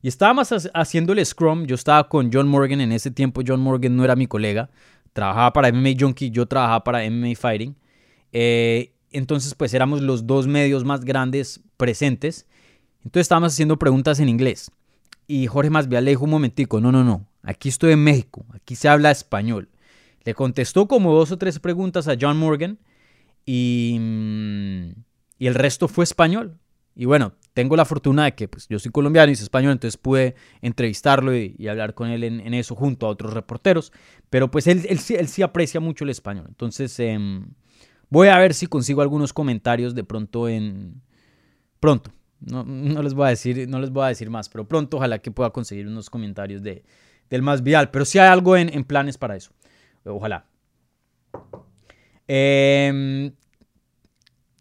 Y 0.02 0.08
estábamos 0.08 0.50
haciendo 0.74 1.14
el 1.14 1.26
Scrum. 1.26 1.66
Yo 1.66 1.76
estaba 1.76 2.08
con 2.08 2.32
John 2.32 2.48
Morgan. 2.48 2.82
En 2.82 2.92
ese 2.92 3.12
tiempo, 3.12 3.42
John 3.46 3.60
Morgan 3.60 3.96
no 3.96 4.04
era 4.04 4.16
mi 4.16 4.28
colega. 4.28 4.70
Trabajaba 5.14 5.54
para 5.54 5.72
MMA 5.72 5.92
Junkie. 6.00 6.32
Yo 6.32 6.46
trabajaba 6.46 6.84
para 6.84 7.04
MMA 7.10 7.36
Fighting. 7.36 7.76
Eh, 8.32 8.94
entonces, 9.12 9.56
pues 9.56 9.74
éramos 9.74 10.02
los 10.02 10.26
dos 10.26 10.48
medios 10.48 10.86
más 10.86 11.04
grandes 11.04 11.62
presentes. 11.78 12.48
Entonces, 13.04 13.26
estábamos 13.26 13.54
haciendo 13.54 13.78
preguntas 13.78 14.20
en 14.20 14.30
inglés. 14.30 14.72
Y 15.28 15.48
Jorge 15.48 15.70
Masvidal 15.70 16.06
le 16.06 16.12
dijo 16.12 16.24
un 16.24 16.32
momentico: 16.32 16.80
No, 16.80 16.92
no, 16.92 17.04
no. 17.04 17.28
Aquí 17.44 17.70
estoy 17.70 17.94
en 17.94 18.04
México. 18.04 18.46
Aquí 18.54 18.76
se 18.76 18.88
habla 18.88 19.12
español. 19.12 19.70
Le 20.24 20.34
contestó 20.34 20.88
como 20.88 21.14
dos 21.14 21.32
o 21.32 21.38
tres 21.38 21.60
preguntas 21.60 22.08
a 22.08 22.16
John 22.20 22.38
Morgan. 22.38 22.80
Y. 23.46 23.98
Mm, 24.00 24.92
y 25.40 25.48
el 25.48 25.56
resto 25.56 25.88
fue 25.88 26.04
español. 26.04 26.60
Y 26.96 27.06
bueno, 27.06 27.34
tengo 27.54 27.78
la 27.78 27.86
fortuna 27.86 28.26
de 28.26 28.36
que 28.36 28.50
pues, 28.50 28.68
yo 28.68 28.78
soy 28.78 28.92
colombiano 28.92 29.32
y 29.32 29.36
soy 29.36 29.44
español, 29.44 29.72
entonces 29.72 29.96
pude 29.98 30.36
entrevistarlo 30.62 31.36
y, 31.36 31.68
hablar 31.70 31.94
con 31.94 32.10
él 32.10 32.26
en, 32.26 32.54
eso 32.54 32.76
junto 32.76 33.08
a 33.08 33.10
otros 33.10 33.34
reporteros. 33.34 33.94
Pero 34.30 34.52
pues 34.52 34.68
él, 34.68 34.86
él, 34.90 35.00
sí 35.00 35.42
aprecia 35.42 35.80
mucho 35.80 36.04
el 36.04 36.10
español. 36.10 36.46
Entonces 36.50 37.00
em, 37.00 37.48
voy 38.10 38.28
a 38.28 38.38
ver 38.38 38.54
si 38.54 38.68
consigo 38.68 39.02
algunos 39.02 39.32
comentarios 39.32 39.96
de 39.96 40.04
pronto 40.04 40.50
en... 40.50 41.02
Pronto. 41.80 42.12
No, 42.42 42.64
les 43.02 43.14
voy 43.14 43.28
a 43.28 43.30
decir, 43.30 43.68
no 43.68 43.80
les 43.80 43.92
voy 43.92 44.04
a 44.04 44.08
decir 44.08 44.30
más, 44.30 44.50
pero 44.50 44.68
pronto 44.68 44.98
ojalá 44.98 45.20
que 45.20 45.32
pueda 45.32 45.50
conseguir 45.52 45.88
unos 45.88 46.10
comentarios 46.10 46.64
de, 46.64 46.84
del 47.30 47.42
más 47.42 47.64
vial. 47.64 47.92
Pero 47.92 48.04
sí 48.04 48.20
hay 48.20 48.28
algo 48.28 48.58
en, 48.58 48.74
en 48.74 48.84
planes 48.84 49.18
para 49.18 49.38
eso. 49.38 49.52
Ojalá. 50.04 50.46
Eh, 52.28 53.32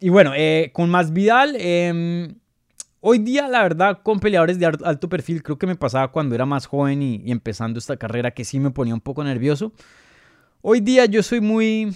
y 0.00 0.08
bueno, 0.10 0.32
eh, 0.36 0.70
con 0.72 0.90
más 0.90 1.12
Vidal, 1.12 1.56
em, 1.58 2.36
hoy 3.00 3.18
día 3.18 3.48
la 3.48 3.62
verdad 3.62 4.00
con 4.02 4.20
peleadores 4.20 4.58
de 4.58 4.66
alto 4.66 5.08
perfil, 5.08 5.42
creo 5.42 5.58
que 5.58 5.66
me 5.66 5.76
pasaba 5.76 6.12
cuando 6.12 6.34
era 6.34 6.46
más 6.46 6.66
joven 6.66 7.02
y, 7.02 7.30
empezando 7.30 7.78
esta 7.78 7.96
carrera 7.96 8.30
que 8.30 8.44
sí 8.44 8.60
me 8.60 8.70
ponía 8.70 8.94
un 8.94 9.00
poco 9.00 9.24
nervioso. 9.24 9.72
Hoy 10.62 10.80
día 10.80 11.06
yo 11.06 11.22
soy 11.22 11.40
muy, 11.40 11.94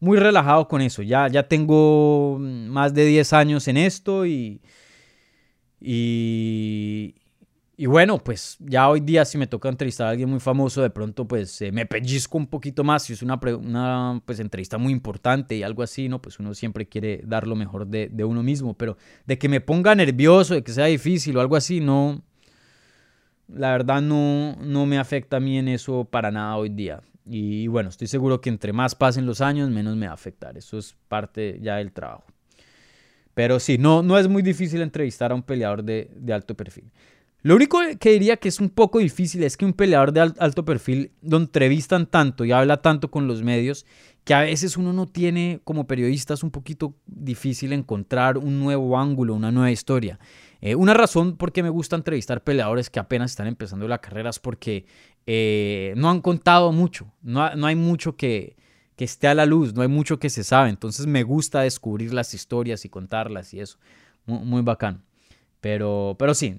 muy 0.00 0.18
relajado 0.18 0.68
con 0.68 0.80
eso. 0.80 1.02
Ya, 1.02 1.28
ya 1.28 1.48
tengo 1.48 2.38
más 2.38 2.94
de 2.94 3.04
10 3.06 3.32
años 3.32 3.68
en 3.68 3.76
esto 3.76 4.26
y, 4.26 4.60
y, 5.80 7.14
y 7.80 7.86
bueno, 7.86 8.18
pues 8.18 8.56
ya 8.58 8.88
hoy 8.88 8.98
día 8.98 9.24
si 9.24 9.38
me 9.38 9.46
toca 9.46 9.68
entrevistar 9.68 10.08
a 10.08 10.10
alguien 10.10 10.28
muy 10.28 10.40
famoso, 10.40 10.82
de 10.82 10.90
pronto 10.90 11.28
pues 11.28 11.62
eh, 11.62 11.70
me 11.70 11.86
pellizco 11.86 12.36
un 12.36 12.48
poquito 12.48 12.82
más. 12.82 13.04
Si 13.04 13.12
es 13.12 13.22
una, 13.22 13.38
una 13.56 14.20
pues, 14.26 14.40
entrevista 14.40 14.78
muy 14.78 14.92
importante 14.92 15.54
y 15.54 15.62
algo 15.62 15.84
así, 15.84 16.08
¿no? 16.08 16.20
Pues 16.20 16.40
uno 16.40 16.54
siempre 16.54 16.88
quiere 16.88 17.22
dar 17.24 17.46
lo 17.46 17.54
mejor 17.54 17.86
de, 17.86 18.10
uno 18.24 18.42
mismo. 18.42 18.74
Pero 18.74 18.96
de 19.26 19.38
que 19.38 19.48
me 19.48 19.60
ponga 19.60 19.94
nervioso, 19.94 20.54
de 20.54 20.64
que 20.64 20.72
sea 20.72 20.86
difícil 20.86 21.36
o 21.36 21.40
algo 21.40 21.54
así, 21.54 21.78
no. 21.78 22.20
La 23.46 23.70
verdad 23.70 24.02
no, 24.02 24.56
no 24.56 24.84
me 24.84 24.98
afecta 24.98 25.36
a 25.36 25.40
mí 25.40 25.56
en 25.56 25.68
eso 25.68 26.04
para 26.04 26.32
nada 26.32 26.56
hoy 26.56 26.70
día. 26.70 27.00
Y 27.26 27.68
bueno, 27.68 27.90
estoy 27.90 28.08
seguro 28.08 28.40
que 28.40 28.48
entre 28.48 28.72
más 28.72 28.96
pasen 28.96 29.24
los 29.24 29.40
años, 29.40 29.70
menos 29.70 29.94
me 29.94 30.06
va 30.06 30.12
a 30.12 30.14
afectar. 30.14 30.58
Eso 30.58 30.78
es 30.78 30.96
parte 31.06 31.60
ya 31.62 31.76
del 31.76 31.92
trabajo. 31.92 32.24
Pero 33.34 33.60
sí, 33.60 33.78
no, 33.78 34.02
no 34.02 34.18
es 34.18 34.26
muy 34.26 34.42
difícil 34.42 34.82
entrevistar 34.82 35.30
a 35.30 35.36
un 35.36 35.44
peleador 35.44 35.84
de, 35.84 36.10
de 36.16 36.32
alto 36.32 36.56
perfil. 36.56 36.90
Lo 37.42 37.54
único 37.54 37.78
que 38.00 38.10
diría 38.10 38.36
que 38.36 38.48
es 38.48 38.58
un 38.58 38.68
poco 38.68 38.98
difícil 38.98 39.44
es 39.44 39.56
que 39.56 39.64
un 39.64 39.72
peleador 39.72 40.12
de 40.12 40.20
alto 40.20 40.64
perfil 40.64 41.12
lo 41.22 41.36
entrevistan 41.36 42.06
tanto 42.06 42.44
y 42.44 42.50
habla 42.50 42.82
tanto 42.82 43.10
con 43.10 43.28
los 43.28 43.42
medios 43.42 43.86
que 44.24 44.34
a 44.34 44.40
veces 44.40 44.76
uno 44.76 44.92
no 44.92 45.06
tiene 45.06 45.60
como 45.64 45.86
periodista 45.86 46.34
es 46.34 46.42
un 46.42 46.50
poquito 46.50 46.94
difícil 47.06 47.72
encontrar 47.72 48.36
un 48.36 48.58
nuevo 48.58 48.98
ángulo, 48.98 49.34
una 49.34 49.50
nueva 49.50 49.70
historia. 49.70 50.18
Eh, 50.60 50.74
una 50.74 50.92
razón 50.92 51.36
por 51.36 51.52
qué 51.52 51.62
me 51.62 51.70
gusta 51.70 51.96
entrevistar 51.96 52.44
peleadores 52.44 52.90
que 52.90 52.98
apenas 52.98 53.30
están 53.30 53.46
empezando 53.46 53.88
la 53.88 54.02
carrera 54.02 54.28
es 54.28 54.38
porque 54.38 54.84
eh, 55.24 55.94
no 55.96 56.10
han 56.10 56.20
contado 56.20 56.72
mucho, 56.72 57.10
no, 57.22 57.42
hay 57.42 57.76
mucho 57.76 58.16
que, 58.16 58.56
que 58.96 59.04
esté 59.04 59.28
a 59.28 59.34
la 59.34 59.46
luz, 59.46 59.74
no 59.74 59.80
hay 59.80 59.88
mucho 59.88 60.18
que 60.18 60.28
se 60.28 60.44
sabe, 60.44 60.68
entonces 60.68 61.06
me 61.06 61.22
gusta 61.22 61.60
descubrir 61.60 62.12
las 62.12 62.34
historias 62.34 62.84
y 62.84 62.88
contarlas 62.88 63.54
y 63.54 63.60
eso, 63.60 63.78
muy, 64.26 64.40
muy 64.40 64.62
bacán. 64.62 65.07
Pero, 65.60 66.16
pero 66.18 66.34
sí, 66.34 66.56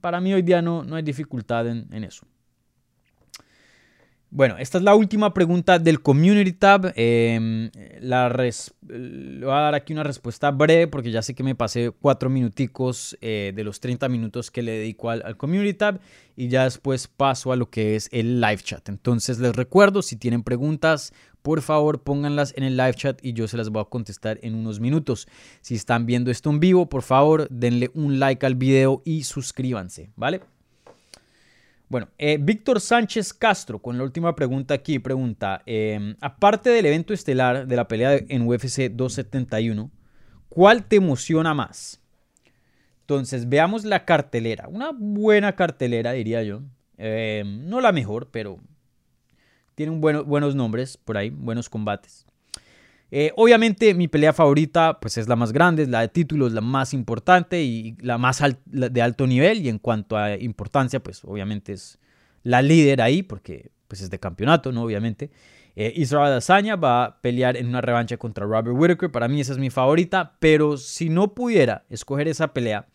para 0.00 0.20
mí 0.20 0.32
hoy 0.32 0.42
día 0.42 0.62
no, 0.62 0.82
no 0.82 0.96
hay 0.96 1.02
dificultad 1.02 1.68
en, 1.68 2.04
eso. 2.04 2.26
Bueno, 4.32 4.56
esta 4.58 4.78
es 4.78 4.84
la 4.84 4.94
última 4.94 5.34
pregunta 5.34 5.78
del 5.78 6.00
Community 6.00 6.52
Tab. 6.52 6.92
Em, 6.94 7.70
la 8.00 8.28
le 8.28 9.44
voy 9.44 9.52
a 9.52 9.60
dar 9.60 9.74
aquí 9.74 9.92
una 9.92 10.04
respuesta 10.04 10.52
breve 10.52 10.86
porque 10.86 11.10
ya 11.10 11.20
sé 11.20 11.34
que 11.34 11.42
me 11.42 11.56
pasé 11.56 11.90
cuatro 11.90 12.30
minuticos 12.30 13.18
eh, 13.20 13.52
de 13.54 13.64
los 13.64 13.80
30 13.80 14.08
minutos 14.08 14.50
que 14.50 14.62
le 14.62 14.72
dedico 14.72 15.10
al, 15.10 15.22
al, 15.24 15.36
Community 15.36 15.74
Tab 15.74 16.00
y 16.36 16.48
ya 16.48 16.64
después 16.64 17.08
paso 17.08 17.52
a 17.52 17.56
lo 17.56 17.70
que 17.70 17.96
es 17.96 18.08
el 18.12 18.40
live 18.40 18.62
chat. 18.62 18.88
Entonces 18.88 19.40
les 19.40 19.54
recuerdo, 19.54 20.00
si 20.00 20.14
tienen 20.16 20.44
preguntas, 20.44 21.12
por 21.42 21.62
favor 21.62 22.02
pónganlas 22.02 22.52
en 22.56 22.64
el 22.64 22.76
live 22.76 22.94
chat 22.94 23.18
y 23.24 23.32
yo 23.32 23.48
se 23.48 23.56
las 23.56 23.70
voy 23.70 23.82
a 23.82 23.86
contestar 23.86 24.38
en 24.42 24.54
unos 24.54 24.80
minutos. 24.80 25.28
Si 25.60 25.74
están 25.74 26.06
viendo 26.06 26.30
esto 26.30 26.50
en 26.50 26.60
vivo, 26.60 26.88
por 26.88 27.02
favor 27.02 27.48
denle 27.50 27.90
un 27.94 28.18
like 28.18 28.44
al 28.44 28.54
video 28.54 29.02
y 29.04 29.24
suscríbanse, 29.24 30.10
¿vale? 30.16 30.40
Bueno, 31.90 32.08
eh, 32.18 32.38
Víctor 32.40 32.80
Sánchez 32.80 33.34
Castro, 33.34 33.80
con 33.80 33.98
la 33.98 34.04
última 34.04 34.36
pregunta 34.36 34.74
aquí, 34.74 35.00
pregunta, 35.00 35.62
em, 35.66 36.14
aparte 36.20 36.70
del 36.70 36.86
evento 36.86 37.12
estelar 37.12 37.66
de 37.66 37.74
la 37.74 37.88
pelea 37.88 38.20
en 38.28 38.46
UFC 38.46 38.88
271, 38.88 39.90
¿cuál 40.48 40.84
te 40.84 40.96
emociona 40.96 41.52
más? 41.52 42.00
Entonces, 43.00 43.48
veamos 43.48 43.84
la 43.84 44.04
cartelera. 44.04 44.68
Una 44.68 44.92
buena 44.96 45.56
cartelera, 45.56 46.12
diría 46.12 46.44
yo. 46.44 46.62
Em, 46.96 47.68
no 47.68 47.80
la 47.80 47.90
mejor, 47.90 48.30
pero 48.30 48.60
tiene 49.74 49.92
buenos 49.96 50.54
nombres 50.54 50.96
por 50.96 51.16
ahí, 51.16 51.30
buenos 51.30 51.68
combates. 51.68 52.26
Eh, 53.12 53.32
obviamente 53.36 53.92
mi 53.94 54.06
pelea 54.06 54.32
favorita 54.32 55.00
pues 55.00 55.18
es 55.18 55.26
la 55.26 55.34
más 55.34 55.52
grande, 55.52 55.82
es 55.82 55.88
la 55.88 56.00
de 56.00 56.08
títulos, 56.08 56.52
la 56.52 56.60
más 56.60 56.94
importante 56.94 57.62
y 57.62 57.96
la 58.00 58.18
más 58.18 58.40
de 58.66 59.02
alto 59.02 59.26
nivel 59.26 59.66
y 59.66 59.68
en 59.68 59.78
cuanto 59.78 60.16
a 60.16 60.36
importancia 60.36 61.02
pues 61.02 61.24
obviamente 61.24 61.72
es 61.72 61.98
la 62.44 62.62
líder 62.62 63.02
ahí 63.02 63.24
porque 63.24 63.72
pues 63.88 64.00
es 64.00 64.10
de 64.10 64.20
campeonato, 64.20 64.70
¿no? 64.70 64.84
Obviamente. 64.84 65.30
Eh, 65.76 65.92
Israel 65.96 66.32
Adesanya 66.32 66.76
va 66.76 67.04
a 67.04 67.20
pelear 67.20 67.56
en 67.56 67.66
una 67.66 67.80
revancha 67.80 68.16
contra 68.16 68.44
Robert 68.44 68.76
Whittaker, 68.76 69.10
para 69.10 69.28
mí 69.28 69.40
esa 69.40 69.52
es 69.52 69.58
mi 69.58 69.70
favorita, 69.70 70.36
pero 70.38 70.76
si 70.76 71.08
no 71.08 71.34
pudiera 71.34 71.84
escoger 71.88 72.28
esa 72.28 72.52
pelea, 72.52 72.86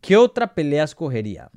¿qué 0.00 0.16
otra 0.16 0.54
pelea 0.54 0.84
escogería? 0.84 1.50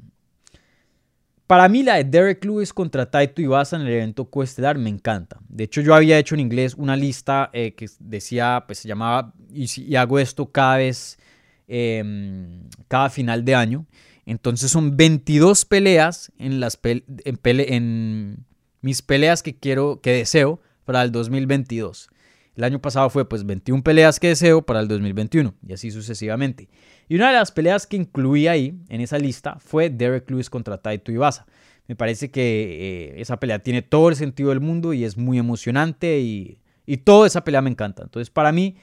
Para 1.53 1.69
mí 1.69 1.83
la 1.83 1.97
de 1.97 2.03
Derek 2.05 2.43
Lewis 2.45 2.73
contra 2.73 3.11
Taito 3.11 3.39
Ibasa 3.39 3.75
en 3.75 3.83
el 3.83 3.89
evento 3.89 4.25
coestelar 4.25 4.75
me 4.79 4.89
encanta. 4.89 5.37
De 5.47 5.65
hecho 5.65 5.81
yo 5.81 5.93
había 5.93 6.17
hecho 6.17 6.33
en 6.33 6.41
inglés 6.41 6.73
una 6.73 6.95
lista 6.95 7.51
eh, 7.53 7.75
que 7.75 7.85
decía, 7.99 8.63
pues 8.65 8.79
se 8.79 8.87
llamaba, 8.87 9.35
y, 9.53 9.95
hago 9.95 10.17
esto 10.17 10.51
cada 10.51 10.77
vez, 10.77 11.19
em, 11.67 12.63
cada 12.87 13.11
final 13.11 13.45
de 13.45 13.53
año. 13.53 13.85
Entonces 14.25 14.71
son 14.71 14.97
22 14.97 15.65
peleas 15.65 16.31
en, 16.39 16.59
las 16.59 16.79
en, 16.83 17.03
en 17.23 18.45
mis 18.81 19.03
peleas 19.03 19.43
que 19.43 19.55
quiero, 19.55 20.01
que 20.01 20.09
deseo 20.09 20.59
para 20.85 21.03
el 21.03 21.11
2022. 21.11 22.09
El 22.55 22.63
año 22.63 22.79
pasado 22.79 23.09
fue 23.09 23.27
pues 23.27 23.45
21 23.45 23.83
peleas 23.83 24.19
que 24.19 24.27
deseo 24.27 24.61
para 24.61 24.79
el 24.79 24.87
2021 24.87 25.55
y 25.67 25.73
así 25.73 25.89
sucesivamente. 25.89 26.69
Y 27.09 27.15
una 27.15 27.27
de 27.27 27.33
las 27.33 27.51
peleas 27.51 27.87
que 27.87 27.97
incluí 27.97 28.47
ahí 28.47 28.79
en 28.89 29.01
esa 29.01 29.17
lista 29.17 29.57
fue 29.59 29.89
Derek 29.89 30.29
Lewis 30.29 30.49
contra 30.49 30.77
Taito 30.77 31.11
Ibasa. 31.11 31.47
Me 31.87 31.95
parece 31.95 32.29
que 32.31 33.11
eh, 33.11 33.21
esa 33.21 33.37
pelea 33.37 33.59
tiene 33.59 33.81
todo 33.81 34.09
el 34.09 34.15
sentido 34.15 34.49
del 34.49 34.61
mundo 34.61 34.93
y 34.93 35.03
es 35.03 35.17
muy 35.17 35.39
emocionante 35.39 36.19
y, 36.19 36.59
y 36.85 36.97
toda 36.97 37.27
esa 37.27 37.43
pelea 37.43 37.61
me 37.61 37.71
encanta. 37.71 38.03
Entonces 38.03 38.29
para 38.29 38.51
mí 38.51 38.77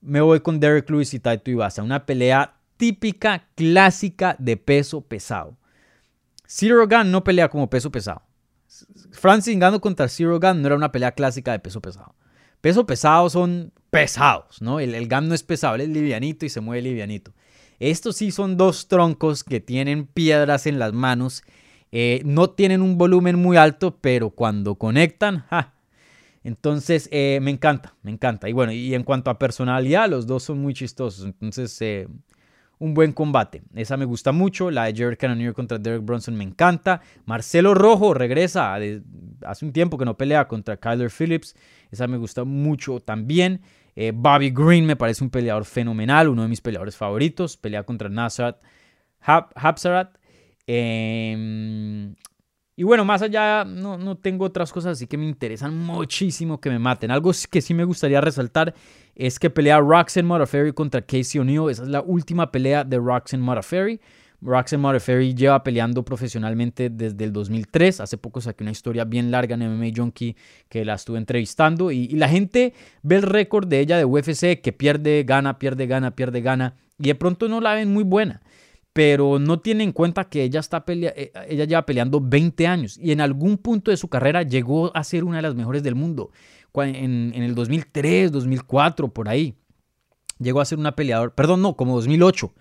me 0.00 0.20
voy 0.20 0.40
con 0.40 0.58
Derek 0.58 0.90
Lewis 0.90 1.14
y 1.14 1.20
Taito 1.20 1.50
Ibasa. 1.50 1.82
Una 1.82 2.04
pelea 2.04 2.56
típica, 2.76 3.46
clásica 3.54 4.34
de 4.38 4.56
peso 4.56 5.02
pesado. 5.02 5.56
Zero 6.46 6.88
Gun 6.88 7.10
no 7.12 7.22
pelea 7.22 7.48
como 7.48 7.70
peso 7.70 7.92
pesado. 7.92 8.22
Francis 9.12 9.56
Ngannou 9.56 9.80
contra 9.80 10.08
Zero 10.08 10.38
Gun 10.40 10.60
no 10.62 10.66
era 10.66 10.76
una 10.76 10.92
pelea 10.92 11.12
clásica 11.12 11.52
de 11.52 11.58
peso 11.58 11.80
pesado. 11.80 12.14
Peso 12.60 12.86
pesado 12.86 13.30
son 13.30 13.72
pesados, 13.90 14.60
¿no? 14.60 14.80
El, 14.80 14.94
el 14.94 15.08
GAN 15.08 15.28
no 15.28 15.34
es 15.34 15.42
pesado, 15.42 15.76
él 15.76 15.82
es 15.82 15.88
livianito 15.88 16.44
y 16.44 16.48
se 16.48 16.60
mueve 16.60 16.82
livianito. 16.82 17.32
Estos 17.78 18.16
sí 18.16 18.32
son 18.32 18.56
dos 18.56 18.88
troncos 18.88 19.44
que 19.44 19.60
tienen 19.60 20.06
piedras 20.06 20.66
en 20.66 20.78
las 20.78 20.92
manos. 20.92 21.44
Eh, 21.92 22.22
no 22.24 22.50
tienen 22.50 22.82
un 22.82 22.98
volumen 22.98 23.36
muy 23.36 23.56
alto, 23.56 23.98
pero 24.00 24.30
cuando 24.30 24.74
conectan, 24.74 25.44
¡ja! 25.48 25.74
Entonces, 26.44 27.08
eh, 27.12 27.38
me 27.42 27.50
encanta, 27.50 27.94
me 28.02 28.10
encanta. 28.10 28.48
Y 28.48 28.52
bueno, 28.52 28.72
y 28.72 28.94
en 28.94 29.04
cuanto 29.04 29.30
a 29.30 29.38
personalidad, 29.38 30.08
los 30.08 30.26
dos 30.26 30.42
son 30.44 30.58
muy 30.60 30.74
chistosos. 30.74 31.24
Entonces, 31.24 31.80
eh, 31.82 32.08
un 32.78 32.94
buen 32.94 33.12
combate. 33.12 33.62
Esa 33.74 33.96
me 33.96 34.04
gusta 34.04 34.32
mucho. 34.32 34.70
La 34.70 34.84
de 34.84 34.94
Jared 34.94 35.18
Cannonier 35.18 35.52
contra 35.52 35.78
Derek 35.78 36.04
Bronson 36.04 36.34
me 36.36 36.44
encanta. 36.44 37.00
Marcelo 37.26 37.74
Rojo 37.74 38.14
regresa. 38.14 38.74
hace 38.74 39.64
un 39.64 39.72
tiempo 39.72 39.98
que 39.98 40.04
no 40.04 40.16
pelea 40.16 40.46
contra 40.48 40.76
Kyler 40.76 41.10
Phillips. 41.10 41.54
Esa 41.90 42.06
me 42.06 42.16
gusta 42.16 42.44
mucho 42.44 43.00
también. 43.00 43.60
Eh, 43.96 44.12
Bobby 44.14 44.50
Green 44.50 44.86
me 44.86 44.96
parece 44.96 45.24
un 45.24 45.30
peleador 45.30 45.64
fenomenal, 45.64 46.28
uno 46.28 46.42
de 46.42 46.48
mis 46.48 46.60
peleadores 46.60 46.96
favoritos. 46.96 47.56
Pelea 47.56 47.82
contra 47.82 48.08
Nasrat 48.08 48.62
Hapsarat. 49.20 50.16
Em, 50.66 52.14
y 52.76 52.84
bueno, 52.84 53.04
más 53.04 53.22
allá, 53.22 53.64
no, 53.64 53.98
no, 53.98 54.16
tengo 54.16 54.44
otras 54.44 54.72
cosas 54.72 54.92
así 54.92 55.06
que 55.06 55.16
me 55.16 55.26
interesan 55.26 55.76
muchísimo 55.76 56.60
que 56.60 56.70
me 56.70 56.78
maten. 56.78 57.10
Algo 57.10 57.32
que 57.50 57.60
sí 57.60 57.74
me 57.74 57.84
gustaría 57.84 58.20
resaltar 58.20 58.74
es 59.14 59.38
que 59.38 59.50
pelea 59.50 59.80
Roxanne 59.80 60.28
Modafferi 60.28 60.72
contra 60.72 61.02
Casey 61.02 61.40
O'Neill. 61.40 61.70
Esa 61.70 61.82
es 61.82 61.88
la 61.88 62.02
última 62.02 62.52
pelea 62.52 62.84
de 62.84 62.98
Roxanne 62.98 63.42
Modafferi. 63.42 64.00
Roxanne 64.40 64.82
Modafferi 64.82 65.34
lleva 65.34 65.64
peleando 65.64 66.04
profesionalmente 66.04 66.90
desde 66.90 67.24
el 67.24 67.32
2003. 67.32 68.00
Hace 68.00 68.18
poco 68.18 68.40
saqué 68.40 68.62
una 68.62 68.70
historia 68.70 69.04
bien 69.04 69.30
larga 69.30 69.54
en 69.54 69.68
MMA 69.68 69.90
Junkie 69.94 70.36
que 70.68 70.84
la 70.84 70.94
estuve 70.94 71.18
entrevistando. 71.18 71.90
Y, 71.90 72.08
la 72.08 72.28
gente 72.28 72.72
ve 73.02 73.16
el 73.16 73.22
récord 73.22 73.66
de 73.66 73.80
ella 73.80 73.98
de 73.98 74.04
UFC 74.04 74.60
que 74.60 74.72
pierde, 74.72 75.24
gana, 75.24 75.58
pierde, 75.58 75.86
gana, 75.86 76.14
pierde, 76.14 76.40
gana. 76.40 76.76
Y 76.98 77.04
de 77.08 77.14
pronto 77.14 77.48
no 77.48 77.60
la 77.60 77.74
ven 77.74 77.92
muy 77.92 78.04
buena. 78.04 78.40
Pero 78.92 79.38
no 79.38 79.60
tiene 79.60 79.84
en 79.84 79.92
cuenta 79.92 80.28
que 80.28 80.42
ella, 80.42 80.60
está 80.60 80.84
pelea 80.84 81.12
eh, 81.16 81.32
ella 81.48 81.64
lleva 81.64 81.84
peleando 81.84 82.20
20 82.20 82.66
años. 82.66 82.96
Y 82.96 83.10
en 83.10 83.20
algún 83.20 83.58
punto 83.58 83.90
de 83.90 83.96
su 83.96 84.08
carrera 84.08 84.42
llegó 84.42 84.96
a 84.96 85.02
ser 85.02 85.24
una 85.24 85.36
de 85.36 85.42
las 85.42 85.54
mejores 85.56 85.82
del 85.82 85.94
mundo. 85.96 86.30
En, 86.74 87.32
en 87.34 87.42
el 87.42 87.56
2003, 87.56 88.30
2004, 88.30 89.12
por 89.12 89.28
ahí. 89.28 89.56
Llegó 90.38 90.60
a 90.60 90.64
ser 90.64 90.78
una 90.78 90.94
peleadora. 90.94 91.34
Perdón, 91.34 91.62
no, 91.62 91.76
como 91.76 91.96
2008 91.96 92.52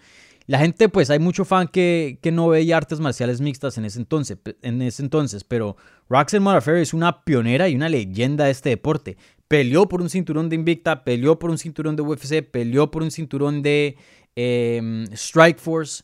la 0.47 0.59
gente, 0.59 0.87
pues 0.87 1.09
hay 1.09 1.19
mucho 1.19 1.43
fan 1.43 1.67
que, 1.67 2.19
que 2.21 2.31
no 2.31 2.47
veía 2.47 2.77
artes 2.77 3.01
marciales 3.01 3.41
mixtas 3.41 3.77
en 3.77 3.83
ese 3.83 3.99
entonces, 3.99 4.37
en 4.61 4.81
ese 4.81 5.03
entonces 5.03 5.43
pero 5.43 5.75
Roxanne 6.09 6.39
Modafferi 6.39 6.81
es 6.81 6.93
una 6.93 7.23
pionera 7.25 7.67
y 7.67 7.75
una 7.75 7.89
leyenda 7.89 8.45
de 8.45 8.51
este 8.51 8.69
deporte. 8.69 9.17
Peleó 9.49 9.87
por 9.87 10.01
un 10.01 10.09
cinturón 10.09 10.49
de 10.49 10.55
Invicta, 10.55 11.03
peleó 11.03 11.37
por 11.37 11.49
un 11.49 11.57
cinturón 11.57 11.95
de 11.95 12.01
UFC, 12.01 12.41
peleó 12.49 12.89
por 12.91 13.03
un 13.03 13.11
cinturón 13.11 13.61
de 13.61 13.97
eh, 14.35 15.05
Strike 15.11 15.59
Force. 15.59 16.03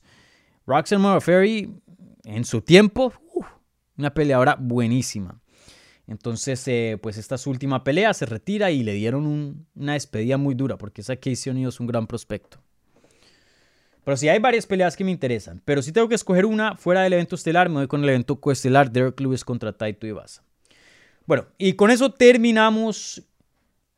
Roxanne 0.65 1.01
Modafferi, 1.01 1.73
en 2.23 2.45
su 2.45 2.61
tiempo, 2.61 3.13
una 3.97 4.13
peleadora 4.13 4.57
buenísima. 4.59 5.41
Entonces, 6.07 6.65
eh, 6.67 6.97
pues 7.01 7.17
esta 7.17 7.37
su 7.37 7.49
última 7.49 7.83
pelea, 7.83 8.13
se 8.13 8.25
retira 8.25 8.71
y 8.71 8.83
le 8.83 8.93
dieron 8.93 9.67
una 9.75 9.93
despedida 9.93 10.37
muy 10.37 10.55
dura, 10.55 10.77
porque 10.77 11.01
esa 11.01 11.15
Casey 11.15 11.51
O'Neill 11.51 11.69
es 11.69 11.79
un 11.79 11.87
gran 11.87 12.07
prospecto. 12.07 12.62
Pero 14.03 14.17
sí 14.17 14.27
hay 14.29 14.39
varias 14.39 14.65
peleas 14.65 14.97
que 14.97 15.03
me 15.03 15.11
interesan. 15.11 15.61
Pero 15.63 15.81
si 15.81 15.91
tengo 15.91 16.09
que 16.09 16.15
escoger 16.15 16.45
una 16.45 16.75
fuera 16.75 17.01
del 17.03 17.13
evento 17.13 17.35
estelar, 17.35 17.69
me 17.69 17.75
voy 17.75 17.87
con 17.87 18.03
el 18.03 18.09
evento 18.09 18.39
coestelar 18.39 18.91
Derek 18.91 19.19
Lewis 19.19 19.45
contra 19.45 19.73
Taito 19.73 20.05
Ibasa. 20.05 20.43
Bueno, 21.25 21.45
y 21.57 21.73
con 21.73 21.89
eso 21.89 22.11
terminamos 22.11 23.23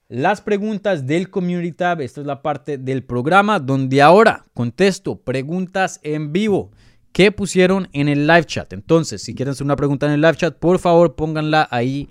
las 0.08 0.41
preguntas 0.41 1.08
del 1.08 1.30
Community 1.30 1.72
Tab. 1.72 2.01
Esta 2.01 2.22
es 2.22 2.28
la 2.28 2.41
parte 2.41 2.78
del 2.78 3.03
programa 3.03 3.60
donde 3.60 4.01
ahora 4.01 4.45
contesto 4.53 5.18
preguntas 5.18 5.99
en 6.03 6.32
vivo 6.32 6.72
que 7.12 7.32
pusieron 7.32 7.88
en 7.93 8.10
el 8.10 8.28
live 8.28 8.45
chat. 8.45 8.74
Entonces, 8.74 9.22
si 9.22 9.34
quieren 9.34 9.53
hacer 9.53 9.64
una 9.64 9.76
pregunta 9.76 10.06
en 10.06 10.12
el 10.12 10.22
live 10.22 10.36
chat, 10.36 10.56
por 10.58 10.80
favor 10.80 11.16
pónganla 11.16 11.68
ahí 11.72 12.10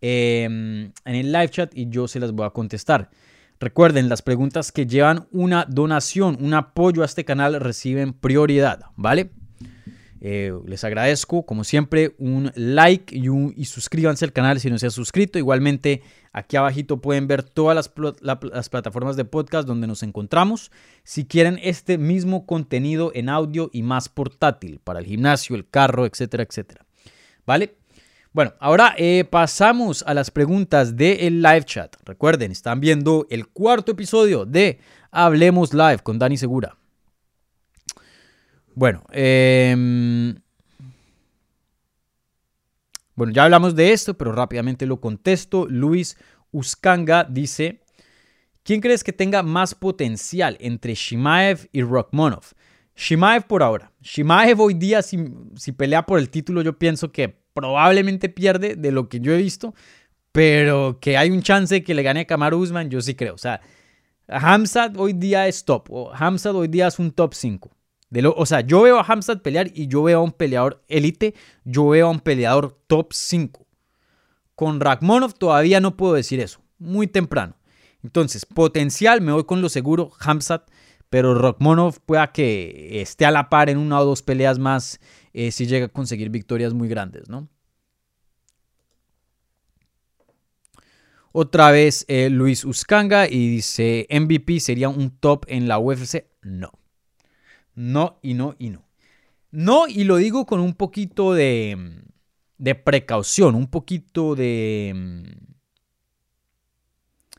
em, 0.00 0.92
en 1.04 1.14
el 1.14 1.32
live 1.32 1.48
chat 1.48 1.72
y 1.74 1.88
yo 1.88 2.06
se 2.06 2.20
las 2.20 2.32
voy 2.32 2.46
a 2.46 2.50
contestar. 2.50 3.10
Recuerden, 3.62 4.08
las 4.08 4.22
preguntas 4.22 4.72
que 4.72 4.88
llevan 4.88 5.28
una 5.30 5.66
donación, 5.68 6.36
un 6.40 6.52
apoyo 6.52 7.02
a 7.02 7.04
este 7.04 7.24
canal 7.24 7.60
reciben 7.60 8.12
prioridad, 8.12 8.86
¿vale? 8.96 9.30
Eh, 10.20 10.52
les 10.66 10.82
agradezco, 10.82 11.46
como 11.46 11.62
siempre, 11.62 12.16
un 12.18 12.50
like 12.56 13.16
y, 13.16 13.28
y, 13.54 13.64
suscríbanse 13.66 14.24
al 14.24 14.32
canal 14.32 14.58
si 14.58 14.68
no 14.68 14.78
se 14.78 14.86
han 14.86 14.90
suscrito. 14.90 15.38
Igualmente, 15.38 16.02
aquí 16.32 16.56
abajito 16.56 17.00
pueden 17.00 17.28
ver 17.28 17.44
todas 17.44 17.76
las, 17.76 17.92
las, 18.20 18.68
plataformas 18.68 19.14
de 19.14 19.26
podcast 19.26 19.68
donde 19.68 19.86
nos 19.86 20.02
encontramos. 20.02 20.72
Si 21.04 21.26
quieren 21.26 21.60
este 21.62 21.98
mismo 21.98 22.46
contenido 22.46 23.12
en 23.14 23.28
audio 23.28 23.70
y 23.72 23.84
más 23.84 24.08
portátil 24.08 24.80
para 24.82 24.98
el 24.98 25.06
gimnasio, 25.06 25.54
el 25.54 25.68
carro, 25.68 26.04
etcétera, 26.04 26.42
etcétera. 26.42 26.84
¿Vale? 27.46 27.76
Bueno, 28.34 28.54
ahora 28.60 28.94
eh, 28.96 29.24
pasamos 29.24 30.02
a 30.06 30.14
las 30.14 30.30
preguntas 30.30 30.96
del 30.96 31.42
live 31.42 31.64
chat. 31.64 31.94
Recuerden, 32.06 32.50
están 32.50 32.80
viendo 32.80 33.26
el 33.28 33.46
cuarto 33.48 33.92
episodio 33.92 34.46
de 34.46 34.80
Hablemos 35.10 35.74
Live 35.74 35.98
con 35.98 36.18
Dani 36.18 36.38
Segura. 36.38 36.78
Bueno, 38.74 39.04
em, 39.10 40.34
Bueno, 43.14 43.34
ya 43.34 43.44
hablamos 43.44 43.76
de 43.76 43.92
esto, 43.92 44.14
pero 44.14 44.32
rápidamente 44.32 44.86
lo 44.86 44.98
contesto. 44.98 45.66
Luis 45.68 46.16
Uskanga 46.50 47.24
dice, 47.24 47.82
¿quién 48.62 48.80
crees 48.80 49.04
que 49.04 49.12
tenga 49.12 49.42
más 49.42 49.74
potencial 49.74 50.56
entre 50.58 50.94
Shimaev 50.94 51.68
y 51.70 51.82
Rokmonov? 51.82 52.44
Shimaev 52.96 53.46
por 53.46 53.62
ahora. 53.62 53.92
Shimaev 54.00 54.58
hoy 54.58 54.72
día, 54.72 55.02
si, 55.02 55.22
si 55.54 55.72
pelea 55.72 56.06
por 56.06 56.18
el 56.18 56.30
título, 56.30 56.62
yo 56.62 56.78
pienso 56.78 57.12
que 57.12 57.41
probablemente 57.54 58.28
pierde 58.28 58.76
de 58.76 58.92
lo 58.92 59.08
que 59.08 59.20
yo 59.20 59.32
he 59.32 59.38
visto, 59.38 59.74
pero 60.32 60.98
que 61.00 61.16
hay 61.16 61.30
un 61.30 61.42
chance 61.42 61.74
de 61.74 61.84
que 61.84 61.94
le 61.94 62.02
gane 62.02 62.20
a 62.20 62.24
Kamaru 62.26 62.58
Usman, 62.58 62.90
yo 62.90 63.00
sí 63.00 63.14
creo. 63.14 63.34
O 63.34 63.38
sea, 63.38 63.60
Hamzat 64.28 64.96
hoy 64.96 65.12
día 65.12 65.46
es 65.46 65.64
top. 65.64 65.88
O 65.90 66.12
Hamzat 66.12 66.54
hoy 66.54 66.68
día 66.68 66.86
es 66.86 66.98
un 66.98 67.12
top 67.12 67.34
5. 67.34 67.70
De 68.10 68.22
lo, 68.22 68.34
o 68.34 68.44
sea, 68.44 68.60
yo 68.60 68.82
veo 68.82 68.98
a 68.98 69.04
Hamzat 69.04 69.40
pelear 69.40 69.70
y 69.74 69.86
yo 69.86 70.02
veo 70.02 70.18
a 70.18 70.22
un 70.22 70.32
peleador 70.32 70.82
élite, 70.88 71.34
yo 71.64 71.88
veo 71.88 72.08
a 72.08 72.10
un 72.10 72.20
peleador 72.20 72.78
top 72.86 73.12
5. 73.12 73.66
Con 74.54 74.80
Rakhmonov 74.80 75.34
todavía 75.34 75.80
no 75.80 75.96
puedo 75.96 76.14
decir 76.14 76.40
eso, 76.40 76.60
muy 76.78 77.06
temprano. 77.06 77.56
Entonces, 78.02 78.44
potencial, 78.44 79.22
me 79.22 79.32
voy 79.32 79.44
con 79.44 79.62
lo 79.62 79.68
seguro, 79.68 80.10
Hamzat, 80.18 80.68
pero 81.08 81.34
Rakhmonov 81.34 82.00
pueda 82.04 82.32
que 82.32 83.00
esté 83.00 83.24
a 83.24 83.30
la 83.30 83.48
par 83.48 83.70
en 83.70 83.78
una 83.78 84.00
o 84.00 84.04
dos 84.04 84.22
peleas 84.22 84.58
más 84.58 85.00
eh, 85.32 85.50
si 85.50 85.66
llega 85.66 85.86
a 85.86 85.88
conseguir 85.88 86.30
victorias 86.30 86.74
muy 86.74 86.88
grandes, 86.88 87.28
¿no? 87.28 87.48
Otra 91.32 91.70
vez 91.70 92.04
eh, 92.08 92.28
Luis 92.28 92.64
Uscanga 92.64 93.26
y 93.26 93.48
dice, 93.48 94.06
MVP 94.10 94.60
sería 94.60 94.90
un 94.90 95.10
top 95.10 95.46
en 95.48 95.66
la 95.66 95.78
UFC. 95.78 96.26
No. 96.42 96.72
No 97.74 98.18
y 98.22 98.34
no 98.34 98.54
y 98.58 98.68
no. 98.68 98.84
No, 99.50 99.86
y 99.88 100.04
lo 100.04 100.16
digo 100.16 100.44
con 100.44 100.60
un 100.60 100.74
poquito 100.74 101.32
de, 101.32 102.02
de 102.58 102.74
precaución, 102.74 103.54
un 103.54 103.66
poquito 103.66 104.34
de... 104.34 105.36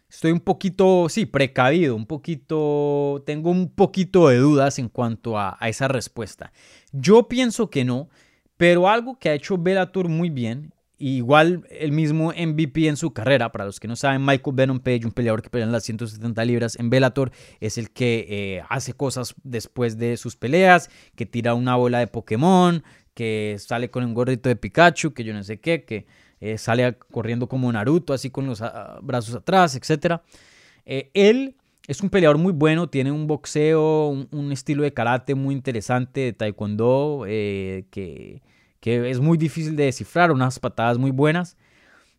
Estoy 0.09 0.31
un 0.31 0.41
poquito, 0.41 1.09
sí, 1.09 1.25
precavido, 1.25 1.95
un 1.95 2.05
poquito, 2.05 3.23
tengo 3.25 3.49
un 3.49 3.69
poquito 3.73 4.27
de 4.27 4.37
dudas 4.37 4.77
en 4.77 4.89
cuanto 4.89 5.39
a, 5.39 5.57
a 5.59 5.69
esa 5.69 5.87
respuesta. 5.87 6.53
Yo 6.93 7.27
pienso 7.27 7.69
que 7.69 7.83
no, 7.83 8.09
pero 8.55 8.87
algo 8.87 9.19
que 9.19 9.29
ha 9.29 9.33
hecho 9.33 9.57
Bellator 9.57 10.07
muy 10.07 10.29
bien 10.29 10.73
Igual 11.05 11.67
el 11.69 11.91
mismo 11.91 12.31
MVP 12.31 12.87
en 12.87 12.95
su 12.95 13.11
carrera, 13.11 13.51
para 13.51 13.65
los 13.65 13.81
que 13.81 13.89
no 13.89 13.97
saben, 13.97 14.23
Michael 14.23 14.55
Venom 14.55 14.79
Page, 14.79 15.01
un 15.03 15.11
peleador 15.11 15.41
que 15.41 15.49
pelea 15.49 15.65
en 15.65 15.73
las 15.73 15.83
170 15.83 16.45
libras 16.45 16.77
en 16.79 16.89
Bellator, 16.89 17.33
es 17.59 17.77
el 17.77 17.89
que 17.91 18.25
eh, 18.29 18.63
hace 18.69 18.93
cosas 18.93 19.35
después 19.43 19.97
de 19.97 20.15
sus 20.15 20.37
peleas, 20.37 20.89
que 21.17 21.25
tira 21.25 21.55
una 21.55 21.75
bola 21.75 21.99
de 21.99 22.07
Pokémon, 22.07 22.85
que 23.15 23.57
sale 23.59 23.91
con 23.91 24.05
un 24.05 24.13
gorrito 24.13 24.47
de 24.47 24.55
Pikachu, 24.55 25.13
que 25.13 25.25
yo 25.25 25.33
no 25.33 25.43
sé 25.43 25.59
qué, 25.59 25.83
que 25.83 26.05
eh, 26.39 26.57
sale 26.57 26.97
corriendo 27.11 27.49
como 27.49 27.69
Naruto, 27.69 28.13
así 28.13 28.29
con 28.29 28.45
los 28.45 28.61
ah, 28.61 28.99
brazos 29.01 29.35
atrás, 29.35 29.75
etc. 29.75 30.21
Eh, 30.85 31.11
él 31.13 31.57
es 31.87 32.01
un 32.01 32.09
peleador 32.09 32.37
muy 32.37 32.53
bueno, 32.53 32.87
tiene 32.87 33.11
un 33.11 33.27
boxeo, 33.27 34.07
un, 34.09 34.51
estilo 34.51 34.83
de 34.83 34.93
karate 34.93 35.35
muy 35.35 35.53
interesante, 35.55 36.21
de 36.21 36.33
taekwondo, 36.33 37.23
que 37.25 38.41
que 38.83 39.09
es 39.09 39.21
muy 39.21 39.37
difícil 39.37 39.77
de 39.77 39.85
descifrar, 39.85 40.29
unas 40.29 40.59
patadas 40.59 40.97
muy 40.97 41.11
buenas. 41.11 41.55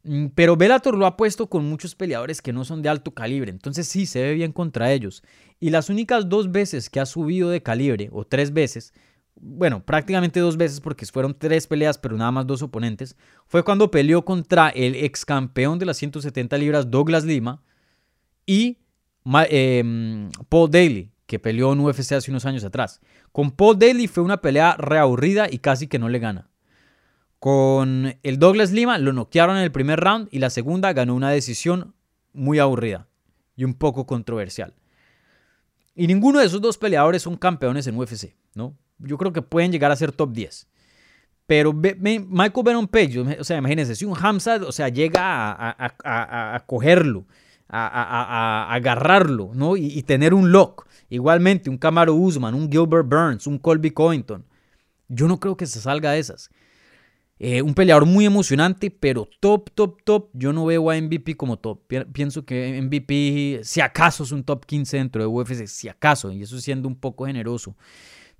Mm, 0.02 0.28
pero 0.34 0.56
Bellator 0.56 0.96
lo 0.96 1.04
ha 1.04 1.14
puesto 1.14 1.46
con 1.50 1.68
muchos 1.68 1.94
peleadores 1.94 2.40
que 2.40 2.54
no 2.54 2.64
son 2.64 2.80
de 2.80 2.88
alto 2.88 3.10
calibre, 3.10 3.50
entonces 3.50 3.86
sí 3.86 4.06
se 4.06 4.22
ve 4.22 4.32
bien 4.32 4.50
contra 4.50 4.90
ellos. 4.90 5.22
Y 5.60 5.68
las 5.68 5.90
únicas 5.90 6.26
dos 6.30 6.50
veces 6.50 6.88
que 6.88 7.00
ha 7.00 7.06
subido 7.06 7.50
de 7.50 7.62
calibre, 7.62 8.08
o 8.12 8.24
tres 8.26 8.54
veces, 8.54 8.94
bueno, 9.36 9.84
prácticamente 9.84 10.40
dos 10.40 10.56
veces 10.56 10.80
porque 10.80 11.04
fueron 11.04 11.36
tres 11.38 11.66
peleas, 11.66 11.98
pero 11.98 12.16
nada 12.16 12.30
más 12.30 12.46
dos 12.46 12.62
oponentes, 12.62 13.14
fue 13.46 13.62
cuando 13.62 13.90
peleó 13.90 14.24
contra 14.24 14.70
el 14.70 14.94
ex 14.94 15.26
campeón 15.26 15.78
de 15.78 15.84
las 15.84 15.98
170 15.98 16.56
libras, 16.56 16.90
Douglas 16.90 17.24
Lima, 17.24 17.62
y 18.46 18.78
em, 19.48 20.30
Paul 20.48 20.70
Daly, 20.70 21.10
que 21.26 21.38
peleó 21.38 21.72
en 21.72 21.80
UFC 21.80 22.12
hace 22.12 22.30
unos 22.30 22.44
años 22.44 22.64
atrás. 22.64 23.00
Con 23.32 23.50
Paul 23.50 23.78
Daly 23.78 24.06
fue 24.06 24.22
una 24.22 24.40
pelea 24.40 24.76
reaburrida 24.78 25.46
y 25.50 25.58
casi 25.58 25.88
que 25.88 25.98
no 25.98 26.08
le 26.08 26.18
gana. 26.18 26.48
Con 27.38 28.16
el 28.22 28.38
Douglas 28.38 28.72
Lima 28.72 28.96
lo 28.98 29.12
noquearon 29.12 29.56
en 29.56 29.64
el 29.64 29.72
primer 29.72 30.00
round 30.00 30.28
y 30.30 30.38
la 30.38 30.50
segunda 30.50 30.92
ganó 30.92 31.14
una 31.14 31.30
decisión 31.30 31.94
muy 32.32 32.58
aburrida 32.58 33.06
y 33.56 33.64
un 33.64 33.74
poco 33.74 34.06
controversial. 34.06 34.74
Y 35.94 36.06
ninguno 36.06 36.40
de 36.40 36.46
esos 36.46 36.60
dos 36.60 36.78
peleadores 36.78 37.22
son 37.22 37.36
campeones 37.36 37.86
en 37.86 37.96
UFC, 37.96 38.34
¿no? 38.54 38.76
Yo 38.98 39.16
creo 39.18 39.32
que 39.32 39.42
pueden 39.42 39.72
llegar 39.72 39.90
a 39.90 39.96
ser 39.96 40.12
top 40.12 40.32
10. 40.32 40.68
Pero 41.46 41.72
Michael 41.72 42.64
Venom 42.64 42.88
Page, 42.88 43.20
o 43.38 43.44
sea, 43.44 43.58
imagínense, 43.58 43.94
si 43.94 44.04
un 44.04 44.16
Hamzat, 44.18 44.62
o 44.62 44.72
sea, 44.72 44.88
llega 44.88 45.54
a, 45.54 46.64
cogerlo, 46.66 47.26
a, 47.68 48.68
agarrarlo, 48.74 49.50
¿no? 49.54 49.76
Y, 49.76 50.02
tener 50.02 50.34
un 50.34 50.52
lock. 50.52 50.86
Igualmente, 51.08 51.70
un 51.70 51.78
Camaro 51.78 52.14
Usman, 52.14 52.54
un 52.54 52.70
Gilbert 52.70 53.08
Burns, 53.08 53.46
un 53.46 53.58
Colby 53.58 53.90
Covington. 53.90 54.44
Yo 55.08 55.28
no 55.28 55.38
creo 55.38 55.56
que 55.56 55.66
se 55.66 55.80
salga 55.80 56.12
de 56.12 56.18
esas. 56.18 56.50
Eh, 57.38 57.62
un 57.62 57.74
peleador 57.74 58.06
muy 58.06 58.24
emocionante, 58.24 58.90
pero 58.90 59.28
top, 59.40 59.70
top, 59.74 60.02
top. 60.04 60.30
Yo 60.32 60.52
no 60.52 60.66
veo 60.66 60.90
a 60.90 61.00
MVP 61.00 61.36
como 61.36 61.58
top. 61.58 61.80
Pienso 62.12 62.44
que 62.44 62.80
MVP, 62.80 63.60
si 63.64 63.80
acaso, 63.80 64.24
es 64.24 64.32
un 64.32 64.44
top 64.44 64.64
15 64.64 64.96
dentro 64.96 65.22
de 65.22 65.26
UFC, 65.26 65.66
si 65.66 65.88
acaso, 65.88 66.32
y 66.32 66.42
eso 66.42 66.58
siendo 66.60 66.88
un 66.88 66.96
poco 66.96 67.26
generoso. 67.26 67.76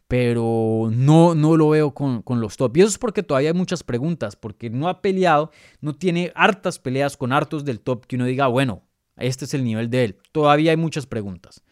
Pero 0.06 0.90
no, 0.92 1.34
no 1.34 1.56
lo 1.56 1.70
veo 1.70 1.92
con, 1.92 2.22
con 2.22 2.40
los 2.40 2.56
top. 2.56 2.76
Y 2.76 2.80
eso 2.82 2.90
es 2.90 2.98
porque 2.98 3.22
todavía 3.22 3.50
hay 3.50 3.56
muchas 3.56 3.82
preguntas, 3.82 4.36
porque 4.36 4.70
no 4.70 4.88
ha 4.88 5.02
peleado, 5.02 5.50
no 5.80 5.94
tiene 5.94 6.30
hartas 6.34 6.78
peleas 6.78 7.16
con 7.16 7.32
hartos 7.32 7.64
del 7.64 7.80
top 7.80 8.06
que 8.06 8.16
uno 8.16 8.26
diga, 8.26 8.46
bueno, 8.46 8.82
este 9.16 9.44
es 9.44 9.54
el 9.54 9.64
nivel 9.64 9.90
de 9.90 10.04
él. 10.04 10.18
Todavía 10.32 10.72
hay 10.72 10.76
muchas 10.76 11.06
preguntas. 11.06 11.62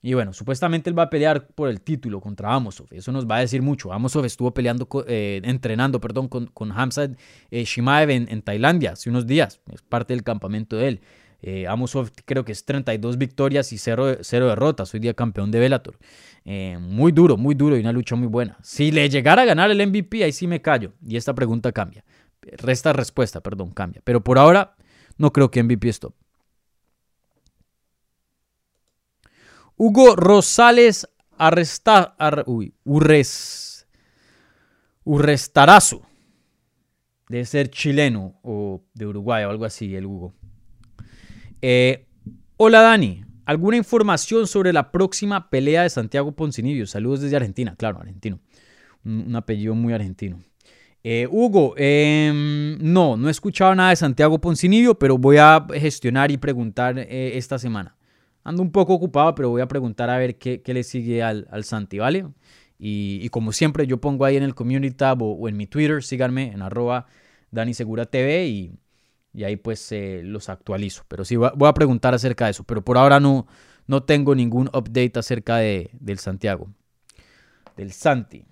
Y 0.00 0.14
bueno, 0.14 0.32
supuestamente 0.32 0.88
él 0.88 0.98
va 0.98 1.04
a 1.04 1.10
pelear 1.10 1.48
por 1.48 1.68
el 1.68 1.80
título 1.80 2.20
contra 2.20 2.54
Amosov. 2.54 2.86
Eso 2.92 3.10
nos 3.10 3.26
va 3.26 3.36
a 3.36 3.40
decir 3.40 3.62
mucho. 3.62 3.92
Amosov 3.92 4.24
estuvo 4.24 4.54
peleando, 4.54 4.88
eh, 5.08 5.40
entrenando, 5.44 6.00
perdón, 6.00 6.28
con, 6.28 6.46
con 6.46 6.70
Hamza 6.70 7.10
eh, 7.50 7.64
Shimaev 7.64 8.10
en, 8.10 8.42
Tailandia 8.42 8.92
hace 8.92 9.10
unos 9.10 9.26
días. 9.26 9.60
Es 9.72 9.82
parte 9.82 10.14
del 10.14 10.22
campamento 10.22 10.76
de 10.76 10.88
él. 10.88 11.00
Eh, 11.42 11.66
Amosov 11.66 12.10
creo 12.24 12.44
que 12.44 12.52
es 12.52 12.64
32 12.64 13.18
victorias 13.18 13.72
y 13.72 13.78
0, 13.78 14.18
derrotas. 14.30 14.94
Hoy 14.94 15.00
día 15.00 15.14
campeón 15.14 15.50
de 15.50 15.58
Bellator. 15.58 15.98
muy 16.80 17.10
duro, 17.10 17.36
muy 17.36 17.56
duro 17.56 17.76
y 17.76 17.80
una 17.80 17.92
lucha 17.92 18.14
muy 18.14 18.28
buena. 18.28 18.56
Si 18.62 18.92
le 18.92 19.08
llegara 19.08 19.42
a 19.42 19.44
ganar 19.46 19.68
el 19.70 19.84
MVP, 19.84 20.22
ahí 20.22 20.32
sí 20.32 20.46
me 20.46 20.62
callo. 20.62 20.92
Y 21.04 21.16
esta 21.16 21.34
pregunta 21.34 21.72
cambia. 21.72 22.04
Resta 22.40 22.92
respuesta, 22.92 23.40
perdón, 23.40 23.72
cambia. 23.72 24.00
Pero 24.04 24.22
por 24.22 24.38
ahora 24.38 24.76
no 25.16 25.32
creo 25.32 25.50
que 25.50 25.60
MVP 25.60 25.88
stop. 25.88 26.14
Hugo 29.80 30.16
Rosales 30.16 31.08
arresta, 31.38 32.16
Urres, 32.84 33.86
Urrestarazo. 35.04 36.02
Debe 37.28 37.44
ser 37.44 37.70
chileno 37.70 38.40
o 38.42 38.82
de 38.92 39.06
Uruguay 39.06 39.44
o 39.44 39.50
algo 39.50 39.64
así, 39.64 39.94
el 39.94 40.06
Hugo. 40.06 40.34
Eh, 41.62 42.08
hola 42.56 42.80
Dani, 42.80 43.24
¿alguna 43.44 43.76
información 43.76 44.48
sobre 44.48 44.72
la 44.72 44.90
próxima 44.90 45.48
pelea 45.48 45.84
de 45.84 45.90
Santiago 45.90 46.32
Poncinibio? 46.32 46.84
Saludos 46.88 47.20
desde 47.20 47.36
Argentina, 47.36 47.76
claro, 47.76 48.00
argentino. 48.00 48.40
Un, 49.04 49.36
apellido 49.36 49.76
muy 49.76 49.92
argentino. 49.92 50.40
Eh, 51.04 51.28
Hugo, 51.30 51.74
em, 51.76 52.76
no, 52.80 53.16
no 53.16 53.28
he 53.28 53.30
escuchado 53.30 53.76
nada 53.76 53.90
de 53.90 53.96
Santiago 53.96 54.40
Poncinibio, 54.40 54.98
pero 54.98 55.18
voy 55.18 55.36
a 55.36 55.64
gestionar 55.74 56.32
y 56.32 56.36
preguntar 56.36 56.98
eh, 56.98 57.38
esta 57.38 57.60
semana. 57.60 57.97
Ando 58.44 58.62
un 58.62 58.72
poco 58.72 58.94
ocupado, 58.94 59.34
pero 59.34 59.50
voy 59.50 59.60
a 59.60 59.68
preguntar 59.68 60.10
a 60.10 60.18
ver 60.18 60.38
qué, 60.38 60.62
le 60.66 60.82
sigue 60.82 61.22
al, 61.22 61.46
Santi, 61.64 61.98
¿vale? 61.98 62.26
Y, 62.78 63.28
como 63.30 63.52
siempre, 63.52 63.86
yo 63.86 64.00
pongo 64.00 64.24
ahí 64.24 64.36
en 64.36 64.42
el 64.42 64.54
community 64.54 64.94
tab 64.94 65.22
o, 65.22 65.48
en 65.48 65.56
mi 65.56 65.66
Twitter, 65.66 66.02
síganme 66.02 66.52
en 66.52 66.62
arroba 66.62 67.06
DaniSeguraTV 67.50 68.46
y, 68.46 68.72
y 69.32 69.44
ahí 69.44 69.56
pues 69.56 69.92
eh, 69.92 70.22
los 70.24 70.48
actualizo. 70.48 71.04
Pero 71.08 71.24
sí, 71.24 71.36
voy 71.36 71.68
a 71.68 71.74
preguntar 71.74 72.14
acerca 72.14 72.46
de 72.46 72.52
eso. 72.52 72.64
Pero 72.64 72.82
por 72.84 72.96
ahora 72.98 73.20
no, 73.20 73.46
no 73.86 74.02
tengo 74.02 74.34
ningún 74.34 74.68
update 74.68 75.18
acerca 75.18 75.56
de, 75.56 75.90
del 75.94 76.18
Santiago. 76.18 76.68
Del 77.76 77.92
Santi. 77.92 78.44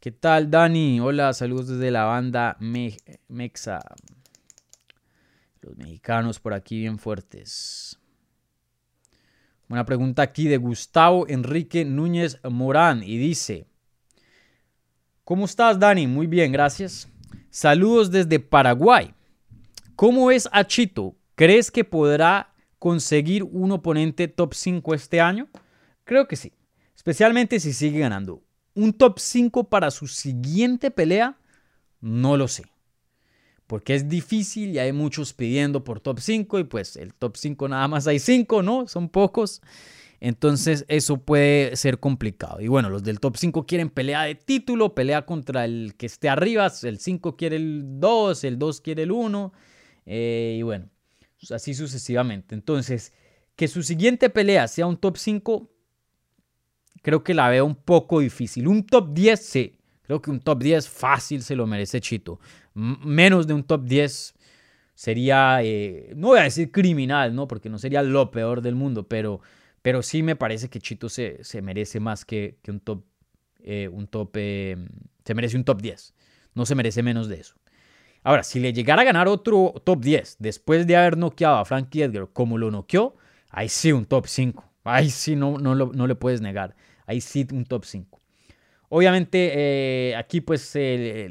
¿Qué 0.00 0.12
tal, 0.12 0.50
Dani? 0.50 0.98
Hola, 0.98 1.34
saludos 1.34 1.68
desde 1.68 1.90
la 1.90 2.04
banda 2.04 2.56
Mexa. 2.58 3.80
Los 5.62 5.76
mexicanos 5.76 6.40
por 6.40 6.54
aquí 6.54 6.78
bien 6.78 6.98
fuertes. 6.98 7.98
Una 9.68 9.84
pregunta 9.84 10.22
aquí 10.22 10.48
de 10.48 10.56
Gustavo 10.56 11.28
Enrique 11.28 11.84
Núñez 11.84 12.40
Morán 12.42 13.02
y 13.02 13.18
dice, 13.18 13.66
¿cómo 15.22 15.44
estás 15.44 15.78
Dani? 15.78 16.06
Muy 16.06 16.26
bien, 16.26 16.50
gracias. 16.50 17.08
Saludos 17.50 18.10
desde 18.10 18.40
Paraguay. 18.40 19.14
¿Cómo 19.96 20.30
es 20.30 20.48
a 20.50 20.66
Chito? 20.66 21.14
¿Crees 21.34 21.70
que 21.70 21.84
podrá 21.84 22.54
conseguir 22.78 23.44
un 23.44 23.70
oponente 23.72 24.28
top 24.28 24.54
5 24.54 24.94
este 24.94 25.20
año? 25.20 25.48
Creo 26.04 26.26
que 26.26 26.36
sí, 26.36 26.52
especialmente 26.96 27.60
si 27.60 27.72
sigue 27.74 28.00
ganando. 28.00 28.42
Un 28.74 28.94
top 28.94 29.18
5 29.18 29.64
para 29.64 29.90
su 29.90 30.06
siguiente 30.06 30.90
pelea, 30.90 31.36
no 32.00 32.36
lo 32.36 32.48
sé. 32.48 32.64
Porque 33.70 33.94
es 33.94 34.08
difícil 34.08 34.70
y 34.70 34.80
hay 34.80 34.92
muchos 34.92 35.32
pidiendo 35.32 35.84
por 35.84 36.00
top 36.00 36.18
5 36.18 36.58
y 36.58 36.64
pues 36.64 36.96
el 36.96 37.14
top 37.14 37.36
5 37.36 37.68
nada 37.68 37.86
más 37.86 38.08
hay 38.08 38.18
5, 38.18 38.64
¿no? 38.64 38.88
Son 38.88 39.08
pocos. 39.08 39.62
Entonces 40.18 40.84
eso 40.88 41.18
puede 41.18 41.76
ser 41.76 42.00
complicado. 42.00 42.60
Y 42.60 42.66
bueno, 42.66 42.90
los 42.90 43.04
del 43.04 43.20
top 43.20 43.36
5 43.36 43.66
quieren 43.66 43.88
pelea 43.88 44.24
de 44.24 44.34
título, 44.34 44.96
pelea 44.96 45.24
contra 45.24 45.66
el 45.66 45.94
que 45.96 46.06
esté 46.06 46.28
arriba, 46.28 46.68
el 46.82 46.98
5 46.98 47.36
quiere 47.36 47.54
el 47.54 48.00
2, 48.00 48.42
el 48.42 48.58
2 48.58 48.80
quiere 48.80 49.04
el 49.04 49.12
1. 49.12 49.52
Eh, 50.04 50.56
y 50.58 50.62
bueno, 50.62 50.88
así 51.52 51.72
sucesivamente. 51.72 52.56
Entonces, 52.56 53.12
que 53.54 53.68
su 53.68 53.84
siguiente 53.84 54.30
pelea 54.30 54.66
sea 54.66 54.86
un 54.86 54.96
top 54.96 55.16
5, 55.16 55.70
creo 57.02 57.22
que 57.22 57.34
la 57.34 57.48
veo 57.48 57.64
un 57.66 57.76
poco 57.76 58.18
difícil. 58.18 58.66
Un 58.66 58.84
top 58.84 59.14
10, 59.14 59.40
sí. 59.40 59.76
Creo 60.02 60.20
que 60.20 60.32
un 60.32 60.40
top 60.40 60.60
10 60.60 60.88
fácil 60.88 61.40
se 61.44 61.54
lo 61.54 61.68
merece 61.68 62.00
Chito. 62.00 62.40
Menos 62.80 63.46
de 63.46 63.54
un 63.54 63.64
top 63.64 63.84
10 63.84 64.34
sería, 64.94 65.62
eh, 65.62 66.12
no 66.16 66.28
voy 66.28 66.40
a 66.40 66.42
decir 66.44 66.70
criminal, 66.72 67.34
¿no? 67.34 67.48
Porque 67.48 67.68
no 67.70 67.78
sería 67.78 68.02
lo 68.02 68.30
peor 68.30 68.62
del 68.62 68.74
mundo, 68.74 69.06
pero 69.08 69.40
pero 69.82 70.02
sí 70.02 70.22
me 70.22 70.36
parece 70.36 70.68
que 70.68 70.80
Chito 70.80 71.08
se, 71.08 71.42
se 71.42 71.62
merece 71.62 72.00
más 72.00 72.24
que, 72.24 72.58
que 72.62 72.70
un 72.70 72.80
top. 72.80 73.04
Eh, 73.62 73.88
un 73.88 74.06
top 74.06 74.30
eh, 74.34 74.76
se 75.24 75.34
merece 75.34 75.56
un 75.56 75.64
top 75.64 75.80
10. 75.80 76.14
No 76.54 76.66
se 76.66 76.74
merece 76.74 77.02
menos 77.02 77.28
de 77.28 77.40
eso. 77.40 77.54
Ahora, 78.22 78.42
si 78.42 78.60
le 78.60 78.72
llegara 78.72 79.02
a 79.02 79.04
ganar 79.04 79.28
otro 79.28 79.74
top 79.84 80.00
10 80.00 80.36
después 80.38 80.86
de 80.86 80.96
haber 80.96 81.16
noqueado 81.16 81.56
a 81.56 81.64
Frankie 81.64 82.02
Edgar 82.02 82.28
como 82.32 82.58
lo 82.58 82.70
noqueó, 82.70 83.16
ahí 83.48 83.68
sí 83.68 83.92
un 83.92 84.04
top 84.04 84.26
5. 84.26 84.64
Ahí 84.84 85.10
sí 85.10 85.36
no, 85.36 85.58
no, 85.58 85.74
no 85.74 86.06
le 86.06 86.14
puedes 86.14 86.40
negar. 86.40 86.74
Ahí 87.06 87.20
sí 87.20 87.46
un 87.52 87.64
top 87.64 87.84
5. 87.84 88.19
Obviamente 88.92 89.52
eh, 89.54 90.16
aquí 90.16 90.40
pues 90.40 90.74
le, 90.74 91.28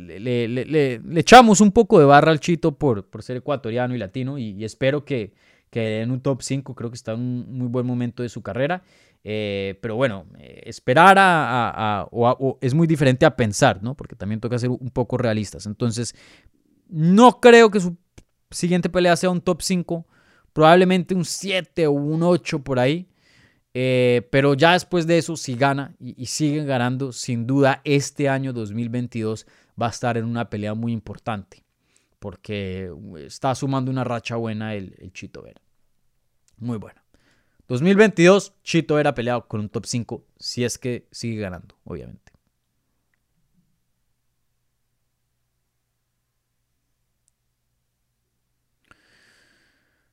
le, 0.48 1.02
echamos 1.16 1.62
un 1.62 1.72
poco 1.72 2.00
de 2.00 2.06
barra 2.06 2.32
al 2.32 2.40
Chito 2.40 2.78
por, 2.78 3.06
por 3.06 3.22
ser 3.22 3.38
ecuatoriano 3.38 3.94
y 3.94 3.98
latino 3.98 4.38
y 4.38 4.64
espero 4.64 5.04
que, 5.04 5.34
que 5.70 6.02
en 6.02 6.12
un 6.12 6.22
top 6.22 6.42
5 6.42 6.74
creo 6.76 6.90
que 6.90 6.96
está 6.96 7.14
en 7.14 7.20
un 7.20 7.58
muy 7.58 7.68
buen 7.68 7.86
momento 7.86 8.24
de 8.24 8.30
su 8.30 8.42
carrera. 8.42 8.84
Eh, 9.24 9.78
pero 9.82 9.96
bueno, 9.96 10.26
eh, 10.38 10.64
esperar 10.66 11.18
a, 11.20 12.08
es 12.62 12.74
muy 12.74 12.88
diferente 12.88 13.26
a 13.26 13.36
pensar, 13.36 13.84
¿no? 13.84 13.96
Porque 13.96 14.16
también 14.16 14.40
toca 14.40 14.58
ser 14.58 14.70
un 14.70 14.90
poco 14.92 15.18
realistas. 15.18 15.66
Entonces, 15.66 16.16
no 16.88 17.40
creo 17.40 17.70
que 17.70 17.80
su 17.80 17.98
siguiente 18.50 18.90
pelea 18.90 19.16
sea 19.16 19.30
un 19.30 19.42
top 19.42 19.62
5, 19.62 20.08
probablemente 20.54 21.14
un 21.14 21.26
7 21.26 21.88
o 21.88 21.92
un 21.92 22.24
8 22.24 22.64
por 22.64 22.80
ahí. 22.80 23.08
Eh, 23.74 24.28
pero 24.32 24.56
ya 24.56 24.74
después 24.74 25.06
de 25.06 25.18
eso, 25.18 25.36
si 25.36 25.56
gana 25.56 25.96
y, 26.00 26.22
y 26.22 26.26
siguen 26.26 26.66
ganando, 26.66 27.12
sin 27.12 27.46
duda 27.46 27.82
este 27.84 28.28
año 28.28 28.52
2022 28.54 29.46
va 29.80 29.88
a 29.88 29.92
estar 29.92 30.18
en 30.18 30.26
una 30.26 30.50
pelea 30.50 30.74
muy 30.74 30.92
importante 30.92 31.64
porque 32.20 32.92
uh, 32.92 33.18
está 33.18 33.56
sumando 33.56 33.90
una 33.90 34.04
racha 34.04 34.36
buena 34.36 34.76
el, 34.76 35.12
Chito 35.14 35.42
Vera. 35.42 35.62
Muy 36.58 36.78
bueno. 36.78 37.02
2022, 37.68 38.54
Chito 38.64 38.96
Vera 38.96 39.14
peleado 39.14 39.48
con 39.48 39.62
un 39.62 39.70
top 39.70 39.86
5, 39.86 40.26
si 40.38 40.64
es 40.64 40.78
que 40.78 41.08
sigue 41.12 41.40
ganando, 41.40 41.76
obviamente. 41.86 42.29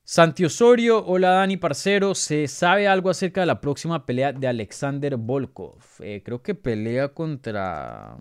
Santi 0.09 0.45
Osorio, 0.45 1.05
hola 1.05 1.31
Dani 1.31 1.57
Parcero, 1.57 2.15
¿se 2.15 2.47
sabe 2.47 2.87
algo 2.87 3.09
acerca 3.09 3.41
de 3.41 3.47
la 3.47 3.59
próxima 3.59 4.05
pelea 4.05 4.31
de 4.31 4.47
Alexander 4.47 5.17
Volkov? 5.17 5.83
Eh, 5.99 6.21
creo 6.23 6.41
que 6.41 6.55
pelea 6.55 7.09
contra 7.09 8.15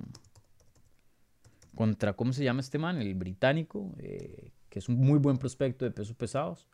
contra, 1.77 2.15
¿cómo 2.15 2.33
se 2.33 2.43
llama 2.43 2.59
este 2.59 2.81
man? 2.81 3.01
El 3.01 3.15
británico, 3.15 3.95
eh, 4.01 4.51
que 4.69 4.81
es 4.81 4.89
un 4.89 4.97
muy 4.97 5.21
buen 5.21 5.37
prospecto 5.37 5.85
de 5.85 5.93
pesos 5.93 6.17
pesados. 6.17 6.67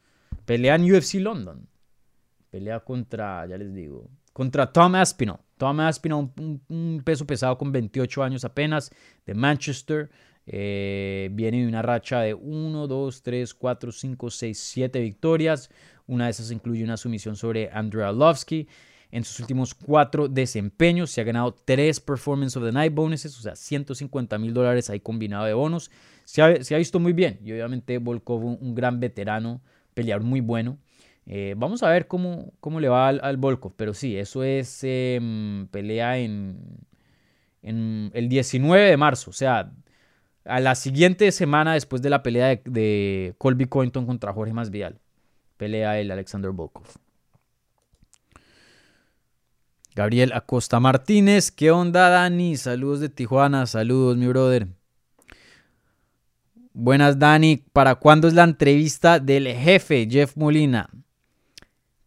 Pelea 0.47 0.77
en 0.77 0.91
UFC 0.91 1.17
London. 1.17 1.69
Pelea 2.49 2.81
contra, 2.81 3.45
ya 3.45 3.59
les 3.59 3.75
digo, 3.75 4.09
contra 4.33 4.73
Tom 4.73 4.95
Aspinall. 4.95 5.41
Tom 5.59 5.79
Aspinall, 5.81 6.31
un, 6.69 7.03
peso 7.05 7.27
pesado 7.27 7.59
con 7.59 7.71
28 7.71 8.23
años 8.23 8.47
apenas, 8.47 8.91
de 9.27 9.35
Manchester. 9.35 10.11
Eh, 10.55 11.31
viene 11.33 11.63
de 11.63 11.67
una 11.67 11.81
racha 11.81 12.21
de 12.21 12.35
1, 12.35 12.87
2, 12.87 13.23
3, 13.23 13.55
4, 13.55 13.91
5, 13.91 14.31
6, 14.31 14.59
7 14.59 15.01
victorias. 15.01 15.71
Una 16.07 16.27
de 16.27 16.33
esas 16.33 16.51
incluye 16.51 16.85
una 16.85 16.99
sumisión 16.99 17.37
sobre 17.37 17.71
Andrea 17.73 18.09
Arlovsky. 18.09 18.69
En 19.11 19.25
sus 19.25 19.41
últimos 19.41 19.75
cuatro 19.75 20.29
desempeños 20.29 21.11
se 21.11 21.21
ha 21.21 21.25
ganado 21.25 21.55
tres 21.67 22.01
Performance 22.01 22.57
of 22.57 22.65
the 22.65 22.73
Night 22.73 22.95
bonuses, 22.95 23.39
o 23.39 23.43
sea, 23.43 23.57
150 23.57 24.39
mil 24.39 24.55
dólares 24.55 24.89
ahí 24.89 25.01
combinado 25.01 25.45
de 25.45 25.53
bonos. 25.53 25.91
Se 26.25 26.41
ha, 26.41 26.79
visto 26.79 26.99
muy 26.99 27.13
bien 27.13 27.39
y 27.45 27.53
obviamente 27.53 27.99
Volkov, 27.99 28.43
un, 28.43 28.75
gran 28.75 29.01
veterano, 29.01 29.61
peleador 29.93 30.23
muy 30.23 30.41
bueno. 30.41 30.79
Eh, 31.27 31.55
vamos 31.59 31.83
a 31.83 31.91
ver 31.91 32.09
cómo, 32.09 32.53
cómo 32.61 32.81
le 32.81 32.89
va 32.89 33.09
al, 33.09 33.37
Volkov, 33.37 33.75
pero 33.77 33.93
sí, 33.93 34.17
eso 34.17 34.45
es 34.45 34.81
em, 34.83 35.67
pelea 35.69 36.17
en, 36.19 36.59
en 37.63 38.11
el 38.15 38.31
19 38.31 38.89
de 38.89 38.97
marzo, 38.97 39.29
o 39.31 39.35
sea, 39.35 39.73
a 40.45 40.61
la 40.61 40.75
siguiente 40.75 41.31
semana 41.33 41.75
después 41.75 42.03
de 42.03 42.11
la 42.11 42.23
pelea 42.23 42.61
de, 42.65 43.35
Colby 43.39 43.67
Cointon 43.67 44.07
contra 44.07 44.33
Jorge 44.33 44.53
Masvidal. 44.53 44.99
Pelea 45.57 45.99
el 46.01 46.11
Alexander 46.11 46.51
Volkov. 46.51 46.85
Gabriel 49.95 50.33
Acosta 50.33 50.81
Martínez, 50.81 51.51
¿qué 51.51 51.71
onda 51.71 52.09
Dani? 52.09 52.57
Saludos 52.57 53.01
de 53.01 53.11
Tijuana, 53.11 53.67
saludos 53.67 54.17
mi 54.17 54.27
brother. 54.27 54.69
Buenas 56.73 57.19
Dani, 57.19 57.63
¿para 57.73 57.97
cuándo 57.97 58.27
es 58.27 58.35
la 58.35 58.45
entrevista 58.45 59.19
del 59.19 59.47
jefe 59.49 60.09
Jeff 60.11 60.37
Molina? 60.37 60.89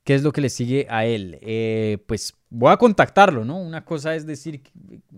¿Qué 0.04 0.16
es 0.16 0.24
lo 0.24 0.32
que 0.32 0.42
le 0.42 0.50
sigue 0.50 0.88
a 0.90 1.06
él? 1.06 1.38
Eh, 1.42 2.00
pues 2.08 2.34
voy 2.58 2.72
a 2.72 2.78
contactarlo, 2.78 3.44
¿no? 3.44 3.58
Una 3.58 3.84
cosa 3.84 4.16
es 4.16 4.26
decir 4.26 4.62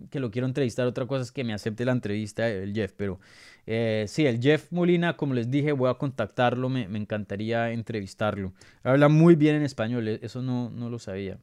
que, 0.10 0.20
lo 0.20 0.32
quiero 0.32 0.48
entrevistar, 0.48 0.88
otra 0.88 1.06
cosa 1.06 1.22
es 1.22 1.32
que 1.32 1.44
me 1.44 1.54
acepte 1.54 1.86
la 1.86 1.92
entrevista 1.92 2.50
el 2.50 2.74
Jeff, 2.74 2.94
pero 2.98 3.20
eh, 3.68 4.06
sí, 4.08 4.26
el 4.26 4.42
Jeff 4.42 4.72
Molina, 4.72 5.16
como 5.18 5.36
les 5.36 5.52
dije, 5.52 5.72
voy 5.72 5.90
a 5.90 5.94
contactarlo, 5.94 6.68
me, 6.68 6.84
encantaría 6.98 7.72
entrevistarlo. 7.72 8.54
Habla 8.84 9.08
muy 9.08 9.36
bien 9.36 9.56
en 9.56 9.62
español, 9.62 10.08
e, 10.08 10.20
eso 10.24 10.42
no, 10.42 10.72
no 10.72 10.90
lo 10.90 10.98
sabía. 10.98 11.38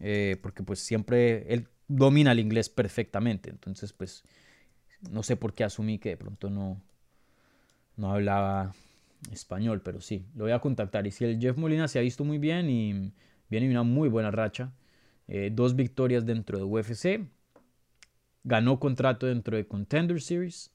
Eh, 0.00 0.38
porque 0.42 0.64
pues 0.64 0.80
siempre 0.80 1.46
él 1.52 1.68
domina 1.86 2.32
el 2.32 2.40
inglés 2.40 2.68
perfectamente, 2.68 3.50
entonces 3.50 3.92
pues 3.92 4.24
no 5.08 5.22
sé 5.22 5.36
por 5.36 5.54
qué 5.54 5.62
asumí 5.62 5.98
que 5.98 6.10
de 6.10 6.16
pronto 6.16 6.50
no, 6.50 6.82
no 7.96 8.12
hablaba 8.12 8.74
español, 9.30 9.82
pero 9.84 10.00
sí, 10.00 10.26
lo 10.34 10.44
voy 10.44 10.52
a 10.52 10.58
contactar. 10.58 11.06
Y 11.06 11.12
si 11.12 11.24
el 11.24 11.38
Jeff 11.38 11.56
Molina 11.56 11.86
se 11.86 12.00
ha 12.00 12.02
visto 12.02 12.24
muy 12.24 12.38
bien 12.38 12.68
y 12.68 13.12
viene 13.48 13.70
una 13.70 13.84
muy 13.84 14.08
buena 14.08 14.32
racha, 14.32 14.72
eh, 15.28 15.50
dos 15.52 15.76
victorias 15.76 16.26
dentro 16.26 16.58
de 16.58 16.64
UFC, 16.64 17.28
ganó 18.44 18.78
contrato 18.78 19.26
dentro 19.26 19.56
de 19.56 19.66
Contender 19.66 20.20
Series 20.20 20.72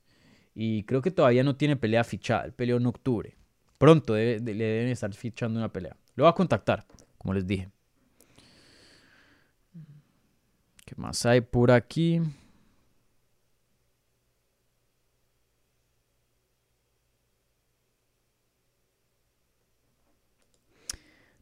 y 0.56 0.84
creo 0.84 1.02
que 1.02 1.12
todavía 1.12 1.44
no 1.44 1.56
tiene 1.56 1.76
pelea 1.76 2.04
fichada, 2.04 2.46
el 2.46 2.54
peleó 2.54 2.78
en 2.78 2.86
octubre. 2.86 3.38
Pronto 3.78 4.16
le 4.16 4.40
deben 4.40 4.88
estar 4.88 5.14
fichando 5.14 5.60
una 5.60 5.72
pelea. 5.72 5.96
Lo 6.16 6.24
voy 6.24 6.32
a 6.32 6.34
contactar, 6.34 6.86
como 7.18 7.34
les 7.34 7.46
dije. 7.46 7.70
¿Qué 10.84 10.96
más 10.96 11.26
hay 11.26 11.42
por 11.42 11.70
aquí? 11.70 12.22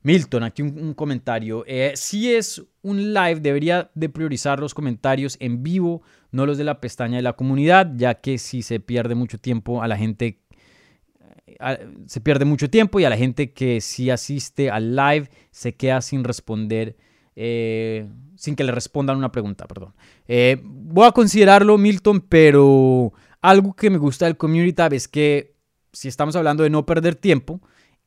Milton, 0.06 0.44
aquí 0.44 0.62
un, 0.62 0.94
comentario. 0.94 1.64
Eh, 1.66 1.94
si 1.96 2.32
es 2.32 2.64
un 2.84 3.12
live, 3.12 3.40
debería 3.40 3.90
de 3.96 4.08
priorizar 4.08 4.60
los 4.60 4.76
comentarios 4.76 5.36
en 5.40 5.64
vivo, 5.64 6.04
no 6.30 6.46
los 6.46 6.60
de 6.60 6.64
la 6.64 6.80
pestaña 6.80 7.16
de 7.16 7.24
la 7.24 7.34
comunidad, 7.34 7.92
ya 7.96 8.14
que 8.14 8.38
si 8.38 8.62
se 8.62 8.80
pierde 8.80 9.16
mucho 9.16 9.40
tiempo 9.40 9.82
a 9.82 9.88
la 9.88 9.98
gente, 9.98 10.42
eh, 11.48 11.88
se 12.06 12.22
pierde 12.22 12.46
mucho 12.46 12.70
tiempo 12.70 13.00
y 13.00 13.06
a 13.06 13.10
la 13.10 13.18
gente 13.18 13.52
que 13.52 13.82
sí 13.82 14.12
asiste 14.12 14.70
al 14.70 14.96
live 14.96 15.28
se 15.50 15.74
queda 15.74 16.02
sin 16.02 16.24
responder 16.24 16.96
eh, 17.36 18.08
sin 18.36 18.56
que 18.56 18.64
le 18.64 18.72
respondan 18.72 19.18
una 19.18 19.32
pregunta, 19.32 19.66
perdón. 19.66 19.96
Voy 20.64 21.08
a 21.08 21.14
considerarlo, 21.14 21.80
Milton, 21.80 22.22
pero 22.22 23.12
algo 23.42 23.74
que 23.74 23.90
me 23.90 23.98
gusta 23.98 24.26
del 24.26 24.38
Community 24.38 24.74
Tab 24.74 24.94
es 24.94 25.08
que 25.08 25.56
si 25.92 26.08
estamos 26.10 26.36
hablando 26.36 26.62
de 26.62 26.70
no 26.70 26.86
perder 26.86 27.16
tiempo, 27.16 27.60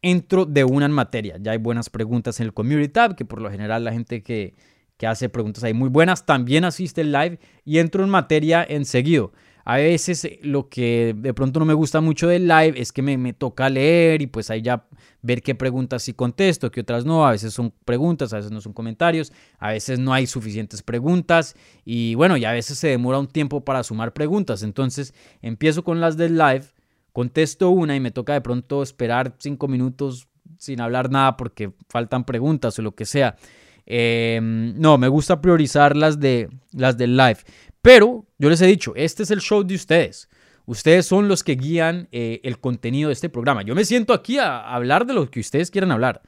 entro 0.02 0.44
de 0.46 0.64
una 0.64 0.86
en 0.86 0.92
materia. 0.92 1.36
Ya 1.40 1.52
hay 1.52 1.58
buenas 1.58 1.90
preguntas 1.90 2.40
en 2.40 2.46
el 2.46 2.54
Community 2.54 2.88
Tab, 2.88 3.16
que 3.16 3.24
por 3.24 3.40
lo 3.40 3.50
general 3.50 3.84
la 3.84 3.92
gente 3.92 4.22
que, 4.22 4.54
que 4.96 5.06
hace 5.06 5.28
preguntas 5.28 5.64
ahí 5.64 5.74
muy 5.74 5.88
buenas 5.88 6.26
también 6.26 6.64
asiste 6.64 7.00
el 7.00 7.12
live 7.12 7.38
y 7.64 7.78
entro 7.78 8.04
en 8.04 8.10
materia 8.10 8.64
enseguido. 8.68 9.32
A 9.68 9.76
veces 9.76 10.24
eh, 10.24 10.40
lo 10.42 10.70
que 10.70 11.14
de 11.14 11.34
pronto 11.34 11.60
no 11.60 11.66
me 11.66 11.74
gusta 11.74 12.00
mucho 12.00 12.26
del 12.26 12.48
live 12.48 12.72
es 12.76 12.90
que 12.90 13.02
me, 13.02 13.18
me 13.18 13.34
toca 13.34 13.68
leer 13.68 14.22
y 14.22 14.26
pues 14.26 14.48
ahí 14.50 14.62
ya 14.62 14.86
ver 15.20 15.42
qué 15.42 15.54
preguntas 15.54 16.02
sí 16.04 16.14
contesto, 16.14 16.70
qué 16.70 16.80
otras 16.80 17.04
no. 17.04 17.26
A 17.26 17.32
veces 17.32 17.52
son 17.52 17.74
preguntas, 17.84 18.32
a 18.32 18.36
veces 18.36 18.50
no 18.50 18.62
son 18.62 18.72
comentarios, 18.72 19.30
a 19.58 19.72
veces 19.72 19.98
no 19.98 20.14
hay 20.14 20.26
suficientes 20.26 20.82
preguntas 20.82 21.54
y 21.84 22.14
bueno, 22.14 22.38
y 22.38 22.46
a 22.46 22.52
veces 22.52 22.78
se 22.78 22.88
demora 22.88 23.18
un 23.18 23.28
tiempo 23.28 23.62
para 23.62 23.82
sumar 23.82 24.14
preguntas. 24.14 24.62
Entonces 24.62 25.12
empiezo 25.42 25.84
con 25.84 26.00
las 26.00 26.16
del 26.16 26.38
live, 26.38 26.64
contesto 27.18 27.70
una 27.70 27.96
y 27.96 28.00
me 28.00 28.12
toca 28.12 28.34
de 28.34 28.40
pronto 28.40 28.80
esperar 28.80 29.34
cinco 29.40 29.66
minutos 29.66 30.28
sin 30.56 30.80
hablar 30.80 31.10
nada 31.10 31.36
porque 31.36 31.72
faltan 31.88 32.22
preguntas 32.22 32.78
o 32.78 32.82
lo 32.82 32.94
que 32.94 33.06
sea. 33.06 33.34
Em, 33.86 34.78
no, 34.78 34.98
me 34.98 35.08
gusta 35.08 35.40
priorizar 35.40 35.96
las, 35.96 36.20
de, 36.20 36.48
las 36.70 36.96
del 36.96 37.16
live. 37.16 37.38
Pero 37.82 38.24
yo 38.38 38.48
les 38.48 38.60
he 38.60 38.68
dicho, 38.68 38.92
este 38.94 39.24
es 39.24 39.32
el 39.32 39.40
show 39.40 39.64
de 39.64 39.74
ustedes. 39.74 40.28
Ustedes 40.64 41.06
son 41.06 41.26
los 41.26 41.42
que 41.42 41.56
guían 41.56 42.06
eh, 42.12 42.38
el 42.44 42.60
contenido 42.60 43.08
de 43.08 43.14
este 43.14 43.28
programa. 43.28 43.62
Yo 43.62 43.74
me 43.74 43.84
siento 43.84 44.12
aquí 44.12 44.38
a 44.38 44.72
hablar 44.72 45.04
de 45.04 45.14
lo 45.14 45.28
que 45.28 45.40
ustedes 45.40 45.72
quieran 45.72 45.90
hablar. 45.90 46.22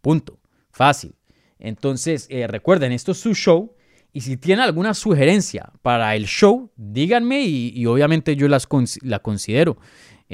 Punto. 0.00 0.38
Fácil. 0.70 1.14
Entonces, 1.58 2.26
eh, 2.30 2.46
recuerden, 2.46 2.92
esto 2.92 3.12
es 3.12 3.18
su 3.18 3.34
show. 3.34 3.74
Y 4.14 4.20
si 4.20 4.36
tienen 4.36 4.64
alguna 4.64 4.92
sugerencia 4.92 5.72
para 5.80 6.14
el 6.14 6.26
show, 6.26 6.70
díganme 6.76 7.42
y, 7.42 7.86
obviamente 7.86 8.36
yo 8.36 8.46
las 8.46 8.68
la 9.00 9.20
considero. 9.20 9.78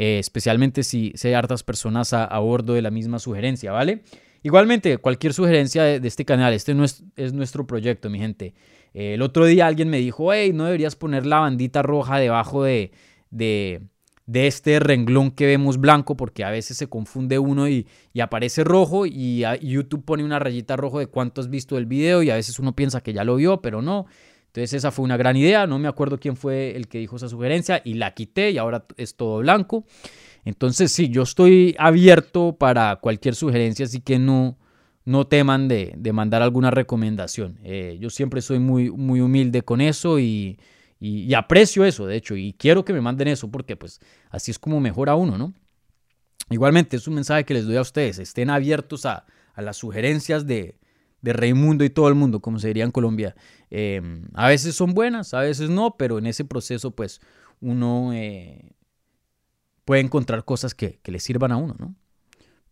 Eh, 0.00 0.20
especialmente 0.20 0.84
si, 0.84 1.12
hay 1.24 1.32
hartas 1.32 1.64
personas 1.64 2.12
a, 2.12 2.38
bordo 2.38 2.74
de 2.74 2.82
la 2.82 2.92
misma 2.92 3.18
sugerencia, 3.18 3.72
¿vale? 3.72 4.04
Igualmente, 4.44 4.96
cualquier 4.98 5.34
sugerencia 5.34 5.82
de, 5.82 6.06
este 6.06 6.24
canal, 6.24 6.54
este 6.54 6.72
no 6.72 6.84
es, 6.84 7.02
es 7.16 7.32
nuestro 7.32 7.66
proyecto, 7.66 8.08
mi 8.08 8.20
gente. 8.20 8.54
Eh, 8.94 9.14
el 9.14 9.22
otro 9.22 9.44
día 9.44 9.66
alguien 9.66 9.90
me 9.90 9.98
dijo, 9.98 10.32
hey, 10.32 10.52
no 10.54 10.66
deberías 10.66 10.94
poner 10.94 11.26
la 11.26 11.40
bandita 11.40 11.82
roja 11.82 12.20
debajo 12.20 12.62
de, 12.62 12.92
de, 13.30 13.80
este 14.28 14.78
renglón 14.78 15.32
que 15.32 15.46
vemos 15.46 15.80
blanco, 15.80 16.16
porque 16.16 16.44
a 16.44 16.50
veces 16.50 16.76
se 16.76 16.88
confunde 16.88 17.40
uno 17.40 17.68
y, 17.68 17.88
aparece 18.22 18.62
rojo 18.62 19.04
y 19.04 19.42
YouTube 19.62 20.04
pone 20.04 20.22
una 20.22 20.38
rayita 20.38 20.76
roja 20.76 21.00
de 21.00 21.08
cuánto 21.08 21.40
has 21.40 21.50
visto 21.50 21.76
el 21.76 21.86
video 21.86 22.22
y 22.22 22.30
a 22.30 22.36
veces 22.36 22.60
uno 22.60 22.76
piensa 22.76 23.00
que 23.00 23.12
ya 23.12 23.24
lo 23.24 23.34
vio, 23.34 23.60
pero 23.62 23.82
no. 23.82 24.06
Entonces 24.48 24.74
esa 24.74 24.90
fue 24.90 25.04
una 25.04 25.16
gran 25.16 25.36
idea, 25.36 25.66
no 25.66 25.78
me 25.78 25.88
acuerdo 25.88 26.18
quién 26.18 26.36
fue 26.36 26.74
el 26.76 26.88
que 26.88 26.98
dijo 26.98 27.16
esa 27.16 27.28
sugerencia 27.28 27.80
y 27.84 27.94
la 27.94 28.14
quité 28.14 28.50
y 28.50 28.58
ahora 28.58 28.84
es 28.96 29.14
todo 29.14 29.38
blanco. 29.38 29.84
Entonces 30.44 30.90
sí, 30.90 31.08
yo 31.08 31.22
estoy 31.22 31.76
abierto 31.78 32.56
para 32.58 32.96
cualquier 32.96 33.34
sugerencia, 33.34 33.84
así 33.84 34.00
que 34.00 34.18
no, 34.18 34.58
no 35.04 35.26
teman 35.26 35.68
de, 35.68 35.96
mandar 36.12 36.42
alguna 36.42 36.70
recomendación. 36.70 37.58
Eh, 37.62 37.96
yo 38.00 38.10
siempre 38.10 38.42
soy 38.42 38.58
muy, 38.58 38.90
muy 38.90 39.20
humilde 39.20 39.62
con 39.62 39.80
eso 39.80 40.18
y, 40.18 40.58
aprecio 41.34 41.84
eso, 41.84 42.06
de 42.06 42.16
hecho, 42.16 42.36
y 42.36 42.52
quiero 42.52 42.84
que 42.84 42.92
me 42.92 43.00
manden 43.00 43.28
eso 43.28 43.50
porque 43.50 43.76
pues 43.76 44.00
así 44.30 44.50
es 44.50 44.58
como 44.58 44.80
mejora 44.80 45.14
uno, 45.14 45.38
¿no? 45.38 45.54
Igualmente, 46.50 46.96
es 46.96 47.06
un 47.06 47.14
mensaje 47.14 47.44
que 47.44 47.54
les 47.54 47.66
doy 47.66 47.76
a 47.76 47.82
ustedes, 47.82 48.18
estén 48.18 48.50
abiertos 48.50 49.06
a, 49.06 49.24
las 49.56 49.76
sugerencias 49.76 50.46
de, 50.46 50.77
de 51.20 51.32
Raimundo 51.32 51.84
y 51.84 51.90
todo 51.90 52.08
el 52.08 52.14
mundo, 52.14 52.40
como 52.40 52.58
se 52.58 52.68
diría 52.68 52.84
en 52.84 52.90
Colombia. 52.90 53.34
Em, 53.70 54.28
a 54.34 54.48
veces 54.48 54.74
son 54.74 54.94
buenas, 54.94 55.34
a 55.34 55.40
veces 55.40 55.70
no, 55.70 55.96
pero 55.96 56.18
en 56.18 56.26
ese 56.26 56.44
proceso 56.44 56.92
pues 56.92 57.20
uno 57.60 58.12
eh, 58.12 58.72
puede 59.84 60.00
encontrar 60.02 60.44
cosas 60.44 60.74
que, 60.74 61.00
que 61.02 61.12
le 61.12 61.20
sirvan 61.20 61.52
a 61.52 61.56
uno, 61.56 61.74
¿no? 61.78 61.94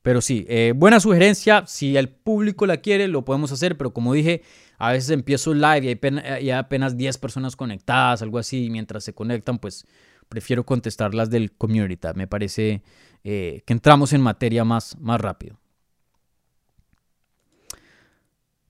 Pero 0.07 0.21
sí, 0.21 0.47
eh, 0.49 0.73
buena 0.77 1.01
sugerencia. 1.01 1.65
Si 1.67 1.97
el 1.97 2.09
público 2.09 2.65
la 2.65 2.77
quiere, 2.77 3.09
lo 3.09 3.25
podemos 3.25 3.51
hacer. 3.51 3.77
Pero 3.77 3.93
como 3.93 4.13
dije, 4.13 4.43
a 4.79 4.93
veces 4.93 5.11
empiezo 5.11 5.53
live 5.53 5.99
y 6.01 6.21
hay, 6.21 6.51
apenas 6.53 6.97
10 6.97 7.19
personas 7.19 7.57
conectadas, 7.57 8.23
algo 8.23 8.39
así. 8.39 8.67
Y 8.67 8.71
mientras 8.71 9.03
se 9.03 9.15
conectan, 9.15 9.59
pues 9.59 9.85
prefiero 10.29 10.65
contestarlas 10.65 11.29
del 11.29 11.51
community. 11.51 12.07
Me 12.15 12.29
parece 12.29 12.85
eh, 13.25 13.65
que 13.67 13.73
entramos 13.73 14.13
en 14.13 14.21
materia 14.21 14.63
más, 14.65 14.97
más 15.01 15.21
rápido. 15.21 15.59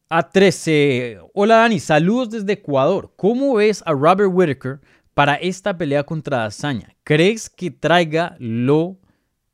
A13. 0.08 1.30
Hola 1.34 1.56
Dani, 1.56 1.80
saludos 1.80 2.30
desde 2.30 2.52
Ecuador. 2.52 3.12
¿Cómo 3.16 3.54
ves 3.54 3.82
a 3.86 3.92
Robert 3.92 4.30
Whitaker 4.32 4.80
para 5.14 5.34
esta 5.34 5.76
pelea 5.76 6.04
contra 6.04 6.44
Azaña? 6.44 6.94
¿Crees 7.02 7.50
que 7.50 7.72
traiga 7.72 8.36
lo... 8.38 8.98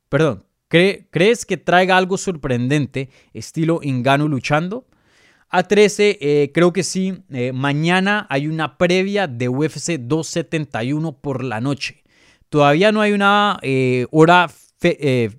Perdón, 0.09 0.45
¿Crees 0.67 1.45
que 1.45 1.57
traiga 1.57 1.97
algo 1.97 2.17
sorprendente, 2.17 3.09
estilo 3.31 3.79
Ingano 3.83 4.27
luchando? 4.27 4.87
A13, 5.51 6.17
eh, 6.19 6.51
creo 6.51 6.73
que 6.73 6.81
sí. 6.81 7.23
Eh, 7.31 7.51
mañana 7.51 8.25
hay 8.27 8.47
una 8.47 8.79
previa 8.79 9.27
de 9.27 9.49
UFC 9.49 9.99
271 9.99 11.19
por 11.19 11.43
la 11.43 11.61
noche. 11.61 12.03
Todavía 12.49 12.91
no 12.91 13.01
hay 13.01 13.11
una 13.11 13.59
eh, 13.61 14.07
hora 14.09 14.49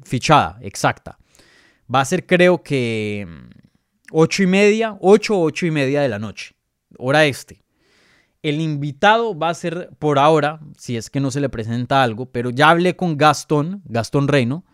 fichada 0.04 0.58
exacta. 0.62 1.18
Va 1.92 2.00
a 2.00 2.04
ser 2.04 2.26
creo 2.26 2.62
que 2.62 3.26
8 4.16 4.42
y 4.44 4.46
media, 4.46 4.96
8 5.00 5.36
o 5.36 5.42
8 5.42 5.66
y 5.66 5.70
media 5.70 6.02
de 6.02 6.08
la 6.08 6.18
noche. 6.18 6.54
Hora 6.98 7.24
este. 7.26 7.62
El 8.42 8.60
invitado 8.60 9.36
va 9.36 9.48
a 9.48 9.54
ser 9.54 9.90
por 9.98 10.18
ahora, 10.18 10.60
si 10.78 10.96
es 10.96 11.10
que 11.10 11.20
no 11.20 11.30
se 11.30 11.40
le 11.40 11.48
presenta 11.48 12.02
algo, 12.02 12.26
pero 12.26 12.50
ya 12.50 12.70
hablé 12.70 12.94
con 12.94 13.16
Gastón, 13.16 13.82
Gastón 13.86 14.28
Reino 14.28 14.64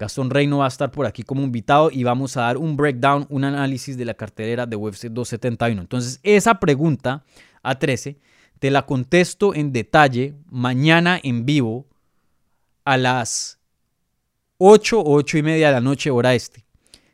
Gastón 0.00 0.30
Reino 0.30 0.58
va 0.58 0.64
a 0.64 0.68
estar 0.68 0.90
por 0.90 1.04
aquí 1.04 1.22
como 1.22 1.42
invitado 1.42 1.90
y 1.92 2.04
vamos 2.04 2.38
a 2.38 2.42
dar 2.42 2.56
un 2.56 2.74
breakdown, 2.74 3.26
un 3.28 3.44
análisis 3.44 3.98
de 3.98 4.06
la 4.06 4.14
cartelera 4.14 4.64
de 4.64 4.74
UFC 4.74 5.08
271. 5.08 5.82
Entonces, 5.82 6.20
esa 6.22 6.58
pregunta 6.58 7.22
a 7.62 7.78
13 7.78 8.18
te 8.58 8.70
la 8.70 8.86
contesto 8.86 9.54
en 9.54 9.72
detalle 9.72 10.34
mañana 10.50 11.20
en 11.22 11.44
vivo 11.44 11.86
a 12.86 12.96
las 12.96 13.60
8 14.56 15.00
o 15.00 15.16
8 15.16 15.36
y 15.36 15.42
media 15.42 15.66
de 15.66 15.74
la 15.74 15.80
noche, 15.82 16.10
hora 16.10 16.34
este. 16.34 16.64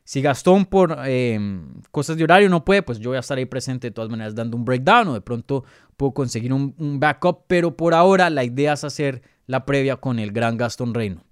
Si 0.06 0.22
Gastón 0.22 0.66
por 0.66 0.96
em, 1.04 1.82
cosas 1.90 2.16
de 2.16 2.22
horario 2.22 2.48
no 2.48 2.64
puede, 2.64 2.80
pues 2.82 3.00
yo 3.00 3.10
voy 3.10 3.16
a 3.16 3.20
estar 3.20 3.36
ahí 3.38 3.44
presente 3.44 3.88
de 3.88 3.90
todas 3.90 4.08
maneras 4.08 4.36
dando 4.36 4.56
un 4.56 4.64
breakdown 4.64 5.08
o 5.08 5.14
de 5.14 5.20
pronto 5.20 5.64
puedo 5.96 6.12
conseguir 6.12 6.52
un, 6.52 6.74
backup, 7.00 7.40
pero 7.48 7.76
por 7.76 7.92
ahora 7.92 8.30
la 8.30 8.44
idea 8.44 8.74
es 8.74 8.84
hacer 8.84 9.22
la 9.48 9.66
previa 9.66 9.96
con 9.96 10.20
el 10.20 10.30
gran 10.30 10.56
Gastón 10.56 10.94
Reino 10.94 11.24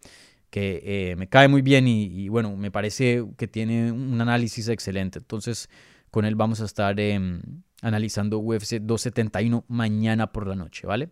que 0.50 0.82
eh, 0.84 1.14
me 1.16 1.28
cae 1.28 1.46
muy 1.46 1.62
bien 1.62 1.86
y, 1.86 2.28
bueno, 2.28 2.56
me 2.56 2.72
parece 2.72 3.24
que 3.36 3.46
tiene 3.46 3.92
un 3.92 4.20
análisis 4.20 4.68
excelente. 4.68 5.18
Entonces, 5.18 5.68
con 6.10 6.24
él 6.24 6.34
vamos 6.36 6.60
a 6.60 6.64
estar 6.64 6.98
em, 6.98 7.42
analizando 7.80 8.38
UFC 8.38 8.78
271 8.80 9.64
mañana 9.68 10.32
por 10.32 10.48
la 10.48 10.56
noche, 10.56 10.86
¿vale? 10.86 11.10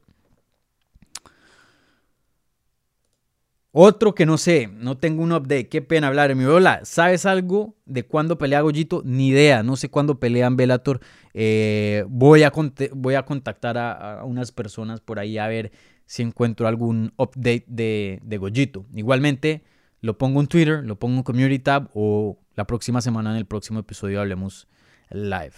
Otro 3.74 4.14
que 4.14 4.26
no 4.26 4.36
sé, 4.36 4.68
no 4.70 4.98
tengo 4.98 5.22
un 5.22 5.32
update, 5.32 5.70
qué 5.70 5.80
pena 5.80 6.08
hablar. 6.08 6.34
Mi 6.34 6.44
hola, 6.44 6.80
¿sabes 6.84 7.24
algo 7.24 7.74
de 7.86 8.04
cuándo 8.04 8.36
pelea 8.36 8.60
Goyito? 8.60 9.00
Ni 9.02 9.28
idea, 9.28 9.62
no 9.62 9.76
sé 9.76 9.88
cuándo 9.88 10.20
pelean 10.20 10.58
Velator. 10.58 11.00
Eh, 11.32 12.04
voy, 12.06 12.42
a 12.42 12.52
voy 12.92 13.14
a 13.14 13.24
contactar 13.24 13.78
a, 13.78 14.24
unas 14.24 14.52
personas 14.52 15.00
por 15.00 15.18
ahí 15.18 15.38
a 15.38 15.48
ver 15.48 15.72
si 16.04 16.20
encuentro 16.20 16.68
algún 16.68 17.14
update 17.16 17.64
de, 17.66 18.38
Gojito. 18.38 18.84
Igualmente, 18.94 19.64
lo 20.02 20.18
pongo 20.18 20.42
en 20.42 20.48
Twitter, 20.48 20.84
lo 20.84 20.98
pongo 20.98 21.16
en 21.16 21.22
Community 21.22 21.58
Tab 21.58 21.88
o 21.94 22.38
la 22.54 22.66
próxima 22.66 23.00
semana 23.00 23.30
en 23.30 23.38
el 23.38 23.46
próximo 23.46 23.78
episodio 23.78 24.20
hablemos 24.20 24.68
live. 25.10 25.54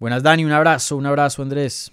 Buenas 0.00 0.24
Dani, 0.24 0.44
un 0.44 0.50
abrazo, 0.50 0.96
un 0.96 1.06
abrazo 1.06 1.42
Andrés. 1.42 1.92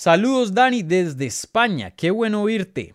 Saludos 0.00 0.54
Dani 0.54 0.84
desde 0.84 1.26
España, 1.26 1.90
qué 1.90 2.12
bueno 2.12 2.42
oírte, 2.42 2.94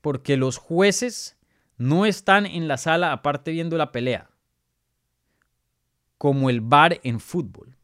porque 0.00 0.36
los 0.36 0.58
jueces 0.58 1.36
no 1.76 2.06
están 2.06 2.46
en 2.46 2.68
la 2.68 2.76
sala 2.76 3.10
aparte 3.10 3.50
viendo 3.50 3.76
la 3.76 3.90
pelea, 3.90 4.30
como 6.18 6.48
el 6.48 6.60
bar 6.60 7.00
en 7.02 7.18
fútbol 7.18 7.76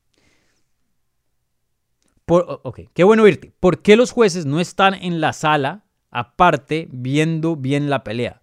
ok, 2.27 2.81
qué 2.95 3.05
bueno 3.05 3.25
oírte. 3.25 3.53
¿Por 3.61 3.83
qué 3.83 3.97
los 3.97 4.11
jueces 4.11 4.47
no 4.47 4.61
están 4.61 4.95
en 4.95 5.21
la 5.21 5.33
sala 5.33 5.85
aparte 6.11 6.89
viendo 6.93 7.57
bien 7.57 7.91
la 7.91 8.05
pelea? 8.05 8.41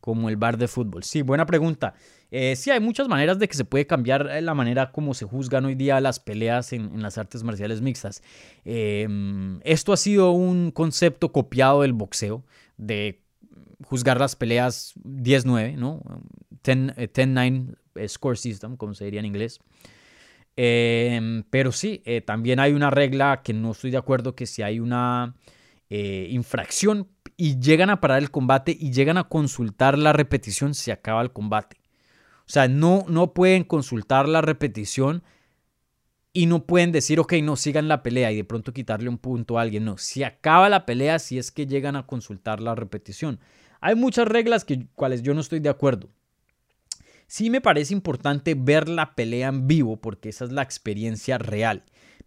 Como 0.00 0.28
el 0.28 0.36
bar 0.36 0.56
de 0.58 0.68
fútbol. 0.68 1.04
Sí, 1.04 1.22
buena 1.22 1.46
pregunta. 1.46 1.94
Eh, 2.30 2.54
sí, 2.54 2.70
hay 2.70 2.80
muchas 2.80 3.08
maneras 3.08 3.38
de 3.38 3.48
que 3.48 3.54
se 3.54 3.64
puede 3.64 3.86
cambiar 3.86 4.28
eh, 4.30 4.40
la 4.40 4.54
manera 4.54 4.92
como 4.92 5.14
se 5.14 5.24
juzgan 5.24 5.64
hoy 5.64 5.74
día 5.74 6.00
las 6.00 6.20
peleas 6.20 6.72
en, 6.72 7.02
las 7.02 7.18
artes 7.18 7.42
marciales 7.42 7.80
mixtas. 7.80 8.22
Em, 8.64 9.60
esto 9.64 9.92
ha 9.92 9.96
sido 9.96 10.30
un 10.30 10.70
concepto 10.70 11.32
copiado 11.32 11.82
del 11.82 11.92
boxeo, 11.92 12.44
de 12.76 13.22
juzgar 13.84 14.20
las 14.20 14.36
peleas 14.36 14.94
10-9, 15.04 15.76
¿no? 15.76 16.02
10-9 16.62 17.74
eh, 17.96 18.08
score 18.08 18.38
system, 18.38 18.76
como 18.76 18.94
se 18.94 19.06
diría 19.06 19.20
en 19.20 19.26
inglés. 19.26 19.58
Em, 20.56 21.42
pero 21.50 21.72
sí, 21.72 22.02
también 22.26 22.60
hay 22.60 22.72
una 22.72 22.90
regla 22.90 23.40
que 23.42 23.52
no 23.54 23.72
estoy 23.72 23.90
de 23.90 23.96
acuerdo, 23.96 24.34
que 24.34 24.46
si 24.46 24.62
hay 24.62 24.78
una 24.78 25.34
infracción 25.88 27.08
y 27.36 27.58
llegan 27.58 27.90
a 27.90 28.00
parar 28.00 28.18
el 28.18 28.30
combate 28.30 28.76
y 28.78 28.92
llegan 28.92 29.16
a 29.16 29.24
consultar 29.24 29.98
la 29.98 30.12
repetición, 30.12 30.74
se 30.74 30.92
acaba 30.92 31.22
el 31.22 31.32
combate. 31.32 31.79
O 32.50 32.52
sea, 32.52 32.66
no, 32.66 33.04
no 33.06 33.32
pueden 33.32 33.62
consultar 33.62 34.28
la 34.28 34.40
repetición 34.40 35.22
y 36.32 36.46
no 36.46 36.66
pueden 36.66 36.90
decir, 36.90 37.20
ok, 37.20 37.34
no, 37.44 37.54
sigan 37.54 37.86
la 37.86 38.02
pelea 38.02 38.32
y 38.32 38.36
de 38.38 38.42
pronto 38.42 38.72
quitarle 38.72 39.08
un 39.08 39.18
punto 39.18 39.56
a 39.56 39.62
alguien. 39.62 39.84
No, 39.84 39.98
si 39.98 40.24
acaba 40.24 40.68
la 40.68 40.84
pelea, 40.84 41.20
si 41.20 41.38
es 41.38 41.52
que 41.52 41.68
llegan 41.68 41.94
a 41.94 42.08
consultar 42.08 42.60
la 42.60 42.74
repetición. 42.74 43.38
Hay 43.80 43.94
muchas 43.94 44.26
reglas 44.26 44.64
que 44.64 44.88
cuales 44.96 45.22
yo 45.22 45.32
no 45.32 45.42
estoy 45.42 45.60
de 45.60 45.68
acuerdo. 45.68 46.08
Sí 47.28 47.50
me 47.50 47.60
parece 47.60 47.94
importante 47.94 48.56
ver 48.56 48.88
la 48.88 49.14
pelea 49.14 49.46
en 49.46 49.68
vivo 49.68 50.00
porque 50.00 50.30
esa 50.30 50.44
es 50.44 50.50
la 50.50 50.62
experiencia 50.62 51.38
real. 51.38 51.84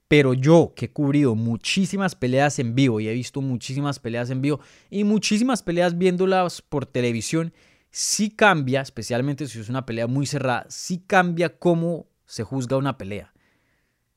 Pero 0.07 0.33
yo 0.33 0.71
que 0.73 0.85
he 0.85 0.91
cubrido 0.93 1.35
muchísimas 1.35 2.15
peleas 2.15 2.59
en 2.59 2.75
vivo 2.75 3.01
y 3.01 3.09
he 3.09 3.13
visto 3.13 3.41
muchísimas 3.41 3.99
peleas 3.99 4.29
en 4.29 4.41
vivo 4.41 4.61
y 4.89 5.03
muchísimas 5.03 5.63
peleas 5.63 5.97
viéndolas 5.97 6.61
por 6.61 6.85
televisión, 6.85 7.51
sí 7.93 8.31
cambia, 8.31 8.81
especialmente 8.81 9.47
si 9.47 9.61
es 9.61 9.69
una 9.69 9.85
pelea 9.85 10.07
muy 10.07 10.25
cerrada, 10.25 10.65
sí 10.67 11.05
cambia 11.07 11.57
cómo 11.57 12.09
se 12.25 12.43
juzga 12.43 12.75
una 12.75 12.97
pelea 12.97 13.33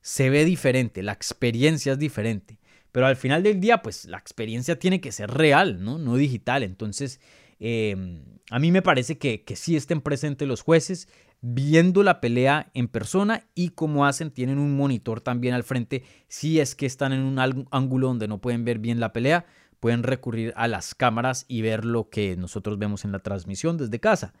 se 0.07 0.29
ve 0.29 0.45
diferente, 0.45 1.03
la 1.03 1.11
experiencia 1.11 1.91
es 1.91 1.99
diferente. 1.99 2.59
Pero 2.93 3.07
al 3.07 3.17
final 3.17 3.43
del 3.43 3.59
día, 3.59 3.81
pues 3.81 4.05
la 4.05 4.17
experiencia 4.17 4.79
tiene 4.79 5.01
que 5.01 5.11
ser 5.11 5.29
real, 5.29 5.83
no, 5.83 5.97
no 5.97 6.15
digital. 6.15 6.63
Entonces, 6.63 7.19
em, 7.59 8.23
a 8.49 8.57
mí 8.57 8.71
me 8.71 8.81
parece 8.81 9.17
que, 9.17 9.43
que 9.43 9.57
sí 9.57 9.75
estén 9.75 9.99
presentes 9.99 10.47
los 10.47 10.61
jueces 10.61 11.09
viendo 11.41 12.03
la 12.03 12.21
pelea 12.21 12.71
en 12.73 12.87
persona 12.87 13.49
y 13.53 13.71
como 13.71 14.05
hacen, 14.05 14.31
tienen 14.31 14.59
un 14.59 14.77
monitor 14.77 15.19
también 15.19 15.53
al 15.53 15.65
frente. 15.65 16.05
Si 16.29 16.61
es 16.61 16.73
que 16.73 16.85
están 16.85 17.11
en 17.11 17.23
un 17.23 17.37
ángulo 17.71 18.07
donde 18.07 18.29
no 18.29 18.39
pueden 18.39 18.63
ver 18.63 18.79
bien 18.79 19.01
la 19.01 19.11
pelea, 19.11 19.45
pueden 19.79 20.03
recurrir 20.03 20.53
a 20.55 20.67
las 20.67 20.95
cámaras 20.95 21.45
y 21.47 21.61
ver 21.61 21.85
lo 21.85 22.09
que 22.09 22.35
nosotros 22.37 22.77
vemos 22.77 23.05
en 23.05 23.11
la 23.11 23.19
transmisión 23.19 23.77
desde 23.77 23.99
casa. 23.99 24.33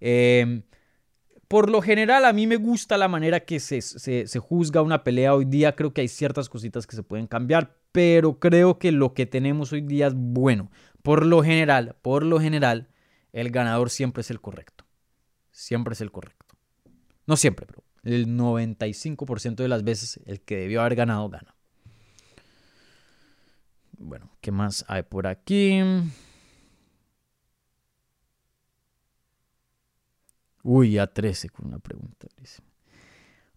Eh, 0.00 0.62
por 1.52 1.68
lo 1.68 1.82
general, 1.82 2.24
a 2.24 2.32
mí 2.32 2.46
me 2.46 2.56
gusta 2.56 2.96
la 2.96 3.08
manera 3.08 3.40
que 3.40 3.60
se, 3.60 4.38
juzga 4.38 4.80
una 4.80 5.04
pelea 5.04 5.34
hoy 5.34 5.44
día. 5.44 5.76
Creo 5.76 5.92
que 5.92 6.00
hay 6.00 6.08
ciertas 6.08 6.48
cositas 6.48 6.86
que 6.86 6.96
se 6.96 7.02
pueden 7.02 7.26
cambiar, 7.26 7.76
pero 7.92 8.38
creo 8.38 8.78
que 8.78 8.90
lo 8.90 9.12
que 9.12 9.26
tenemos 9.26 9.70
hoy 9.70 9.82
día 9.82 10.06
es 10.06 10.14
bueno. 10.16 10.70
Por 11.02 11.26
lo 11.26 11.42
general, 11.42 11.94
por 12.00 12.24
lo 12.24 12.40
general, 12.40 12.88
el 13.34 13.50
ganador 13.50 13.90
siempre 13.90 14.22
es 14.22 14.30
el 14.30 14.40
correcto. 14.40 14.86
Siempre 15.50 15.92
es 15.92 16.00
el 16.00 16.10
correcto. 16.10 16.56
No 17.26 17.36
siempre, 17.36 17.66
pero 17.66 17.84
el 18.02 18.28
95% 18.28 19.56
de 19.56 19.68
las 19.68 19.84
veces 19.84 20.20
el 20.24 20.40
que 20.40 20.56
debió 20.56 20.80
haber 20.80 20.94
ganado 20.94 21.28
gana. 21.28 21.51
Bueno, 24.04 24.28
¿qué 24.40 24.50
más 24.50 24.84
hay 24.88 25.04
por 25.04 25.28
aquí? 25.28 25.80
Uy, 30.64 30.98
a 30.98 31.06
13 31.06 31.48
con 31.50 31.66
una 31.66 31.78
pregunta. 31.78 32.26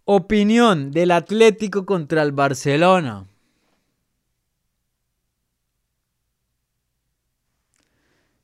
Opinión 0.06 0.91
del 0.91 1.10
Atlético 1.12 1.86
contra 1.86 2.22
el 2.22 2.32
Barcelona. 2.32 3.28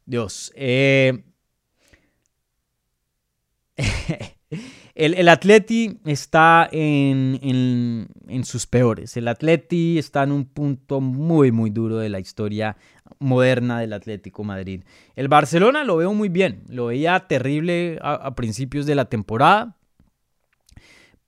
Dios. 0.06 0.52
Eh, 0.56 1.24
el, 5.02 5.16
el, 5.16 5.30
Atleti 5.30 6.00
está 6.06 6.70
en, 6.72 7.40
en, 8.28 8.44
sus 8.44 8.68
peores. 8.68 9.18
El 9.18 9.28
Atleti 9.28 9.98
está 9.98 10.22
en 10.22 10.32
un 10.32 10.46
punto 10.46 11.02
muy, 11.02 11.52
muy 11.52 11.72
duro 11.72 11.98
de 11.98 12.10
la 12.10 12.20
historia 12.20 12.78
moderna 13.18 13.80
del 13.80 13.94
Atlético 13.94 14.44
Madrid. 14.44 14.84
El 15.16 15.28
Barcelona 15.28 15.84
lo 15.86 15.98
veo 15.98 16.14
muy 16.14 16.30
bien, 16.30 16.64
lo 16.70 16.86
veía 16.86 17.20
terrible 17.22 17.98
a, 18.04 18.36
principios 18.36 18.86
de 18.86 18.94
la 18.94 19.06
temporada, 19.06 19.76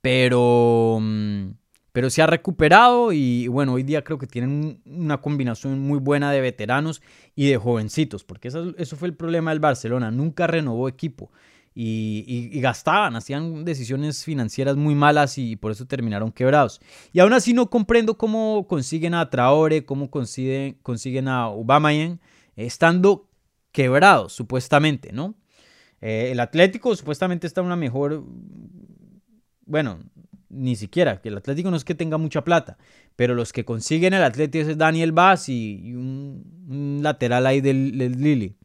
pero, 0.00 0.98
mm, 1.00 1.48
pero 1.90 2.10
se 2.10 2.22
ha 2.22 2.28
recuperado 2.28 3.12
y 3.12 3.48
bueno, 3.48 3.72
hoy 3.72 3.82
día 3.82 4.04
creo 4.04 4.18
que 4.18 4.28
tienen 4.28 4.82
una 4.86 5.20
combinación 5.20 5.80
muy 5.80 5.98
buena 5.98 6.30
de 6.30 6.40
veteranos 6.40 7.02
y 7.34 7.48
de 7.48 7.56
jovencitos, 7.56 8.22
porque 8.22 8.48
eso, 8.48 8.72
eso 8.78 8.96
fue 8.96 9.08
el 9.08 9.14
problema 9.14 9.50
del 9.50 9.58
Barcelona, 9.58 10.12
nunca 10.12 10.46
renovó 10.46 10.88
equipo 10.88 11.32
y, 11.74 12.60
gastaban, 12.60 13.16
hacían 13.16 13.64
decisiones 13.64 14.24
financieras 14.24 14.76
muy 14.76 14.94
malas 14.94 15.38
y 15.38 15.56
por 15.56 15.72
eso 15.72 15.86
terminaron 15.86 16.30
quebrados. 16.30 16.80
Y 17.12 17.18
aún 17.18 17.32
así 17.32 17.52
no 17.52 17.68
comprendo 17.68 18.16
cómo 18.16 18.66
consiguen 18.68 19.14
a 19.14 19.28
Traore, 19.28 19.84
cómo 19.84 20.10
consiguen, 20.10 20.78
consiguen 20.82 21.28
a 21.28 21.44
Aubameyang 21.44 22.20
estando 22.54 23.28
quebrados, 23.72 24.32
supuestamente, 24.32 25.12
¿no? 25.12 25.34
Eh, 26.00 26.28
el 26.30 26.40
Atlético 26.40 26.94
supuestamente 26.94 27.46
está 27.46 27.60
en 27.60 27.66
una 27.66 27.76
mejor... 27.76 28.24
Bueno, 29.66 29.98
ni 30.48 30.76
siquiera, 30.76 31.20
que 31.20 31.30
el 31.30 31.38
Atlético 31.38 31.70
no 31.70 31.76
es 31.76 31.84
que 31.84 31.94
tenga 31.94 32.18
mucha 32.18 32.44
plata, 32.44 32.78
pero 33.16 33.34
los 33.34 33.52
que 33.52 33.64
consiguen 33.64 34.14
el 34.14 34.22
Atlético 34.22 34.68
es 34.68 34.78
Daniel 34.78 35.10
Vaz 35.10 35.48
y, 35.48 35.94
un, 35.94 37.00
lateral 37.02 37.46
ahí 37.46 37.60
del, 37.60 37.98
del 37.98 38.12
Lili. 38.20 38.56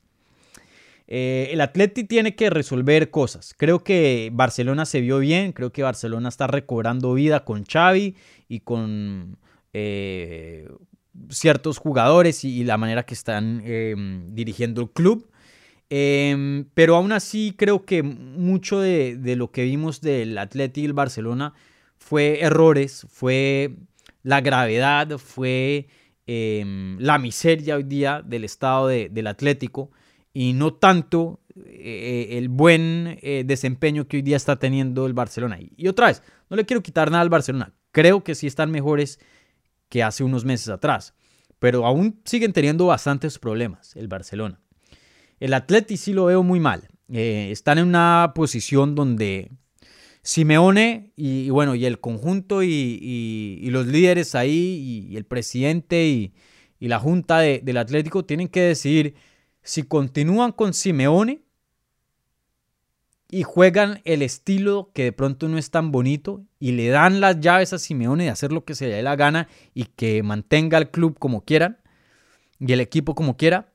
Eh, 1.12 1.50
el 1.52 1.60
Atleti 1.62 2.04
tiene 2.04 2.36
que 2.36 2.52
resolver 2.52 3.10
cosas. 3.10 3.56
Creo 3.58 3.84
que 3.84 4.30
Barcelona 4.32 4.86
se 4.86 5.02
vio 5.02 5.18
bien, 5.18 5.54
creo 5.54 5.72
que 5.72 5.82
Barcelona 5.82 6.30
está 6.30 6.46
recobrando 6.46 7.16
vida 7.16 7.44
con 7.46 7.66
Xavi 7.66 8.16
y 8.48 8.60
con 8.60 9.40
eh, 9.74 10.70
ciertos 11.30 11.80
jugadores 11.80 12.44
y, 12.44 12.64
la 12.64 12.78
manera 12.78 13.08
que 13.08 13.16
están 13.16 13.64
em, 13.66 14.36
dirigiendo 14.36 14.84
el 14.84 14.92
club. 14.92 15.32
Em, 15.90 16.66
pero 16.76 16.96
aún 16.96 17.12
así 17.12 17.56
creo 17.58 17.86
que 17.86 18.04
mucho 18.04 18.80
de, 18.80 19.18
lo 19.36 19.52
que 19.52 19.64
vimos 19.64 20.02
del 20.02 20.38
Atleti 20.38 20.82
y 20.82 20.86
el 20.86 20.94
Barcelona 20.94 21.56
fue 21.98 22.42
errores, 22.42 23.08
fue 23.10 23.74
la 24.22 24.42
gravedad, 24.42 25.18
fue 25.18 25.88
em, 26.28 27.00
la 27.00 27.18
miseria 27.18 27.78
hoy 27.78 27.84
día 27.84 28.22
del 28.24 28.44
estado 28.44 28.88
del 28.88 29.26
Atlético 29.26 29.90
y 30.34 30.54
no 30.54 30.74
tanto 30.74 31.40
eh, 31.66 32.38
el 32.38 32.50
buen 32.50 33.18
eh, 33.22 33.44
desempeño 33.46 34.08
que 34.08 34.18
hoy 34.18 34.24
día 34.24 34.38
está 34.38 34.58
teniendo 34.58 35.06
el 35.06 35.14
Barcelona. 35.14 35.58
Y 35.60 35.88
otra 35.88 36.08
vez, 36.08 36.24
no 36.50 36.58
le 36.58 36.66
quiero 36.66 36.84
quitar 36.84 37.12
nada 37.12 37.22
al 37.22 37.30
Barcelona. 37.30 37.74
Creo 37.92 38.24
que 38.24 38.36
sí 38.36 38.48
están 38.48 38.72
mejores 38.72 39.20
que 39.90 40.04
hace 40.04 40.24
unos 40.24 40.46
meses 40.46 40.70
atrás. 40.70 41.14
Pero 41.58 41.86
aún 41.86 42.22
siguen 42.24 42.54
teniendo 42.54 42.86
bastantes 42.86 43.38
problemas 43.38 43.96
el 43.96 44.08
Barcelona. 44.08 44.62
El 45.40 45.54
Atleti 45.54 45.98
sí 45.98 46.14
lo 46.14 46.26
veo 46.26 46.44
muy 46.44 46.60
mal. 46.60 46.88
Eh, 47.12 47.50
están 47.52 47.80
en 47.80 47.88
una 47.88 48.34
posición 48.36 48.96
donde 48.96 49.52
Simeone 50.22 51.12
y, 51.16 51.50
bueno, 51.50 51.76
y 51.76 51.86
el 51.86 52.00
conjunto 52.00 52.62
y, 52.64 53.68
los 53.72 53.88
líderes 53.88 54.36
ahí 54.36 55.08
y, 55.10 55.18
el 55.18 55.26
presidente 55.26 56.08
y, 56.08 56.34
la 56.80 57.00
junta 57.00 57.40
del 57.40 57.78
Atlético 57.78 58.24
tienen 58.24 58.48
que 58.48 58.62
decidir 58.62 59.16
si 59.70 59.84
continúan 59.84 60.52
con 60.52 60.74
Simeone 60.74 61.44
y 63.30 63.44
juegan 63.44 64.02
el 64.04 64.24
estilo 64.24 64.90
que 64.96 65.04
de 65.04 65.12
pronto 65.12 65.48
no 65.48 65.60
es 65.60 65.70
tan 65.70 65.92
bonito 65.92 66.44
y 66.58 66.72
le 66.72 66.88
dan 66.88 67.22
las 67.22 67.40
llaves 67.40 67.72
a 67.72 67.78
Simeone 67.78 68.24
de 68.24 68.30
hacer 68.32 68.52
lo 68.52 68.66
que 68.66 68.74
se 68.74 68.88
le 68.88 68.96
dé 68.96 69.04
la 69.04 69.16
gana 69.16 69.48
y 69.76 69.84
que 69.84 70.24
mantenga 70.24 70.80
el 70.80 70.90
club 70.90 71.20
como 71.20 71.46
quieran 71.46 71.78
y 72.58 72.74
el 72.74 72.82
equipo 72.82 73.14
como 73.14 73.38
quiera, 73.38 73.72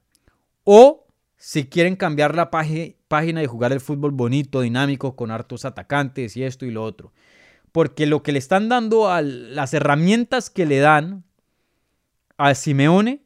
o 0.65 1.07
si 1.37 1.67
quieren 1.67 1.95
cambiar 1.95 2.35
la 2.35 2.51
página 2.51 3.45
y 3.45 3.47
jugar 3.47 3.73
el 3.73 3.81
fútbol 3.81 4.11
bonito, 4.11 4.63
dinámico, 4.63 5.15
con 5.15 5.31
hartos 5.31 5.65
atacantes 5.65 6.37
y 6.37 6.43
esto 6.43 6.67
y 6.67 6.73
lo 6.73 6.83
otro. 6.83 7.13
Porque 7.71 8.07
lo 8.07 8.25
que 8.25 8.33
le 8.33 8.41
están 8.41 8.69
dando 8.69 9.13
a 9.13 9.23
las 9.23 9.73
herramientas 9.75 10.51
que 10.51 10.67
le 10.67 10.81
dan 10.81 11.23
a 12.37 12.53
Simeone 12.57 13.24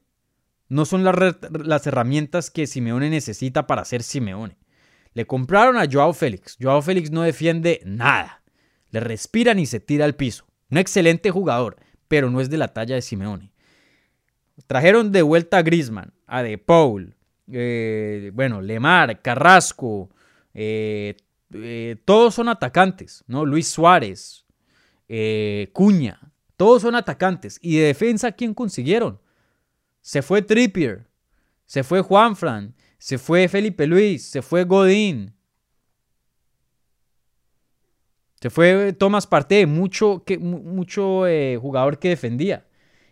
no 0.68 0.84
son 0.84 1.04
las, 1.04 1.86
herramientas 1.86 2.50
que 2.50 2.66
Simeone 2.66 3.10
necesita 3.10 3.66
para 3.66 3.84
ser 3.84 4.02
Simeone. 4.02 4.56
Le 5.14 5.26
compraron 5.26 5.78
a 5.78 5.86
Joao 5.90 6.12
Félix. 6.12 6.56
Joao 6.60 6.82
Félix 6.82 7.10
no 7.10 7.22
defiende 7.22 7.80
nada. 7.84 8.42
Le 8.90 9.00
respiran 9.00 9.58
y 9.58 9.66
se 9.66 9.80
tira 9.80 10.04
al 10.04 10.14
piso. 10.14 10.46
Un 10.70 10.78
excelente 10.78 11.30
jugador, 11.30 11.76
pero 12.06 12.30
no 12.30 12.40
es 12.40 12.50
de 12.50 12.58
la 12.58 12.68
talla 12.68 12.94
de 12.94 13.02
Simeone. 13.02 13.52
Trajeron 14.66 15.12
de 15.12 15.22
vuelta 15.22 15.58
a 15.58 15.62
Grisman, 15.62 16.12
a 16.26 16.42
De 16.42 16.58
Paul, 16.58 17.16
eh, 17.50 18.30
bueno, 18.34 18.60
Lemar, 18.60 19.22
Carrasco, 19.22 20.10
eh, 20.52 21.16
eh, 21.54 21.96
todos 22.04 22.34
son 22.34 22.48
atacantes, 22.48 23.24
¿no? 23.26 23.46
Luis 23.46 23.68
Suárez, 23.68 24.44
Cuña, 25.72 26.32
todos 26.56 26.82
son 26.82 26.94
atacantes. 26.94 27.58
¿Y 27.62 27.78
de 27.78 27.86
defensa 27.86 28.32
quién 28.32 28.52
consiguieron? 28.52 29.20
Se 30.08 30.22
fue 30.22 30.40
Trippier, 30.40 31.06
se 31.66 31.84
fue 31.84 32.00
Juanfran, 32.00 32.74
se 32.96 33.18
fue 33.18 33.46
Felipe 33.46 33.86
Luis, 33.86 34.24
se 34.24 34.40
fue 34.40 34.64
Godín. 34.64 35.34
Se 38.40 38.48
fue 38.48 38.94
Tomás 38.94 39.26
Partey, 39.26 39.66
mucho, 39.66 40.22
que, 40.24 40.38
mucho 40.38 41.26
eh, 41.26 41.58
jugador 41.60 41.98
que 41.98 42.08
defendía. 42.08 42.66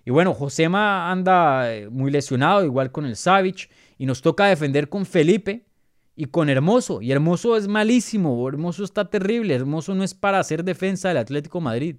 Y 0.06 0.10
bueno, 0.10 0.32
Josema 0.32 1.12
anda 1.12 1.70
eh, 1.70 1.90
muy 1.90 2.10
lesionado, 2.10 2.64
igual 2.64 2.90
con 2.90 3.04
el 3.04 3.16
Savage. 3.16 3.68
Y 3.98 4.06
nos 4.06 4.22
toca 4.22 4.46
defender 4.46 4.88
con 4.88 5.04
Felipe 5.04 5.66
y 6.14 6.24
con 6.24 6.48
Hermoso. 6.48 7.02
Y 7.02 7.12
Hermoso 7.12 7.58
es 7.58 7.68
malísimo, 7.68 8.48
Hermoso 8.48 8.84
está 8.84 9.10
terrible. 9.10 9.54
Hermoso 9.54 9.94
no 9.94 10.02
es 10.02 10.14
para 10.14 10.38
hacer 10.38 10.64
defensa 10.64 11.08
del 11.08 11.18
Atlético 11.18 11.60
Madrid. 11.60 11.96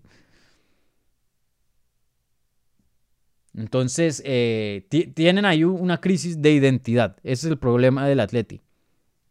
Entonces, 3.57 4.21
eh, 4.23 4.85
tienen 5.15 5.43
ahí 5.43 5.63
una 5.63 5.99
crisis 5.99 6.41
de 6.41 6.51
identidad. 6.51 7.17
Ese 7.23 7.47
es 7.47 7.51
el 7.51 7.57
problema 7.57 8.07
del 8.07 8.19
Atleti. 8.19 8.61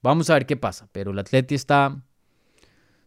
Vamos 0.03 0.29
a 0.29 0.35
ver 0.35 0.47
qué 0.47 0.57
pasa, 0.57 0.89
pero 0.91 1.13
el 1.13 1.19
Atleti 1.19 1.55
está, 1.55 2.03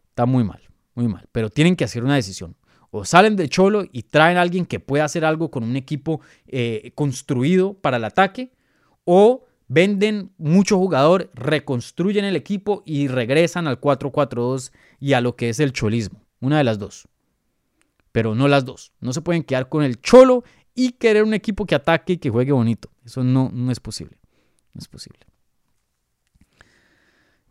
está 0.07 0.25
muy 0.25 0.45
mal, 0.45 0.61
muy 0.95 1.09
mal. 1.09 1.27
Pero 1.33 1.49
tienen 1.49 1.75
que 1.75 1.83
hacer 1.83 2.05
una 2.05 2.15
decisión. 2.15 2.55
O 2.89 3.03
salen 3.03 3.35
de 3.35 3.49
Cholo 3.49 3.83
y 3.91 4.03
traen 4.03 4.37
a 4.37 4.41
alguien 4.41 4.65
que 4.65 4.79
pueda 4.79 5.03
hacer 5.03 5.25
algo 5.25 5.51
con 5.51 5.63
un 5.63 5.75
equipo 5.75 6.21
eh, 6.47 6.93
construido 6.95 7.73
para 7.73 7.97
el 7.97 8.05
ataque, 8.05 8.53
o 9.03 9.45
venden 9.67 10.31
mucho 10.37 10.77
jugador, 10.77 11.31
reconstruyen 11.33 12.23
el 12.23 12.37
equipo 12.37 12.81
y 12.85 13.09
regresan 13.09 13.67
al 13.67 13.81
4-4-2 13.81 14.71
y 15.01 15.13
a 15.13 15.21
lo 15.21 15.35
que 15.35 15.49
es 15.49 15.59
el 15.59 15.73
cholismo. 15.73 16.21
Una 16.39 16.59
de 16.59 16.63
las 16.63 16.79
dos. 16.79 17.09
Pero 18.11 18.35
no 18.35 18.47
las 18.47 18.65
dos. 18.65 18.93
No 19.01 19.13
se 19.13 19.21
pueden 19.21 19.43
quedar 19.43 19.69
con 19.69 19.83
el 19.83 20.01
cholo 20.01 20.43
y 20.79 20.93
querer 20.93 21.23
un 21.23 21.33
equipo 21.33 21.65
que 21.65 21.75
ataque 21.75 22.13
y 22.13 22.17
que 22.19 22.29
juegue 22.29 22.53
bonito. 22.53 22.89
Eso 23.05 23.21
no, 23.21 23.51
no 23.53 23.69
es 23.69 23.81
posible. 23.81 24.17
No 24.73 24.79
es 24.79 24.87
posible. 24.87 25.19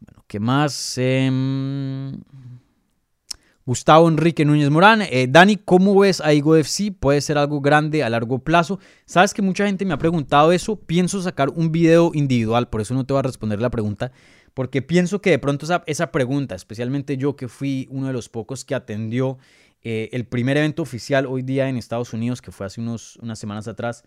Bueno, 0.01 0.25
¿qué 0.27 0.41
más? 0.41 0.97
Em, 0.97 2.19
Gustavo 3.67 4.09
Enrique 4.09 4.47
Núñez 4.47 4.71
Morán. 4.71 5.03
Eh, 5.03 5.27
Dani, 5.29 5.57
¿cómo 5.57 5.99
ves 6.01 6.23
a 6.23 6.33
Igo 6.33 6.57
FC? 6.57 6.91
¿Puede 6.91 7.21
ser 7.21 7.37
algo 7.37 7.61
grande 7.61 8.03
a 8.03 8.09
largo 8.09 8.39
plazo? 8.39 8.79
Sabes 9.05 9.35
que 9.35 9.43
mucha 9.43 9.67
gente 9.67 9.85
me 9.85 9.93
ha 9.93 9.99
preguntado 9.99 10.51
eso. 10.51 10.77
Pienso 10.77 11.21
sacar 11.21 11.51
un 11.51 11.71
video 11.71 12.13
individual, 12.15 12.71
por 12.71 12.81
eso 12.81 12.95
no 12.95 13.05
te 13.05 13.13
voy 13.13 13.21
a 13.21 13.25
responder 13.25 13.61
la 13.61 13.69
pregunta. 13.69 14.11
Porque 14.55 14.81
pienso 14.81 15.21
que 15.21 15.29
de 15.29 15.39
pronto 15.39 15.67
esa, 15.67 15.85
esa 15.87 16.11
pregunta, 16.13 16.55
especialmente 16.55 17.19
yo 17.19 17.37
que 17.37 17.47
fui 17.47 17.89
uno 17.91 18.07
de 18.07 18.15
los 18.15 18.31
pocos 18.31 18.65
que 18.65 18.75
atendió 18.75 19.37
eh, 19.83 20.09
el 20.13 20.27
primer 20.27 20.57
evento 20.57 20.83
oficial 20.83 21.27
hoy 21.27 21.43
día 21.43 21.69
en 21.69 21.77
Estados 21.77 22.13
Unidos, 22.13 22.43
que 22.43 22.53
fue 22.53 22.67
hace 22.67 22.81
unos, 22.81 23.17
unas 23.17 23.39
semanas 23.39 23.69
atrás, 23.69 24.05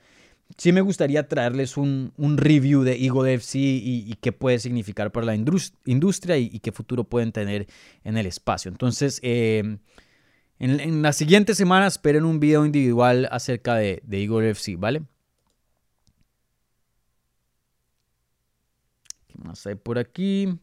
sí 0.58 0.72
me 0.72 0.82
gustaría 0.82 1.28
traerles 1.28 1.78
un, 1.78 2.12
review 2.38 2.84
de 2.84 3.04
Eagle 3.04 3.34
FC 3.36 3.60
y, 3.60 4.14
qué 4.22 4.32
puede 4.32 4.60
significar 4.60 5.12
para 5.12 5.26
la 5.26 5.36
industria 5.36 6.38
y, 6.38 6.60
qué 6.60 6.72
futuro 6.72 7.04
pueden 7.04 7.32
tener 7.32 7.68
en 8.04 8.18
el 8.18 8.26
espacio. 8.26 8.70
Entonces, 8.70 9.20
em, 9.24 9.80
en, 10.60 11.02
las 11.02 11.16
siguientes 11.18 11.58
semanas 11.58 11.94
esperen 11.94 12.26
un 12.26 12.40
video 12.40 12.66
individual 12.66 13.28
acerca 13.32 13.76
de, 13.76 14.02
de 14.06 14.24
Eagle 14.24 14.50
FC, 14.52 14.76
¿vale? 14.76 15.04
¿Qué 19.28 19.38
más 19.38 19.66
hay 19.66 19.76
por 19.76 19.98
aquí? 19.98 20.60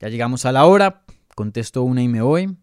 Ya 0.00 0.08
llegamos 0.08 0.44
a 0.44 0.52
la 0.52 0.66
hora. 0.66 1.04
Contesto 1.34 1.82
una 1.82 2.02
y 2.02 2.08
me 2.08 2.22
voy. 2.22 2.56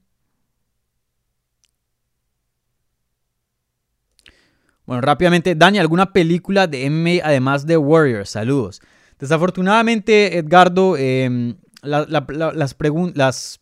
Bueno, 4.92 5.04
rápidamente, 5.04 5.56
Dani, 5.56 5.80
¿alguna 5.80 6.12
película 6.12 6.68
de 6.68 6.89
MMA 6.89 7.26
además 7.26 7.66
de 7.66 7.78
Warrior? 7.78 8.28
Saludos. 8.28 8.82
Desafortunadamente, 9.20 10.38
Edgardo, 10.38 10.98
em, 10.98 11.56
las, 11.82 12.10
las, 12.10 12.74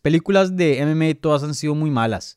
películas 0.02 0.56
de 0.56 0.84
MMA 0.84 1.20
todas 1.20 1.44
han 1.44 1.54
sido 1.54 1.76
muy 1.76 1.88
malas. 1.88 2.36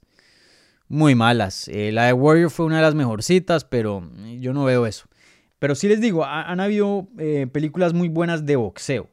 Muy 0.90 1.16
malas. 1.16 1.68
Eh, 1.70 1.92
la 1.92 2.06
de 2.06 2.14
Warrior 2.14 2.52
fue 2.52 2.68
una 2.68 2.76
de 2.76 2.82
las 2.84 2.94
mejorcitas, 2.94 3.66
pero 3.66 4.08
yo 4.40 4.54
no 4.54 4.64
veo 4.66 4.86
eso. 4.86 5.06
Pero 5.58 5.74
sí 5.74 5.88
les 5.88 6.00
digo, 6.00 6.24
han 6.24 6.60
habido 6.60 7.08
eh, 7.18 7.48
películas 7.52 7.94
muy 7.96 8.10
buenas 8.10 8.46
de 8.46 8.58
boxeo. 8.58 9.10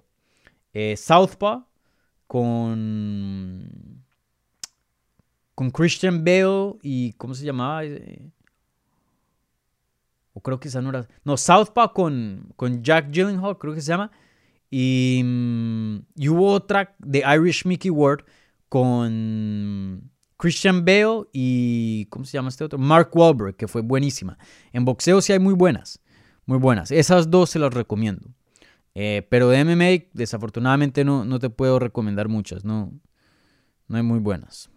Eh, 0.75 0.95
Southpaw 0.99 1.65
con, 2.27 4.05
con 5.55 5.71
Christian 5.71 6.23
Bale 6.23 6.75
y 6.83 7.15
¿cómo 7.15 7.35
se 7.35 7.47
llamaba? 7.47 7.83
O 10.41 10.43
creo 10.43 10.59
que 10.59 10.69
esa 10.69 10.81
no 10.81 10.89
era. 10.89 11.07
No, 11.23 11.37
Southpaw 11.37 11.93
con, 11.93 12.49
con 12.57 12.83
Jack 12.83 13.11
Gyllenhaal, 13.11 13.59
creo 13.59 13.75
que 13.75 13.83
se 13.83 13.89
llama. 13.89 14.11
Y, 14.71 15.21
mm, 15.23 15.97
y, 16.17 16.29
hubo 16.29 16.53
otra 16.53 16.95
de 16.99 17.23
Irish 17.37 17.67
Mickey 17.67 17.91
Ward 17.91 18.25
con 18.71 20.11
Christian 20.39 20.83
Bale 20.87 21.25
y. 21.35 22.07
¿Cómo 22.07 22.25
se 22.25 22.33
llama 22.39 22.49
este 22.49 22.65
otro? 22.65 22.79
Mark 22.79 23.11
Wahlberg, 23.13 23.55
que 23.55 23.69
fue 23.69 23.83
buenísima. 23.83 24.39
En 24.73 24.87
boxeo 24.87 25.21
sí 25.21 25.35
hay 25.35 25.39
muy 25.39 25.55
buenas. 25.55 26.01
Muy 26.47 26.59
buenas. 26.59 26.91
Esas 26.91 27.31
dos 27.31 27.51
se 27.51 27.59
las 27.59 27.75
recomiendo. 27.75 28.31
Eh, 28.95 29.27
pero 29.29 29.51
de 29.51 29.63
MMA, 29.63 30.09
desafortunadamente, 30.15 31.05
no, 31.05 31.27
no 31.27 31.39
te 31.39 31.51
puedo 31.51 31.79
recomendar 31.79 32.29
muchas. 32.29 32.65
No, 32.65 32.93
no 33.89 33.97
hay 33.99 34.03
muy 34.03 34.21
buenas. 34.21 34.71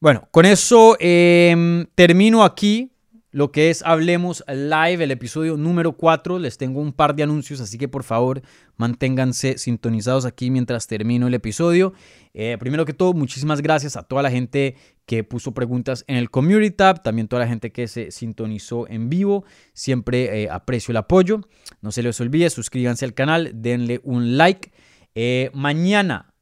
Bueno, 0.00 0.28
con 0.30 0.46
eso 0.46 0.96
em, 1.00 1.86
termino 1.96 2.44
aquí 2.44 2.92
lo 3.32 3.50
que 3.50 3.68
es 3.68 3.82
Hablemos 3.82 4.44
Live, 4.46 5.02
el 5.02 5.10
episodio 5.10 5.56
número 5.56 5.96
4. 5.96 6.38
Les 6.38 6.56
tengo 6.56 6.80
un 6.80 6.92
par 6.92 7.16
de 7.16 7.24
anuncios, 7.24 7.60
así 7.60 7.78
que 7.78 7.88
por 7.88 8.04
favor 8.04 8.40
manténganse 8.76 9.58
sintonizados 9.58 10.24
aquí 10.24 10.52
mientras 10.52 10.86
termino 10.86 11.26
el 11.26 11.34
episodio. 11.34 11.94
Eh, 12.32 12.56
primero 12.60 12.84
que 12.84 12.92
todo, 12.92 13.12
muchísimas 13.12 13.60
gracias 13.60 13.96
a 13.96 14.04
toda 14.04 14.22
la 14.22 14.30
gente 14.30 14.76
que 15.04 15.24
puso 15.24 15.52
preguntas 15.52 16.04
en 16.06 16.14
el 16.14 16.30
Community 16.30 16.70
Tab, 16.70 17.02
también 17.02 17.26
toda 17.26 17.42
la 17.42 17.48
gente 17.48 17.72
que 17.72 17.88
se 17.88 18.12
sintonizó 18.12 18.86
en 18.86 19.08
vivo. 19.08 19.46
Siempre 19.72 20.44
eh, 20.44 20.48
aprecio 20.48 20.92
el 20.92 20.98
apoyo. 20.98 21.40
No 21.80 21.90
se 21.90 22.04
les 22.04 22.20
olvide, 22.20 22.50
suscríbanse 22.50 23.04
al 23.04 23.14
canal, 23.14 23.50
denle 23.52 24.00
un 24.04 24.36
like. 24.36 24.70
Eh, 25.16 25.50
mañana, 25.54 26.32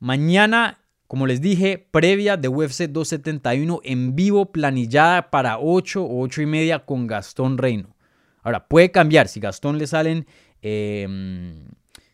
mañana 0.00 0.80
como 1.10 1.26
les 1.26 1.40
dije, 1.40 1.88
previa 1.90 2.36
de 2.36 2.46
UFC 2.46 2.82
271 2.84 3.80
en 3.82 4.14
vivo, 4.14 4.52
planillada 4.52 5.28
para 5.28 5.58
8 5.58 6.04
o 6.04 6.20
8 6.20 6.42
y 6.42 6.46
media 6.46 6.86
con 6.86 7.08
Gastón 7.08 7.58
Reino. 7.58 7.96
Ahora, 8.44 8.68
puede 8.68 8.92
cambiar 8.92 9.26
si 9.26 9.40
Gastón 9.40 9.76
le 9.78 9.88
salen, 9.88 10.28
em, 10.62 11.64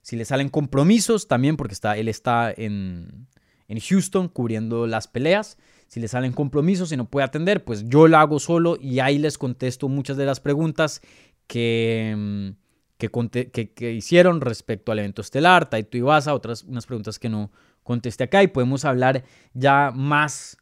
si 0.01 0.17
le 0.17 0.25
salen 0.25 0.49
compromisos 0.49 1.29
también, 1.29 1.59
porque 1.59 1.75
está, 1.75 1.99
él 1.99 2.09
está 2.09 2.51
en, 2.57 3.27
en 3.69 3.81
Houston 3.81 4.31
cubriendo 4.31 4.87
las 4.87 5.09
peleas. 5.09 5.59
Si 5.89 6.01
le 6.01 6.09
salen 6.09 6.33
compromisos 6.33 6.91
y 6.91 6.97
no 6.97 7.05
puede 7.05 7.27
atender, 7.27 7.67
pues 7.67 7.87
yo 7.87 8.09
lo 8.09 8.17
hago 8.17 8.39
solo 8.39 8.79
y 8.81 9.01
ahí 9.01 9.19
les 9.19 9.37
contesto 9.37 9.91
muchas 9.91 10.17
de 10.17 10.25
las 10.25 10.41
preguntas 10.41 11.03
que, 11.47 12.13
em, 12.13 12.55
que, 12.97 13.71
que, 13.75 13.93
hicieron 13.93 14.41
respecto 14.41 14.91
al 14.91 15.01
evento 15.01 15.21
estelar, 15.21 15.69
Taito 15.69 15.99
Ibasa, 15.99 16.33
otras 16.33 16.63
unas 16.63 16.87
preguntas 16.87 17.19
que 17.19 17.29
no, 17.29 17.51
conteste 17.87 18.25
acá 18.25 18.43
y 18.43 18.49
podemos 18.49 18.85
hablar 18.85 19.25
ya 19.55 19.93
más, 19.95 20.59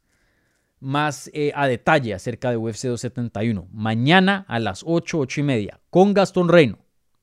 más 0.79 1.31
eh, 1.33 1.51
a 1.57 1.67
detalle 1.67 2.15
acerca 2.15 2.51
de 2.51 2.57
UFC 2.57 2.85
271. 2.85 3.67
Mañana 3.73 4.45
a 4.47 4.61
las 4.61 4.85
8, 4.87 5.19
8 5.19 5.41
y 5.41 5.43
media 5.43 5.81
con 5.91 6.15
Gastón 6.15 6.49
Reino. 6.49 6.79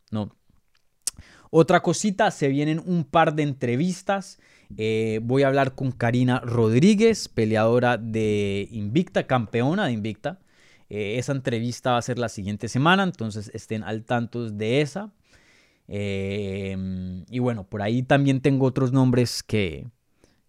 No. 0.09 0.35
Otra 1.51 1.81
cosita, 1.81 2.31
se 2.31 2.47
vienen 2.47 2.81
un 2.85 3.03
par 3.03 3.35
de 3.35 3.43
entrevistas. 3.43 4.39
Eh, 4.77 5.19
voy 5.23 5.43
a 5.43 5.47
hablar 5.47 5.75
con 5.75 5.91
Karina 5.91 6.39
Rodríguez, 6.39 7.29
peleadora 7.29 7.97
de 7.97 8.67
Invicta, 8.71 9.27
campeona 9.27 9.85
de 9.85 9.91
Invicta. 9.91 10.39
Eh, 10.89 11.17
esa 11.19 11.31
entrevista 11.31 11.91
va 11.91 11.97
a 11.97 12.01
ser 12.01 12.17
la 12.17 12.29
siguiente 12.29 12.67
semana, 12.67 13.03
entonces 13.03 13.51
estén 13.53 13.83
al 13.83 14.03
tanto 14.03 14.49
de 14.49 14.81
esa. 14.81 15.13
Em, 15.93 17.25
y 17.29 17.39
bueno, 17.39 17.65
por 17.65 17.81
ahí 17.81 18.01
también 18.01 18.39
tengo 18.39 18.65
otros 18.65 18.93
nombres 18.93 19.43
que, 19.43 19.87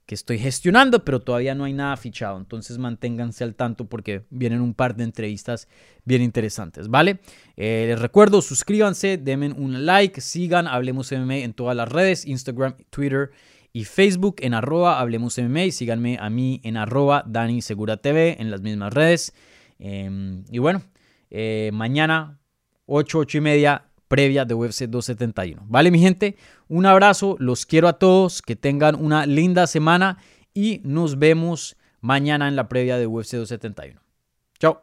que 0.06 0.14
estoy 0.14 0.38
gestionando, 0.38 1.04
pero 1.04 1.18
todavía 1.18 1.56
no 1.56 1.64
hay 1.64 1.72
nada 1.72 1.96
fichado. 1.96 2.38
Entonces 2.38 2.78
manténganse 2.78 3.42
al 3.42 3.56
tanto 3.56 3.88
porque 3.88 4.22
vienen 4.30 4.60
un 4.60 4.72
par 4.72 4.94
de 4.94 5.02
entrevistas 5.02 5.66
bien 6.04 6.22
interesantes, 6.22 6.86
¿vale? 6.86 7.18
Eh, 7.56 7.86
les 7.88 8.00
recuerdo, 8.00 8.40
suscríbanse, 8.40 9.18
denme 9.18 9.50
un 9.50 9.84
like, 9.84 10.20
sigan 10.20 10.68
Hablemos 10.68 11.10
MMA 11.10 11.38
en 11.38 11.54
todas 11.54 11.74
las 11.74 11.88
redes, 11.88 12.24
Instagram, 12.24 12.76
Twitter 12.90 13.32
y 13.72 13.82
Facebook 13.82 14.36
en 14.42 14.54
arroba 14.54 15.00
Hablemos 15.00 15.38
MMA. 15.38 15.64
Y 15.64 15.72
síganme 15.72 16.18
a 16.20 16.30
mí 16.30 16.60
en 16.62 16.76
arroba 16.76 17.24
Dani 17.26 17.62
Segura 17.62 17.96
TV 17.96 18.40
en 18.40 18.52
las 18.52 18.60
mismas 18.60 18.94
redes. 18.94 19.34
Em, 19.80 20.44
y 20.52 20.58
bueno, 20.58 20.82
eh, 21.30 21.70
mañana 21.72 22.38
8, 22.86 23.18
8 23.18 23.38
y 23.38 23.40
media 23.40 23.88
previa 24.12 24.44
de 24.44 24.52
UFC 24.52 24.84
271. 24.88 25.62
Vale, 25.68 25.90
mi 25.90 25.98
gente, 25.98 26.36
un 26.68 26.84
abrazo, 26.84 27.34
los 27.38 27.64
quiero 27.64 27.88
a 27.88 27.94
todos, 27.94 28.42
que 28.42 28.56
tengan 28.56 28.94
una 28.94 29.24
linda 29.24 29.66
semana 29.66 30.18
y 30.52 30.82
nos 30.84 31.18
vemos 31.18 31.78
mañana 32.02 32.46
en 32.46 32.54
la 32.54 32.68
previa 32.68 32.98
de 32.98 33.06
UFC 33.06 33.36
271. 33.36 34.02
Chao. 34.58 34.82